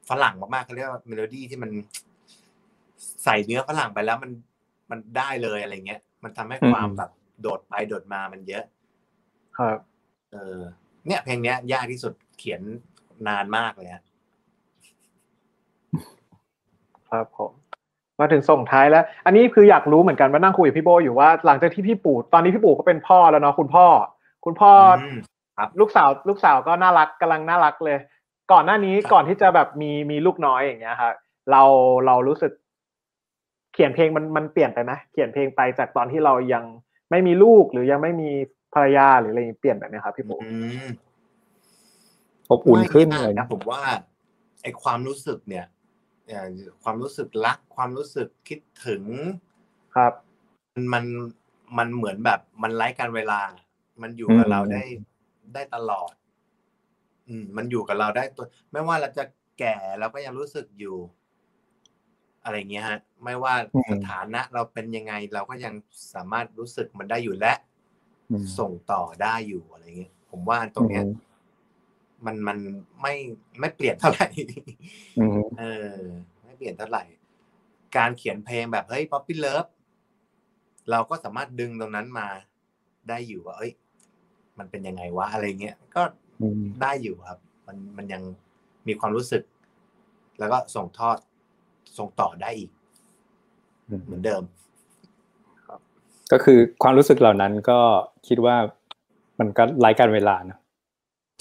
[0.08, 1.70] ฝรั่งมากๆเขาเรียกว่าเมโลดี้ที่มัน
[3.24, 4.30] ใส่เนื้อฝรั่งไปแล้วมัน
[4.90, 7.10] มันได้เลยอะไรเงี้ย มันทำให้ความแบบ
[7.40, 8.64] โดดไปโดดมามันเยอะ
[9.58, 9.78] ครับ
[10.32, 10.60] เออ
[11.06, 12.62] เนี่ยเพลงเนี้ย ยากที่สุดเขียน
[13.28, 14.02] นานมากเลยฮะ
[17.10, 17.52] ครับผม
[18.20, 23.86] มาถึงส่งท้ายแล้ว อันนี้คืออยากรู้เหมือนกันว่านั่งคุยกับพี่โบอยู่ว่าหลังจากที่พี่ปู่ตอนนี้พี่ปู่ก็เป็นพ่อแล้วเนาะคุณพ่อ
[24.44, 24.72] คุณพ่อ
[25.02, 25.16] อม
[25.58, 27.98] ครับลูกสาวลูกสาวก็น่ารักกำลังน่ารักเลย
[28.52, 31.14] ก่อนหน้านี้ครับก่อนที่จะแบบมีมีลูกน้อยอย่างเงี้ยครับ
[31.50, 31.62] เรา
[32.06, 32.52] เรารู้สึก
[33.72, 36.64] เขียนเพลงมันมันเปลี่ยนไปไหมเขียนเพลงไปจากตอนที่เรายัง
[37.10, 38.30] ไม่มีลูกหรือยังไม่มี
[38.74, 40.50] ภรรยาหรืออะไรอย่างงี้เปลี่ยนไปไหมครับพี่ปู่อื
[40.84, 40.86] ม
[42.50, 43.82] อบอุ่นขึ้นไม่เลยนะผมว่า
[44.62, 45.66] ไอความรู้สึกเนี่ย
[46.26, 46.48] เอ่อ
[46.82, 49.02] ความรู้สึกรัก ความรู้สึกคิดถึง
[49.94, 50.12] ครับ
[50.74, 51.04] มันมัน
[51.78, 53.40] มันเหมือนแบบมันไร้การเวลา
[54.02, 54.82] มันอยู่กับเราได้
[55.54, 56.12] ได้ตลอด
[57.28, 59.24] อืม มันอยู่กับเราได้ตัวไม่ว่าเราจะ
[59.58, 60.96] แก่เราก็ยังรู้สึกอยู่
[62.44, 65.74] อะไรเงี้ยฮะ ไม่ว่าอืมสถานะเราเป็นยังไง เราก็ยัง
[66.14, 67.71] สามารถรู้สึกมันได้อยู่และอืม
[68.58, 71.30] ส่งต่อได้อยู่อะไรเงี้ยผมว่าตรงเนี้ยอืม
[72.26, 72.58] มันมัน
[73.02, 73.14] ไม่
[73.60, 74.28] ไม่เปลี่ยนเท่าไหร่
[75.18, 75.94] อืมเออ
[76.44, 77.04] ไม่เปลี่ยนเท่าไหร่
[77.96, 79.66] การเขียนเพลงแบบเฮ้ย puppy love
[80.90, 82.28] เราก็สามารถดึงตรงนั้นมา
[83.08, 83.72] ได้อยู่ว่า เอ้ย
[84.58, 86.02] มันเป็นยังไงวะอะไรเงี้ยก็
[86.42, 88.22] อืมได้อยู่ครับ มันมันยัง
[88.88, 89.42] มีความรู้สึก
[90.38, 91.16] แล้วก็ส่งทอด
[91.98, 92.70] ส่งต่อได้อีก
[93.88, 94.42] อืมเหมือนเดิม
[96.32, 97.78] ก็คือความรู้สึกเหล่านั้นก็
[98.28, 98.56] คิดว่า
[99.38, 100.58] มันก็ไร้กาลเวลาเนอะ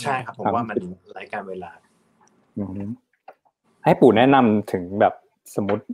[0.02, 0.78] ใช่ครับผมครับว่ามัน
[1.14, 1.72] ไร้การเวลา
[2.58, 2.89] อืม
[3.84, 5.14] ให้ปู่แนะนำถึงแบบ
[5.56, 5.86] สมมติ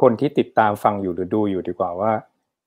[0.00, 2.12] คนที่ติดตามฟังอยู่หรือดูอยู่ดีกว่าว่า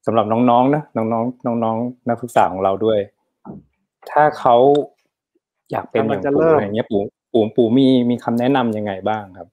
[0.05, 2.99] สำหรับน้องๆนะน้องๆน้องๆนักศึกษาของเราด้วย
[4.11, 4.55] ถ้าเขา
[5.71, 7.01] อยากเป็นอย่างกำลังจะปู่เริ่มอย่างเงี้ยปู่
[7.33, 9.47] ปู่ปู่มีมีคำแนะนำยังไงบ้างครับ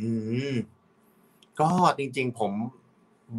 [0.00, 0.08] อื
[0.52, 0.54] ม
[1.60, 1.68] ก็
[1.98, 2.52] จริง ๆ ผม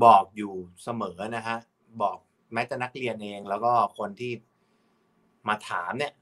[0.03, 1.57] บอกอยู่เสมอนะฮะ
[2.03, 2.17] บอก
[2.53, 4.31] แม้แต่นักเรียนเอง แล้วก็คนที่
[5.47, 6.13] มาถามเนี่ย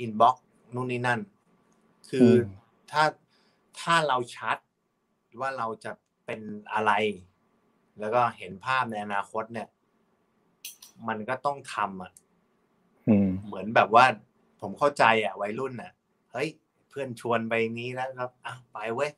[0.00, 0.36] อินบ็อก
[0.74, 1.20] นู่นนี่นั่น
[2.10, 2.38] คืออม
[2.90, 3.04] ถ้า
[3.80, 4.56] ถ้าเราชัด
[5.40, 5.92] ว่าเราจะ
[6.26, 6.40] เป็น
[6.72, 6.92] อะไร
[8.00, 9.68] แล้วก็เห็นภาพในอนาคตเนี่ย
[11.08, 12.12] มันก็ต้องทำอะ
[13.08, 14.06] อืมเหมือนแบบว่า
[14.60, 15.92] ผมเข้าใจอะวัยรุ่นอะ
[16.32, 16.48] เฮ้ย
[16.88, 19.10] เพื่อนชวนไปนี้แล้วครับอ้าวไปเว้ย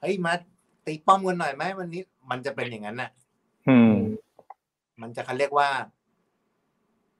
[0.00, 0.32] เฮ้ยมา
[0.86, 3.23] ตีป้อมกันหน่อยไหมวันนี้ มันจะเป็นอย่างนั้นน่ะอืม
[5.00, 5.68] มันจะเขาเรียกว่า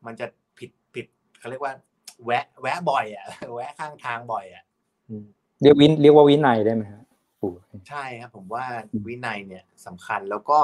[0.07, 0.27] มันจะ
[0.59, 1.07] ผิดผิด
[1.39, 1.75] เขาเรียกว่า
[2.25, 4.64] แวะ แวะบ่อยอะแวะข้างทางบ่อยอะ
[5.61, 7.03] เรียกวินเรียกว่าวินัยได้ไหมฮะ
[7.41, 7.53] ปู่
[7.88, 10.61] ใช่ครับ ผมว่าอืมวินัยเนี่ยสำคัญแล้วก็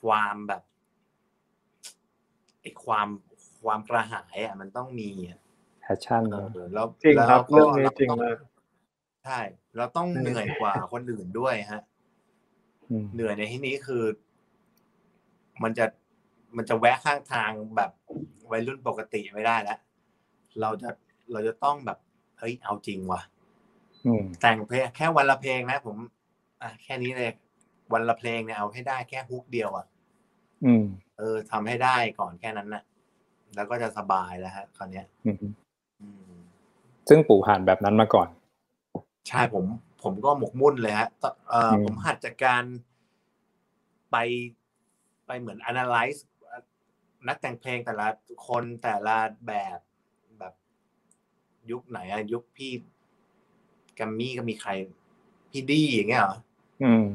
[0.00, 0.62] ความแบบ
[2.60, 3.08] ไอ้ความ
[3.64, 5.38] ความกระหายอะมันต้องมีอะ
[5.82, 8.36] แพชชั่นเออแล้วจริงครับแล้วก็เรื่องนี้าจริงต้องมาก
[9.24, 9.40] ใช่
[9.76, 11.82] เราต้องเหนื่อยกว่าคนอื่นด้วยฮะ
[12.90, 14.02] อืมเหนื่อยในที่นี้คือ
[15.62, 15.86] มันจะ
[16.56, 17.90] มันจะแวะข้างทางแบบ
[18.50, 19.78] วัยรุ่นปกติไม่ได้แล้ว
[20.60, 20.90] เราจะ
[21.32, 21.98] เราจะต้องแบบ
[22.38, 23.22] เฮ้ยเอาจริงว่ะ
[24.06, 25.96] อืมแต่งเพลงแค่วันละเพลงนะ ผม
[26.62, 27.32] อะแค่นี้เลย
[27.92, 29.86] วันละเพลงเนี่ยเอาให้ได้แค่ฮุกเดียวอะ
[30.64, 30.84] อืม
[31.18, 32.82] เออทำให้ได้ก่อนแค่นั้นน่ะ
[33.54, 35.36] แล้วก็จะสบายแล้วฮะคราวเนี้ยอืม
[36.00, 36.40] อืม
[37.08, 38.28] ซึ่งปู่ผ่านแบบนั้นมาก่อน
[39.28, 39.64] ใช่ผม
[40.02, 42.62] ผมก็หมกมุ่นเลยฮะตเอออมผมหัดจากการ
[44.10, 44.16] ไป
[45.30, 46.20] ไปเหมือน analyze
[47.28, 48.06] นักแต่งเพลงแต่ละ
[48.46, 49.16] คนแต่ละ
[49.46, 49.78] แบบ
[50.38, 50.54] แบบ
[51.70, 52.72] ยุคไหนอะยุคพี่
[53.96, 54.70] แกัมมี่ก็มีใคร
[55.50, 56.36] พี่ดี้อย่างเงี้ยเหรอ
[56.82, 57.06] อืม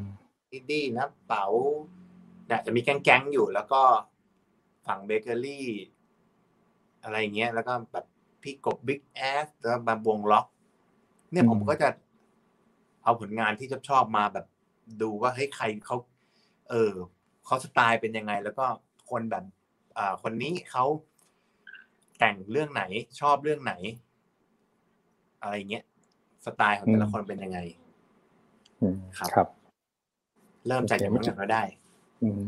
[0.49, 1.45] พี่ดี้นะเป๋า
[2.47, 3.81] เนี่ยจะมีแก๊งๆอยู่แล้วก็
[4.85, 5.67] ฝั่งเบเกอรี่
[7.03, 8.05] อะไรอย่างเงี้ย แล้วก็แบบ
[8.41, 10.47] พี่กบบิ๊กแอสแล้วมาวงล็อก
[11.31, 11.89] เนี่ยอืมผมก็จะ
[13.03, 14.45] เอาผลงานที่ชอบชอบมาแบบ
[15.01, 15.97] ดูว่าเฮ้ยใครเขา
[16.69, 16.93] เออ
[17.45, 18.65] เขาสไตล์เป็นยังไง แล้วก็
[19.11, 19.43] คนแบบ
[19.97, 20.85] อ่าคนนี้เขา
[22.19, 22.83] แต่งเรื่องไหน
[23.21, 23.73] ชอบเรื่องไหน
[25.41, 25.83] อะไรเงี้ย
[26.45, 27.59] สไตล์ของแต่ละคนเป็นยังไง
[28.81, 29.47] อืมครับครับ
[30.67, 31.63] เริ่มจากอย่างนั้นก็ได้
[32.23, 32.39] อืม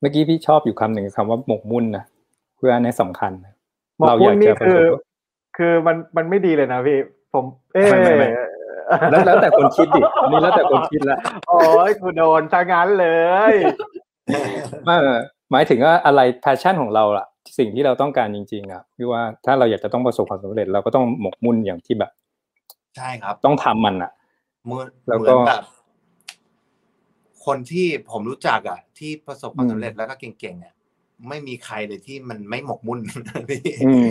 [0.00, 2.04] เมื่อกี้พี่ชอบอยู่คำหนึ่งคำว่าหมกมุ่นนะ
[2.56, 3.52] เพื่ออันนี้สำคัญนะ
[3.98, 5.00] หมกเราอมุ่ยานกนี่จะประคืสอบ
[5.56, 6.98] คือมันมันไม่ดีเลยนะพี่
[7.34, 8.28] ผม เอ๊ไม่ไม่ไม่
[9.10, 11.18] แล้วแล้วแต่คนคิดดิอันนี้แล้วแต่คนคิดละ
[11.48, 13.08] โอ้ยกูโดนซะงั้นเล
[13.52, 13.54] ย
[14.84, 14.96] ไม่
[15.52, 17.26] หมายถึงว่าอะไร passion ของเราล่ะ
[17.58, 22.10] สิ่งที่เราต้องการจริงๆอะพี่ว่าถ้าเราอยากจะต้องประสบความสำเร็จ เราก็ต้องหมกมุ่นอย่างที่แบบ
[22.96, 24.10] ใช่ครับ ต้องทำมันอะ
[24.64, 25.62] เหมือนแล้วเหก็มือนแบบ
[27.44, 30.74] คนที่ผมรู้จักอะ ที่ประสบความอืมสำเร็จแล้วก็เก่งๆอะ
[31.28, 32.98] ไม่มีใครเลยที่มันไม่หมกมุ่น
[33.50, 34.08] พี่อืม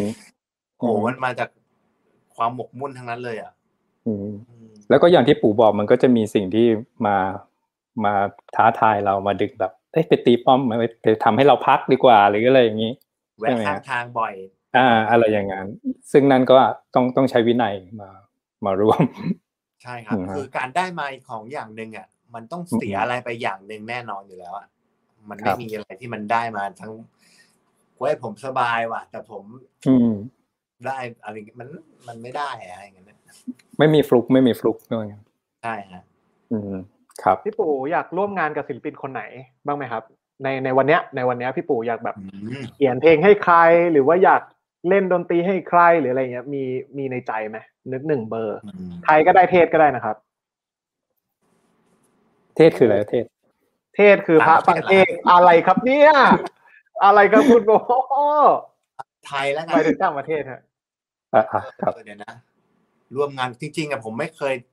[0.78, 1.50] โอ้โหมันมาจาก
[2.36, 3.52] ความหมกมุ่นทั้งนั้นเลยอะ
[4.06, 4.18] อืม
[4.50, 6.68] อืมแล้วก็อย่างที่ปู่บอกมันก็จะมีสิ่งที่
[7.06, 7.18] มา
[8.04, 8.14] มา
[8.56, 12.92] ท้าทายเรามาดึงแบบเอ้ย ไปตีป้อมไปไปทำให้เราพักดีกว่า หรืออะไรอย่างนี้
[13.40, 14.36] แวะใช่ไหมข้างฮะทางบ่อย
[14.78, 15.68] อ่า อะไรอย่างนั้น
[16.12, 16.58] ซึ่งนั่นก็
[16.96, 18.10] ต้องต้องใช้วินัยมา
[18.66, 19.04] มารวม
[19.84, 24.68] ใช่ครับอืมฮะคือการได้มาของอย่างหนึ่งอะ มันต้องเสียอืมอะไรไปอย่างหนึ่งแน่นอนอยู่แล้วอะ
[25.30, 26.92] มันครัไม่บมีอะไรที่มันได้มาทั้ง
[27.98, 29.44] เว้ยผมสบายว่ะ แต่ผม
[29.86, 30.08] อืม
[30.86, 31.70] ได้อะไรอย่างเงี้ยมัน
[32.08, 33.20] มันไม่ได้อะอย่างเงี้ยนะ
[33.78, 35.08] ไม่มีฟลุกไม่มีฟลุกด้วย
[35.62, 36.04] ใช่ฮะ
[36.52, 36.74] อืม
[37.24, 39.24] ครับพี่ปู่อยากร่วมงานกับศิลปินคนไหน
[39.66, 40.04] บ้างไหมครับ
[40.44, 42.22] ในในวันเนี้ยในวันเนี้ยพี่ปู่อยากแบบอื
[42.62, 43.56] มเขียนเพลงให้ใคร
[43.92, 44.42] หรือว่าอยาก
[44.90, 46.64] เล่นดนตรีให้ใครหรืออะไรเงี้ยมี
[46.98, 47.58] มีในใจไหม
[47.92, 50.16] นึกหนึ่งเบอร์อืมไทยก็ได้เทศก็ได้นะครับ
[52.56, 53.26] เทศคืออะไรเทศ
[53.96, 56.12] เทศคือพระฟังเทศอะไรครับเนี่ย
[57.04, 57.72] อะไรครับคุณโบ
[59.28, 60.62] ไทยแล้วกัไปนถึงต่างประเทศฮะ
[61.34, 62.34] อะอะครับเออเดี๋ยวนะ
[63.16, 64.71] ร่วมงานจริงๆอะผมไม่เคยแบบ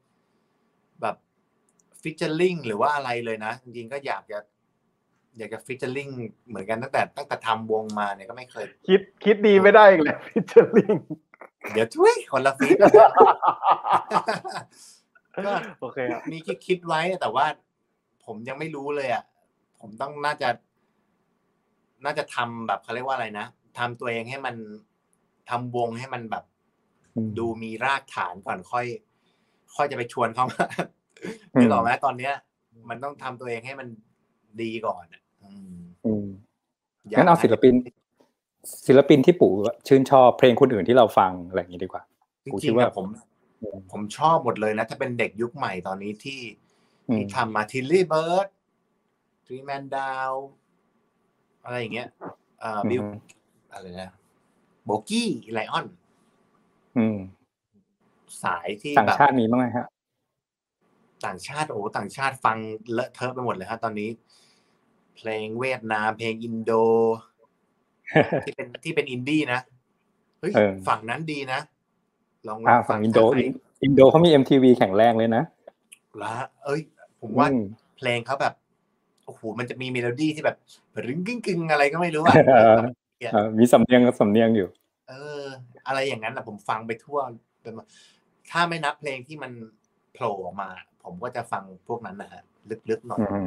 [2.03, 4.39] ฟิชเชอร์ลิงหรือว่าอะไรเลยนะ จริงๆก็อยากจะ
[5.39, 6.09] อยากจะฟิชเชอร์ลิง
[6.49, 10.95] เหมือนกันตั้งแต่ตั้งแต่ทำวงมาเนี่ยก็ไม่เคย คิดคิดดีไม่ได้อีกแล้วฟิชเชอร์ลิง
[11.73, 12.77] เดี๋ยวทุยคนละฟิต
[15.47, 17.47] ก็โอเคครับมีคิดคิดไว้แต่ว่า
[18.25, 19.25] ผมยังไม่รู้เลยอะ
[19.81, 20.49] ผมต้องน่าจะ
[22.05, 23.47] น่าจะทำแบบเขาเรียกว่าอะไรนะ
[23.79, 24.55] ทำตัวเองให้มัน
[25.51, 26.45] ทำวงให้มันแบบ
[27.15, 28.87] อืมดูมีรากฐานก่อนค่อย
[29.75, 30.98] ค่อยจะไปชวนเขามาอืม
[31.61, 32.35] นึกออกไหมตอนเนี้ย
[32.89, 33.89] มันต้องทำตัวเองให้มัน
[34.63, 36.27] ดีก่อนอะอืมอืม
[37.13, 37.75] ยกงั้นเอาศิลปิน
[38.87, 39.53] ศิลปินที่ปู่
[39.89, 42.03] ชื่นชอบเพลงคนอื่นที่เราฟังอะไรอย่างนี้ดีกว่า
[42.47, 43.07] จผมคิริดงๆว่าอะผม
[43.93, 46.41] ผมชอบหมดเลยนะ ถ้าเป็นเด็กยุคใหม่ตอนนี้ที่
[47.09, 48.49] อืมที่ทำมาทิลลี่เบิร์ด
[49.47, 50.33] ทรีแมนดาว
[51.65, 52.09] อะไรอย่างเงี้ย
[52.61, 53.13] เอ่อบิวอืม
[53.73, 54.13] อะไรนะ
[54.85, 55.87] โบกี้ไลออน
[56.97, 57.17] อืม
[58.45, 59.87] สายที่ต่างแบบชาติมีบ้างไหมฮะ
[61.27, 62.57] ต่างชาติโอ้ต่างชาติฟัง
[62.93, 64.11] เลอะเทอะไปหมดเลยฮะตอนนี้
[65.17, 66.73] เพลงเวียดนาม เพลงอินโด
[68.45, 69.61] ที่เป็นที่เป็นอินดี้นะ
[70.41, 71.61] เฮ้ยเออฝั่งนั้นดีนะ
[72.49, 73.39] ลองลอ่าองฝั่งอินโดถ้าใคร
[73.83, 75.43] อินโดเขามี MTV แข็งแรงเลยนะ
[76.23, 76.35] ละ
[76.65, 76.81] เอ้ย
[77.21, 77.63] ผมว่าอืม
[77.97, 78.55] เพลงเขาแบบ
[79.25, 80.57] โอ้โหมันจะมีเมโลดี้ที่แบบ
[81.07, 82.93] รึงกึ่งกึ่งอะไรก็ไม่รู้อะเออแบบ
[83.33, 84.69] เอ่อมีสำเนียงสำเนียงอยู่
[85.09, 85.13] เอ
[85.43, 85.45] อ
[85.87, 87.19] อะไรอย่างนั้นนะผมฟังไปทั่ว
[87.63, 87.75] เป็น
[88.51, 89.53] ถ้าไม่นับเพลงที่มัน
[90.13, 90.71] โผล่ออกมา
[91.11, 92.43] ผมก็จะฟังพวกนั้นนะฮะ
[92.91, 93.47] ลึกๆหน่อยอืม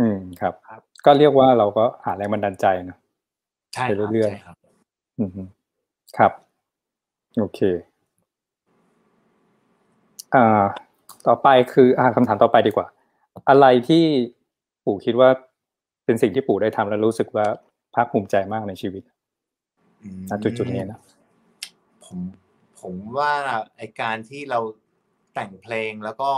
[0.00, 2.98] อืมครับครับ ก็เรียกว่าเราก็หาแรงบันดาลใจเนอะ
[3.74, 4.56] ใช่ครับไปเรื่อยๆใช่ครับ
[5.18, 5.30] อืม
[6.18, 6.32] ครับ
[7.38, 7.60] โอเค
[10.34, 10.64] อ่า
[11.26, 12.86] ต่อไปคืออ่าคำถามต่อไปดีกว่า
[13.48, 14.04] อะไรที่
[14.84, 15.28] ปู่คิดว่า
[16.04, 17.46] เป็นสิ่งที่ปู่ได้ทำแล้วรู้สึกว่า
[17.94, 19.02] ภาคภูมิใจมากในชีวิต
[20.02, 21.00] อืมณจุดๆนี้นะ
[22.04, 22.18] ผม
[22.80, 23.32] ผมว่า
[23.76, 24.60] ไอการที่เรา
[25.34, 26.30] แต่งเพลงแล้วก็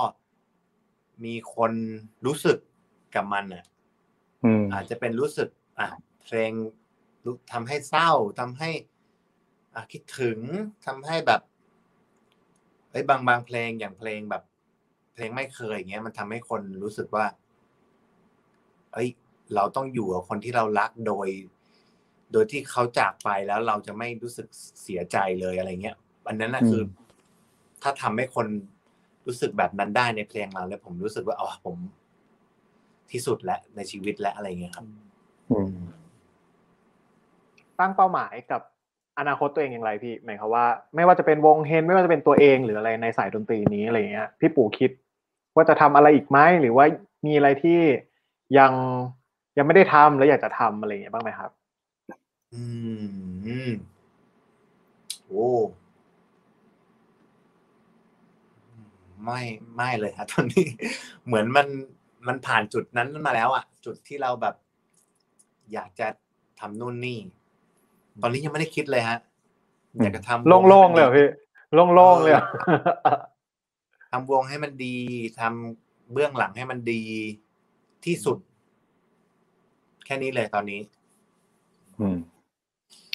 [1.24, 1.72] มีคน
[2.26, 2.58] รู้สึก
[3.14, 3.64] กับมันอะ
[4.44, 5.88] อืมอาจจะเป็นรู้สึก อะ
[6.22, 6.52] เพลง
[7.24, 8.70] รู้ทำให้เศร้าทำให้
[9.74, 10.38] อะคิดถึง
[10.86, 11.40] ทำให้แบบ
[12.90, 14.42] เอ้ยบางบางเพลงอย่างเพลงแบบ
[15.14, 17.26] เพลงไม่เคยอย่างเงี้ย มันทำให้คนรู้สึกว่า
[18.92, 19.08] เอ้ย
[19.54, 21.28] เราต้องอยู่กับคนที่เรารักโดย
[22.32, 24.48] โดยที่เขาจากไปแล้วเราจะไม่รู้สึก
[24.82, 25.96] เสียใจเลยอะไรเงี้ย
[26.28, 26.82] อันนั้นนะอืมคือ
[27.82, 28.46] ถ้าทำให้คน
[29.26, 31.76] รู้สึกแบบนั้นได้ในเพลงเราแล้วผมรู้สึกว่าอ๋อผม
[33.10, 34.86] ที่สุดแล้วในชีวิตและอะไรเงี้ยครับ
[35.50, 35.74] อืม
[37.80, 38.62] ตั้งเป้าหมายกับ
[39.18, 40.66] อนาคตตัวเองอย่างไรพี่หมายความว่า
[40.96, 44.90] ไม่ว่าจะเป็นวงเฮนไม่ว่าจะเป็นตัวเองหรืออะไรในสายดนตรีนี้อะไรอย่างเงี้ย พี่ปู่คิด
[45.56, 46.84] ว่าจะทำอะไรอีกไหมหรือว่า
[47.26, 47.80] มีอะไรที่
[48.58, 48.72] ยัง
[49.58, 51.50] ยังไม่ได้ทำแล้วอยากจะทำอะไรอย่างเงี้ยบ้างไหมครับ
[52.52, 52.62] อื
[53.68, 53.70] ม
[55.26, 55.48] โอ้
[59.28, 59.42] ไม่
[59.76, 60.66] ไม่เลยครับตอนนี้
[61.26, 61.66] เหมือนมัน
[62.26, 64.54] มันผ่านจุดนั้นมาแล้วอะจุดที่เราแบบ
[65.72, 66.08] อยากจะ
[66.60, 67.18] ทำนู่นนี่
[68.22, 69.18] ตอนนี้ยังไม่ได้คิดเลยฮะ
[70.02, 71.28] อยากจะทำวโล่งๆให้เลยมันเหรอพี่
[71.94, 72.44] โล่งๆเลยเหรอ
[74.10, 74.96] ทำวงให้มันดี
[75.40, 77.02] ทำเบื้องหลังให้มันดี
[78.04, 78.38] ที่สุด
[80.04, 80.80] แค่นี้เลยตอนนี้
[82.00, 82.16] อืม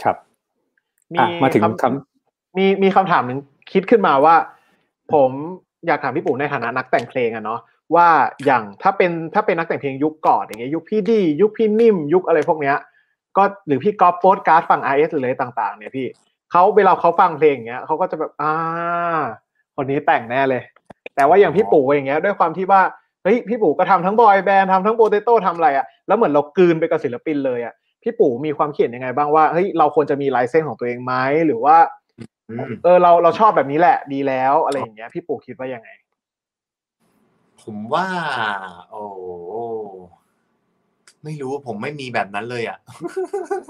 [0.03, 0.17] ครับ
[1.13, 3.39] มีอะมาถึงคำคำมีมีคำถามหนึ่ง
[3.71, 4.35] คิดขึ้นมาว่า
[5.13, 5.31] ผม
[5.87, 7.59] อยากถามพี่ปู่ในฐานะนักแต่งเพลงอะเนาะ
[7.95, 8.07] ว่า
[8.45, 12.77] อย่างถ้าเป็นถ้าเป็นนักแต่งเพลงยุคก่อนอย่างเงี้ยยุคพี่ดี ยุคพี่นิ่ม ยุคอะไรพวกเนี้ย
[13.37, 16.07] ก็หรือพี่กอล์ฟโปสการ์ดฟัง RS หรืออะไรต่างๆ เนี่ยพี่
[16.51, 18.51] เขาเวลาเขาฟังเพลงอย่างเงี้ยเขาก็จะแบบอ่า
[19.75, 20.61] คนนี้แต่งแน่เลย
[21.15, 22.81] แต่ว่าอย่างพี่ปู่อย่างเงี้ยด้วยความที่ว่า
[23.23, 27.73] เฮ้ยพี่ปู่ก็ทำทั้งบอยแบนด์ทำทั้งโปเตโต้ทำอะไรอะแล้วเหมือนเรากลืนไปกับศิลปินเลยอะ
[28.03, 31.13] พี่ปู่มีความเขียนยังไงบ้างว่าเฮ้ยเราควรจะมีลายเส้นของตัวเองไหม
[31.45, 32.02] หรือว่าอืม
[32.83, 35.89] เออเราเราชอบแบบนี้แหละดีแล้วอะไรอย่างเงี้ย พี่ปู่คิดว่ายังไง
[37.61, 38.07] ผมว่า
[38.89, 39.03] โอ้
[41.23, 42.79] ไม่รู้ผมไม่มีแบบนั้นเลยอะ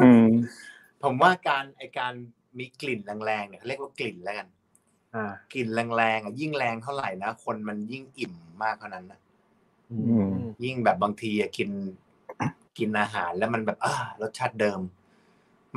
[0.06, 0.28] อืม
[1.04, 2.14] ผมว่าการไอการ
[2.58, 4.48] มีกลิ่นแรงๆเนี่ยเรียกว่ากลิ่นแล้วกัน
[5.16, 8.34] อ่ากลิ่นแรงๆอะยิ่งแรงเท่าไหร่นะคนมันยิ่งอิ่ม
[8.64, 9.20] มากเท่านั้นนะ
[9.92, 9.98] อื
[10.32, 10.34] ม
[10.64, 11.70] ยิ่งแบบบางทีอะกิน
[12.78, 14.80] กินอาหารแล้วมันแบบอ่ารสชาติเดิม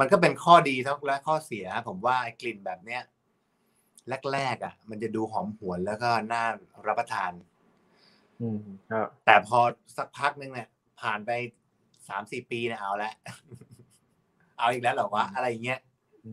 [0.01, 3.02] มันก็เป็นข้อดีทั้งและข้อเสีย ผมว่าไอ้กลิ่นแบบเนี้ย
[4.32, 6.44] แรกๆอะ มันจะดูหอมหวนแล้วก็น่า
[6.86, 7.32] รับประทาน
[8.40, 8.59] อืม
[8.90, 9.59] ครับ แต่พอ
[9.97, 10.68] สักพักนึงเนี่ย
[11.01, 11.31] ผ่านไป
[12.09, 13.12] สามสี่ปีเนี่ยเอาละ
[14.59, 15.81] เอาอีกแล้วเหรอวะอะไรเงี้ย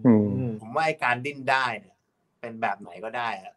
[0.06, 1.96] อืมอืมผมว่าไอ้การดิ้นได้เนี่ย
[2.40, 3.54] เป็นแบบไหนก็ได้อะ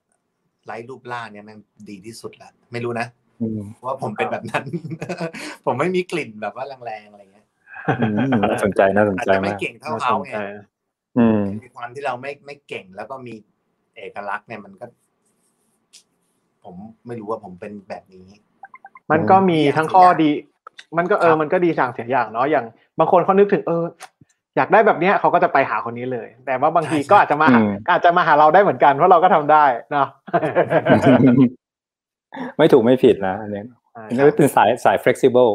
[0.66, 1.56] ไร้รูปร่างเนี่ยมัน
[1.88, 3.06] ดีที่สุดละไม่รู้นะ
[3.42, 4.64] อืมว่าผมเป็นแบบนั้น
[5.64, 7.45] ผมไม่มีกลิ่นแบบว่าแรงๆอะไรเงี้ยอืม
[8.50, 10.38] น่าสนใจน่าสนอาจใจจะไม่มากเก่งเท่าน่าสเขานไงใจ
[11.18, 13.34] อืมในความที่เราไม่ไม่เก่งแล้วก็มี
[13.96, 14.86] เอกลักษณ์เนี่ยมันก็
[16.64, 16.74] ผม
[17.06, 18.26] ไม่รู้ว่าผมเป็นแบบนี้
[19.10, 20.30] มันก็มีทั้งข้อดี
[20.98, 22.64] มันก็เอคอรับมันก็ดีอย่างเสียอย่างเนาะอย่าง
[22.98, 23.84] บางคนเขานึกถึงเออ
[24.56, 30.08] อยากได้แบบเนี้ยเขาก็จะไปหาคนนี้เลย แต่ว่าบางทีก็อาจจะมาหาอืมอาจจะมาหาเราได้เหมือนกันเพราะเราก็ทำได้เนาะ
[32.58, 33.62] ไม่ถูกไม่ผิดนะอันนี้
[34.08, 35.50] อันนี้เป็นสายสาย flexible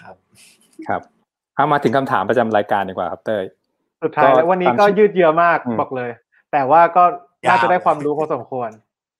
[0.00, 0.14] ครับ
[0.88, 1.02] ครับ
[1.56, 3.44] เอามาถึงคำถามประจำรายการดีกว่าครับเต้ย
[4.02, 6.10] สุดท้ายแล้ววันนี้ก็ตามชื่อยืดเยื้อมากอืมบอกเลย
[6.52, 7.04] แต่ว่าก็
[7.48, 8.70] น่าจะยาวได้ความรู้พอสมควร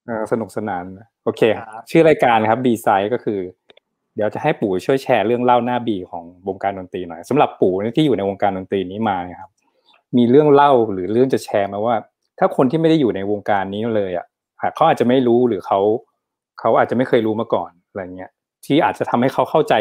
[0.07, 3.41] เออสนุกสนานนะโอเคครับชื่อรายการครับ B side ก็คือ
[4.15, 9.51] เดี๋ยวจะให้ปู่ช่วยแชร์เรื่องเล่าหน้าบีของวงการดนตรีหน่อยสำหรับปู่ที่อยู่ในวงการดนตรีนี้มาเนี่ยครับ
[10.17, 11.95] มีเรื่องเล่าหรือเรื่องจะแชร์มาว่า
[12.39, 14.27] ถ้าคนที่ไม่ได้อยู่ในวงการนี้เลยอะ
[14.61, 15.81] อาจเขาอาจจะไม่รู้หรือเขา
[16.61, 18.31] เขาอาจจะไม่เคยรู้มาก่อนอะไรเงี้ย
[18.67, 19.75] ที่อาจจะทำให้เขาเข้าใจ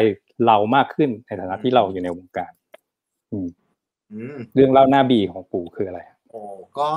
[0.46, 2.52] เรามากขึ้นในฐานะที่เราอยู่ในวงการ
[3.32, 3.48] อืม
[4.12, 6.00] อืมเรื่องเล่าหน้าบีของปู่คืออะไร
[6.30, 6.42] โอ้
[6.78, 6.90] ก็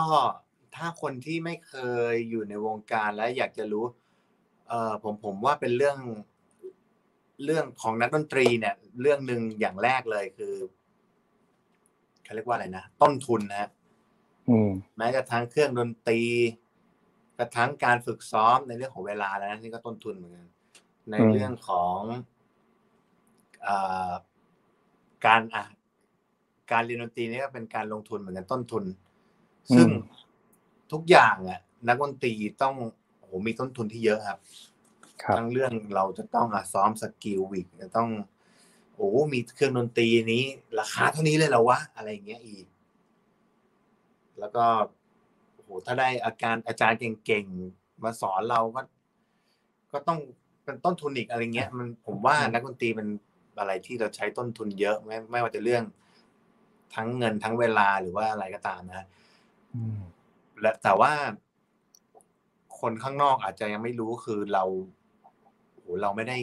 [0.75, 1.73] ถ้าคนที่ไม่เค
[2.11, 3.85] ยอยู่ในวงการและอยากจะรู้
[4.69, 5.97] เออผมผมว่าเป็นเรื่อง
[7.45, 10.55] เรื่องของนักดนตรีเนี่ย เรื่องหนึ่งอย่างแรกเลยคือ
[12.23, 13.69] เขาเรียกว่าอะไรนะต้นทุนนะฮะ
[14.49, 16.21] อืมแม้กระทั่งเครื่องดนตรี
[17.39, 20.47] กระทั่งการฝึกซ้อมในเรื่องของเวลาแล้วนะนี่ก็ต้นทุนเหมือนกัน
[21.11, 21.99] ในอืมเรื่องของ
[23.63, 23.75] เอ่
[24.09, 24.11] อ
[25.25, 25.65] การอะ
[26.71, 28.83] การเรียนดนตรีนี่ก็เป็นการลงทุนเหมือนกันต้นทุน
[29.75, 29.87] ซึ่ง
[30.91, 32.75] ทุกอย่างอะ นักดนตรีต้อง
[33.17, 34.39] โอ้โหมีต้นทุนที่เยอะครับ
[35.23, 38.09] ครับทั้งเรื่องเราจะต้องอะซ้อมสกิลวิกจะต้อง
[38.95, 40.43] โอ้มีเครื่องดนตรีนี้
[40.79, 42.65] ราคาเท่านี้เลยเหรอวะอะไรอย่างเงี้ยอีก
[44.39, 44.65] แล้วก็
[45.53, 48.81] โอ้โหถ้าได้อาการอาจารย์เก่งๆมาสอนเราก็
[49.93, 50.19] ก็ต้อง
[50.71, 53.07] เป็นต้นทุนอีกอะไรเงี้ย มันผมว่านักดนตรีเป็น
[53.59, 55.83] อะไรที่เราใช้ต้นทุนเยอะไม่ไม่ว่าจะเรื่อง
[56.95, 59.07] ทั้งเงินทั้งเวลาหรือว่าอะไรก็ตามนะ
[59.73, 59.97] อืม
[60.59, 61.13] และแต่ว่า
[62.79, 64.63] คนข้างนอกอาจจะยังไม่รู้คือเรา
[65.71, 66.37] โอ้โหเราไม่ได้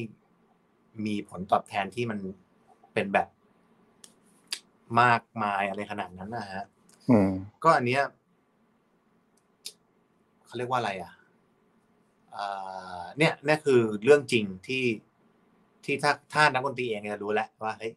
[1.06, 2.18] มีผลตอบแทนที่มัน
[2.94, 3.28] เป็นแบบ
[5.00, 6.64] มากมายอะไรขนาดนั้นนะฮะ
[7.10, 7.30] อืม
[7.64, 8.02] ก็อันเนี้ย
[10.46, 11.17] เขาเรียกว่าอะไรอะอ่า
[13.18, 14.84] เนี่ยเนี่ยคือเรื่องจริงที่
[15.84, 17.92] ที่ถ้าถ้านักดนตรีเองจะรู้แล้วว่าเฮ้ย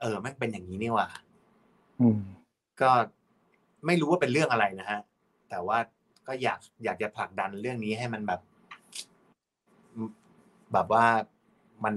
[0.00, 1.08] เออแม่งเป็นอย่างนี้นี่หว่า
[2.00, 2.18] อืม
[2.80, 2.90] ก็
[3.86, 5.00] ไม่รู้ว่าเป็นเรื่องอะไรนะฮะ
[5.50, 5.78] แต่ว่า
[6.26, 8.40] ก็อยากอยากจะผลักดันเรื่องนี้ให้มันแบบ
[10.72, 11.04] แบบว่า
[11.84, 11.94] มัน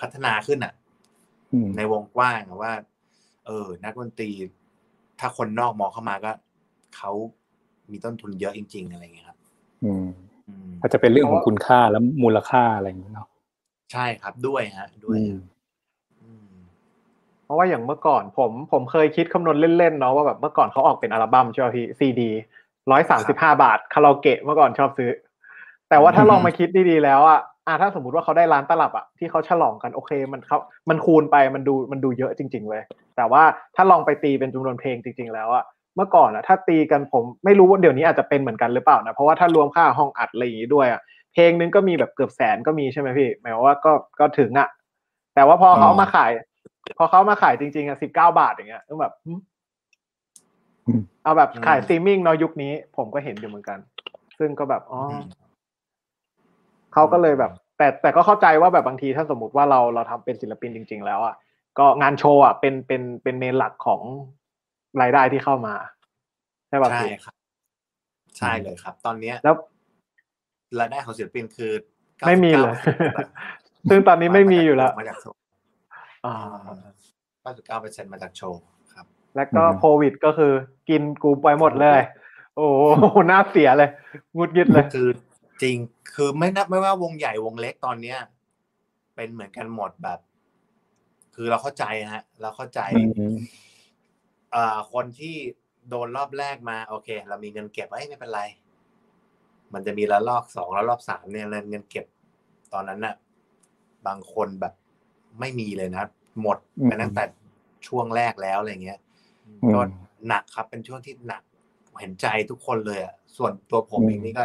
[0.00, 0.74] พัฒนาขึ้นอะ
[1.52, 2.72] อืมในวงกว้างอะว่า
[3.46, 4.30] เออ นักดนตรี
[5.20, 6.32] ถ้าคนนอกมองเข้ามาก็
[6.96, 7.10] เขา
[7.90, 9.38] มีต้นทุนเยอะจริง ๆ อะไรอย่างเงี้ยครับ
[9.84, 10.06] อืม
[10.52, 13.28] อืมอาจจะเป็นเรื่องของคุณค่าและมูลค่าอะไรอย่างนี้เนาะ
[13.92, 15.36] ใช่ครับด้วยฮะ ด้วยอืม
[16.22, 16.46] อืม
[17.44, 22.30] เพราะว่าอย่างเมื่อก่อน ผมผมเคยคิดคำนวณเล่นๆเนาะว่าแบบเมื่อก่อนเขาออกเป็นอัลบั้มใช่ไหมพี่ซีดี
[22.90, 25.10] ร้อยสามสิบห้าบาทคาราโอเกะเมื่อก่อนชอบซื้อ
[25.88, 30.58] แต่ว่าถ้าลองมาคิดดีๆแล้วอะอะถ้าสมมติว่าเขาได้ร้านตลับอะที่เขาฉลองกันโอเคมันเขา
[30.88, 32.82] มันคูณไปมันดูมันดูเยอะจริง ๆ เลย
[33.16, 33.42] แต่ว่า
[33.76, 35.64] ถ้าลองไปตีเป็นจำนวนเพลงจริง ๆ แล้วอะ
[35.96, 41.00] เมื่อก่อนอะถ้าตีกันผมไม่รู้ว่าเดี๋ยวนี้อาจจะเป็นเหมือนกันหรือเปล่านะเพราะว่าถ้ารวมค่าห้องอัดอะไรอย่างงี้ด้วยอะ
[41.32, 44.68] เพลงนึงก็มีแบบเกือบแสนก็มีใช่ไหมพี่หมายความว่าก็ก็ถึงอะ
[45.34, 46.30] แต่ว่าพอเขาเอามาขาย
[46.98, 49.32] พอเขามาขายจริงๆอะสิบเก้าบาทอย่างเงี้ยต้องแบบหึ
[50.86, 53.78] อืมเอาแบบขายอืมสตรีมมิ่งเนาะยุคนี้ ผมก็เห็นอยู่เหมือนกัน
[54.38, 55.22] ซึ่งก็แบบอ๋ออม
[56.92, 61.34] เขาก็เลยแบบ แต่แต่ก็เข้าใจว่าแบบบางทีถ้าสมมติว่าเราเราทำเป็นศิลปินจริง ๆ แล้วอะ
[61.78, 64.00] ก็งานโชว์อะเป็นเป็นเป็น main หลักของ
[65.00, 65.74] รายได้ที่เข้ามา
[66.68, 67.34] ใช่ป่ะใช่พี่ครับ
[68.38, 69.54] ใช่เลยครับ ตอนเนี้ยแล้ว
[70.80, 71.72] รายได้ของศิลปินคือ
[72.26, 72.74] ไม่มีเลย
[73.30, 75.38] 99%ซึ่งตอนนี้ไม่มีอยู่แล้วมาจากโชว์
[76.26, 76.34] อ่า
[77.84, 78.60] 99%มาจากโชว์
[78.92, 79.06] ครับ
[79.36, 80.52] แล้วก็อืมโควิดก็คือ
[80.88, 82.00] กินกูไปหมดเลย
[82.56, 83.90] โอ้โหน่าเสียเลย
[84.36, 85.08] งุดยิดเลยคือ
[85.62, 85.76] จริง
[86.14, 88.18] คือไม่นับไม่ว่าวงใหญ่วงเล็กตอนเนี้ย
[89.14, 90.18] เป็นเหมือนกันหมดแบบ
[91.34, 93.36] คือเราเข้าใจฮะ เราเข้าใจอืมเอ่อ
[94.92, 95.36] คนที่
[95.88, 98.42] โดนรอบแรกมาโอเค เรามีเงินเก็บไว้ยไม่เป็นไร
[99.74, 102.06] มันจะมีละลอกสองละลอกสามเนี่ยเงินเก็บ
[102.72, 103.14] ตอนนั้นน่ะ
[104.06, 104.74] บางคนแบบ
[105.40, 106.04] ไม่มีเลยนะ
[106.42, 107.24] หมดไปตั้งแต่
[107.86, 108.98] ช่วงแรกแล้วอะไรเงี้ย
[109.44, 109.80] อืมก็
[110.28, 111.42] หนักครับเป็นช่วงที่หนัก
[112.00, 114.44] เห็นใจทุกคนเลยอะส่วนตัวผมอืมเองนี่ก็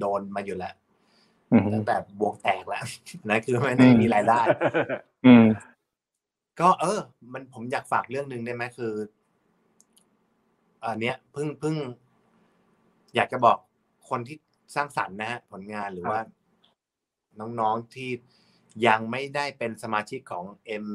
[0.00, 0.74] โดนมาอยู่แล้ว
[1.52, 2.84] อืมตั้งแต่วงแตกแล้ว
[3.30, 4.40] นะคือไม่ได้มีรายได้
[5.26, 5.46] อืม
[6.60, 7.00] ก็เออ
[7.32, 8.92] มันผมอยากฝากเรื่องหนึ่งได้ไหมคือ
[10.84, 11.74] อันเนี้ยเพิ่งเพิ่ง
[13.14, 13.56] อยากจะบอก
[14.08, 14.36] คนที่
[14.74, 16.20] สร้างสรรค์นะฮะผลงานหรือว่า
[17.60, 18.10] น้องๆที่
[18.86, 20.44] ยังไม่ได้เป็นสมาชิกของ
[20.84, 20.86] M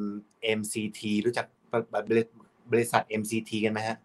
[0.57, 1.45] MCT รู้จัก
[1.93, 2.23] บริ
[2.71, 3.97] บริษัท MCT กันไหมฮะ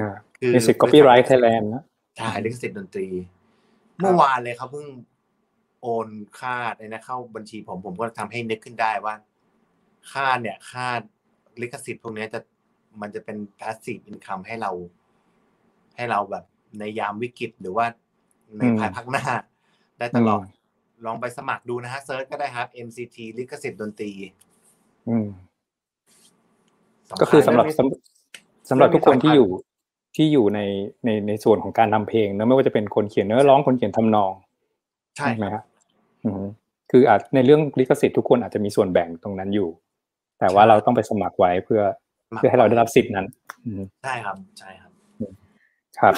[0.00, 1.82] อ่าคือ Music Copyright Thailand นะ
[2.16, 3.08] ใช่ลิขสิทธิ์ดนตรี
[3.98, 4.86] เมื่อวานเลยเขาเพิ่ง
[5.82, 6.08] โอน
[6.40, 9.14] ค่าเนี่ยนะเข้าบัญชีผมผมก็ทำให้นึกขึ้นได้ว่า
[10.12, 10.86] ค่าเนี่ยค่า
[11.62, 12.40] ลิขสิทธิ์พวกเนี้ยจะ
[13.00, 14.70] มันจะเป็น passive income ให้เรา
[15.96, 16.44] ให้เราแบบ
[16.78, 17.86] ในยามวิกฤตหรือว่า
[18.58, 19.24] ในอืมภายภาคหน้า
[19.98, 20.44] ได้ตลอด
[21.06, 24.10] ลองไปสมัครดูนะฮะเซิร์ชก็ได้ครับ MCT ลิขสิทธิ์ดนตรี
[25.08, 25.26] อืม
[27.08, 29.48] สำญก็คือสำหรับเรื่องนี้สำสำหรับทุกคนเรื่องนี้ที่อยู่
[30.16, 30.60] ที่อยู่ใน
[31.04, 34.32] ในในส่วนของการทำเพลงเนอะไม่ว่าจะเป็นคนเขียนเนื้อร้องคนเขียนทำนอง
[35.16, 35.64] ใช่ไหมครับครับ
[36.24, 36.44] อืม
[36.90, 39.68] คืออาจในเรื่องลิขสิทธิ์ทุกคนอาจจะมีส่วนแบ่งตรงนั้นอยู่
[40.40, 41.82] แต่ว่าเราต้องไปสมัครไว้เพื่อ
[42.36, 43.26] เพื่อให้เราได้รับสิทธิ์นั้น
[43.64, 44.83] อืมใช่ครับใช่ครับ
[46.00, 46.14] ครับ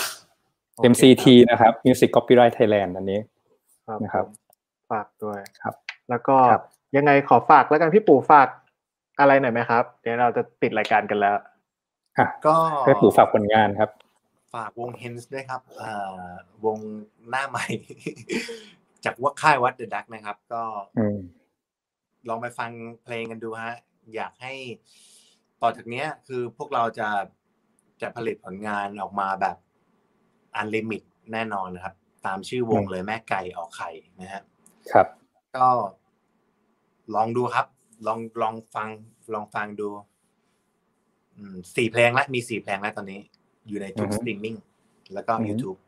[0.74, 3.20] โอเค MCT นะครับ Music Copyright Thailand อันนี้
[3.86, 4.26] ครับนะครับ
[4.92, 5.74] ฝากด้วยครับ
[6.10, 6.64] แล้วก็ครับ
[6.96, 8.48] ยังไงขอฝากแล้วกันพี่ปู่ฝาก
[9.20, 11.34] อะไรหน่อยไหมครับ เดี๋ยวเราจะปิดรายการกันแล้ว
[12.18, 12.54] อะก็
[12.84, 13.90] ให้ปู่ฝากผลงานครับ
[14.54, 16.10] ฝากวง HENS ด้วยครับเอ่อ
[16.64, 16.78] วง
[17.30, 17.66] หน้าใหม่
[19.04, 20.62] จากว่าค่าย What The Duck นะครับ ก็
[20.98, 21.18] อืม
[22.28, 22.70] ลองไปฟัง
[23.04, 23.74] เพลงกันดูฮะ
[24.14, 24.54] อยากให้
[25.62, 27.08] ต่อจากเนี้ยคือพวกเราจะ
[28.02, 29.56] จะผลิตผลงานออกมาแบบ
[30.56, 31.02] unlimit
[31.32, 31.94] แน่นอนนะครับ
[32.26, 34.42] ตามชื่อวงอืมเลยแม่ไก่ออกไข่นะฮะ
[34.92, 35.06] ครับ
[35.56, 35.68] ก็
[37.14, 37.66] ลองดูครับ
[38.06, 38.88] ลองลองฟัง
[39.32, 39.88] ลองฟังดู
[41.36, 43.20] อืมสี่เพลงแล้วมีสี่เพลงแล้วตอนนี้
[43.68, 44.56] อยู่ในทุกอือฮึสตรีมมิ่ง
[45.14, 45.78] แล้วก็อือฮึ YouTube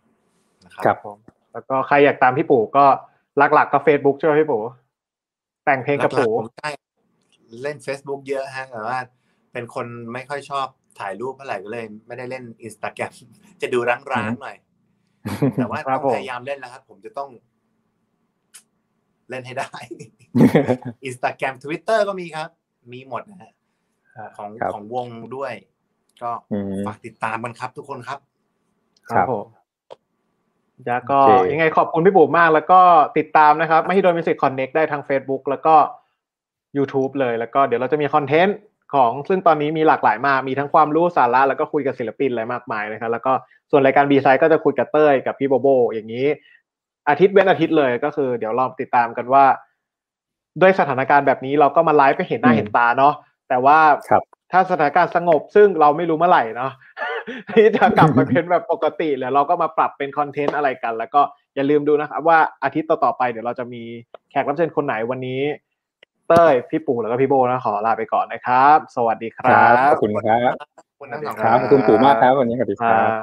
[0.64, 1.16] นะครับครับผม
[1.52, 2.84] แล้วก็ใครอยากตามพี่ปู่ก็
[3.54, 4.62] หลักๆก็ Facebook ใช่ไหมพี่ปู่
[5.64, 6.70] แต่งเพลงกับหลัปู่ๆผมใช่
[7.62, 8.98] เล่น Facebook เยอะฮะแต่ว่า
[9.52, 10.66] เป็นคนไม่ค่อยชอบ
[10.98, 13.12] ถ่ายรูปเท่าไหร่ก็เลย ไม่ได้เล่นอินสตาแกรม
[13.60, 14.56] จะดูร้างๆหน่อย
[15.54, 17.30] แต่ว่าครับต้องผมพยายามเล่นแล้วครับ ผมจะต้อง
[19.30, 19.70] เล่นให้ได้
[21.04, 22.48] อินสตาแกรมทวิตเตอร์ก็มีครับ
[22.92, 23.52] มีหมดนะฮะ
[24.36, 25.06] ของครับของวง
[25.36, 25.52] ด้วย
[26.22, 28.18] ก็อืมฝากติดตามกันครับ ทุกคนครับ
[29.08, 29.46] ครับผม
[30.88, 32.80] ยาก็โอเคยังไงขอบคุณพี่ปู่มากแล้วก็
[33.18, 35.74] ติดตามนะครับไม่ให้โดนมิวสิกคอนเน็กได้ทาง Facebook แล้วก็
[36.76, 38.56] YouTube เลยแล้วก็เดี๋ยวเราจะมีคอนเทนต์
[38.94, 43.32] ของซึ่งตอนนี้มีหลากหลายมาก มีทั้งความรู้สาระแล้วก็คุยกับศิลปินอะไรมากมายนะครับ แล้วก็
[43.70, 46.26] ส่วนรายการบีไซก็จะคุยกับเต้ยกับพี่โบโบ อย่างนี้
[47.08, 49.44] อาทิตย์เว้นอาทิตย์เลยก็คือ เดี๋ยวลองติดตามกันว่า
[50.60, 53.14] ด้วยสถานการณ์แบบนี้เราก็มาไลฟ์ก็เห็นหน้าอืมเห็นตาเนาะ
[53.48, 53.78] แต่ว่า
[54.10, 56.72] ครับถ้าสถานการณ์สงบซึ่งเราไม่รู้เมื่อไหร่เนาะ
[57.50, 61.20] ที่จะกลับมาเป็นแบบปกติแล้วเราก็มาปรับเป็นคอนเทนต์อะไรกัน แล้วก็
[61.54, 63.82] อย่าลืมดูนะครับว่าอาทิตย์ต่อๆไปเดี๋ยวเราจะมี
[64.30, 65.40] แขกรับเชิญคนไหนวันนี้
[66.28, 73.22] เต้ยพี่ปู่แล้วก็พี่โบนะขอลาไปก่อนนะครับ สวัสดีคครัรับบขอบคุณครับขอบคุณทั้งสองครับขอบคุณปู่มากครับวันนี้สวัสดีคอ่ารับ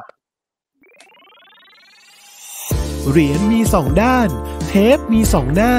[3.09, 4.29] เหรียญมีสองด้าน
[4.67, 5.73] เทปมีสองหน้า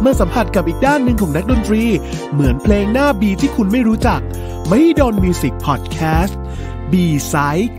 [0.00, 1.84] เมื่อสัมผัสกับอีกด้านหนึ่งของนักดนตรี
[2.32, 4.20] เหมือนเพลงหน้าบีที่คุณไม่รู้จัก
[4.68, 6.40] ไม่ดนมิวสิกพอดแคสต์
[6.92, 7.34] บีไซ
[7.68, 7.78] ด์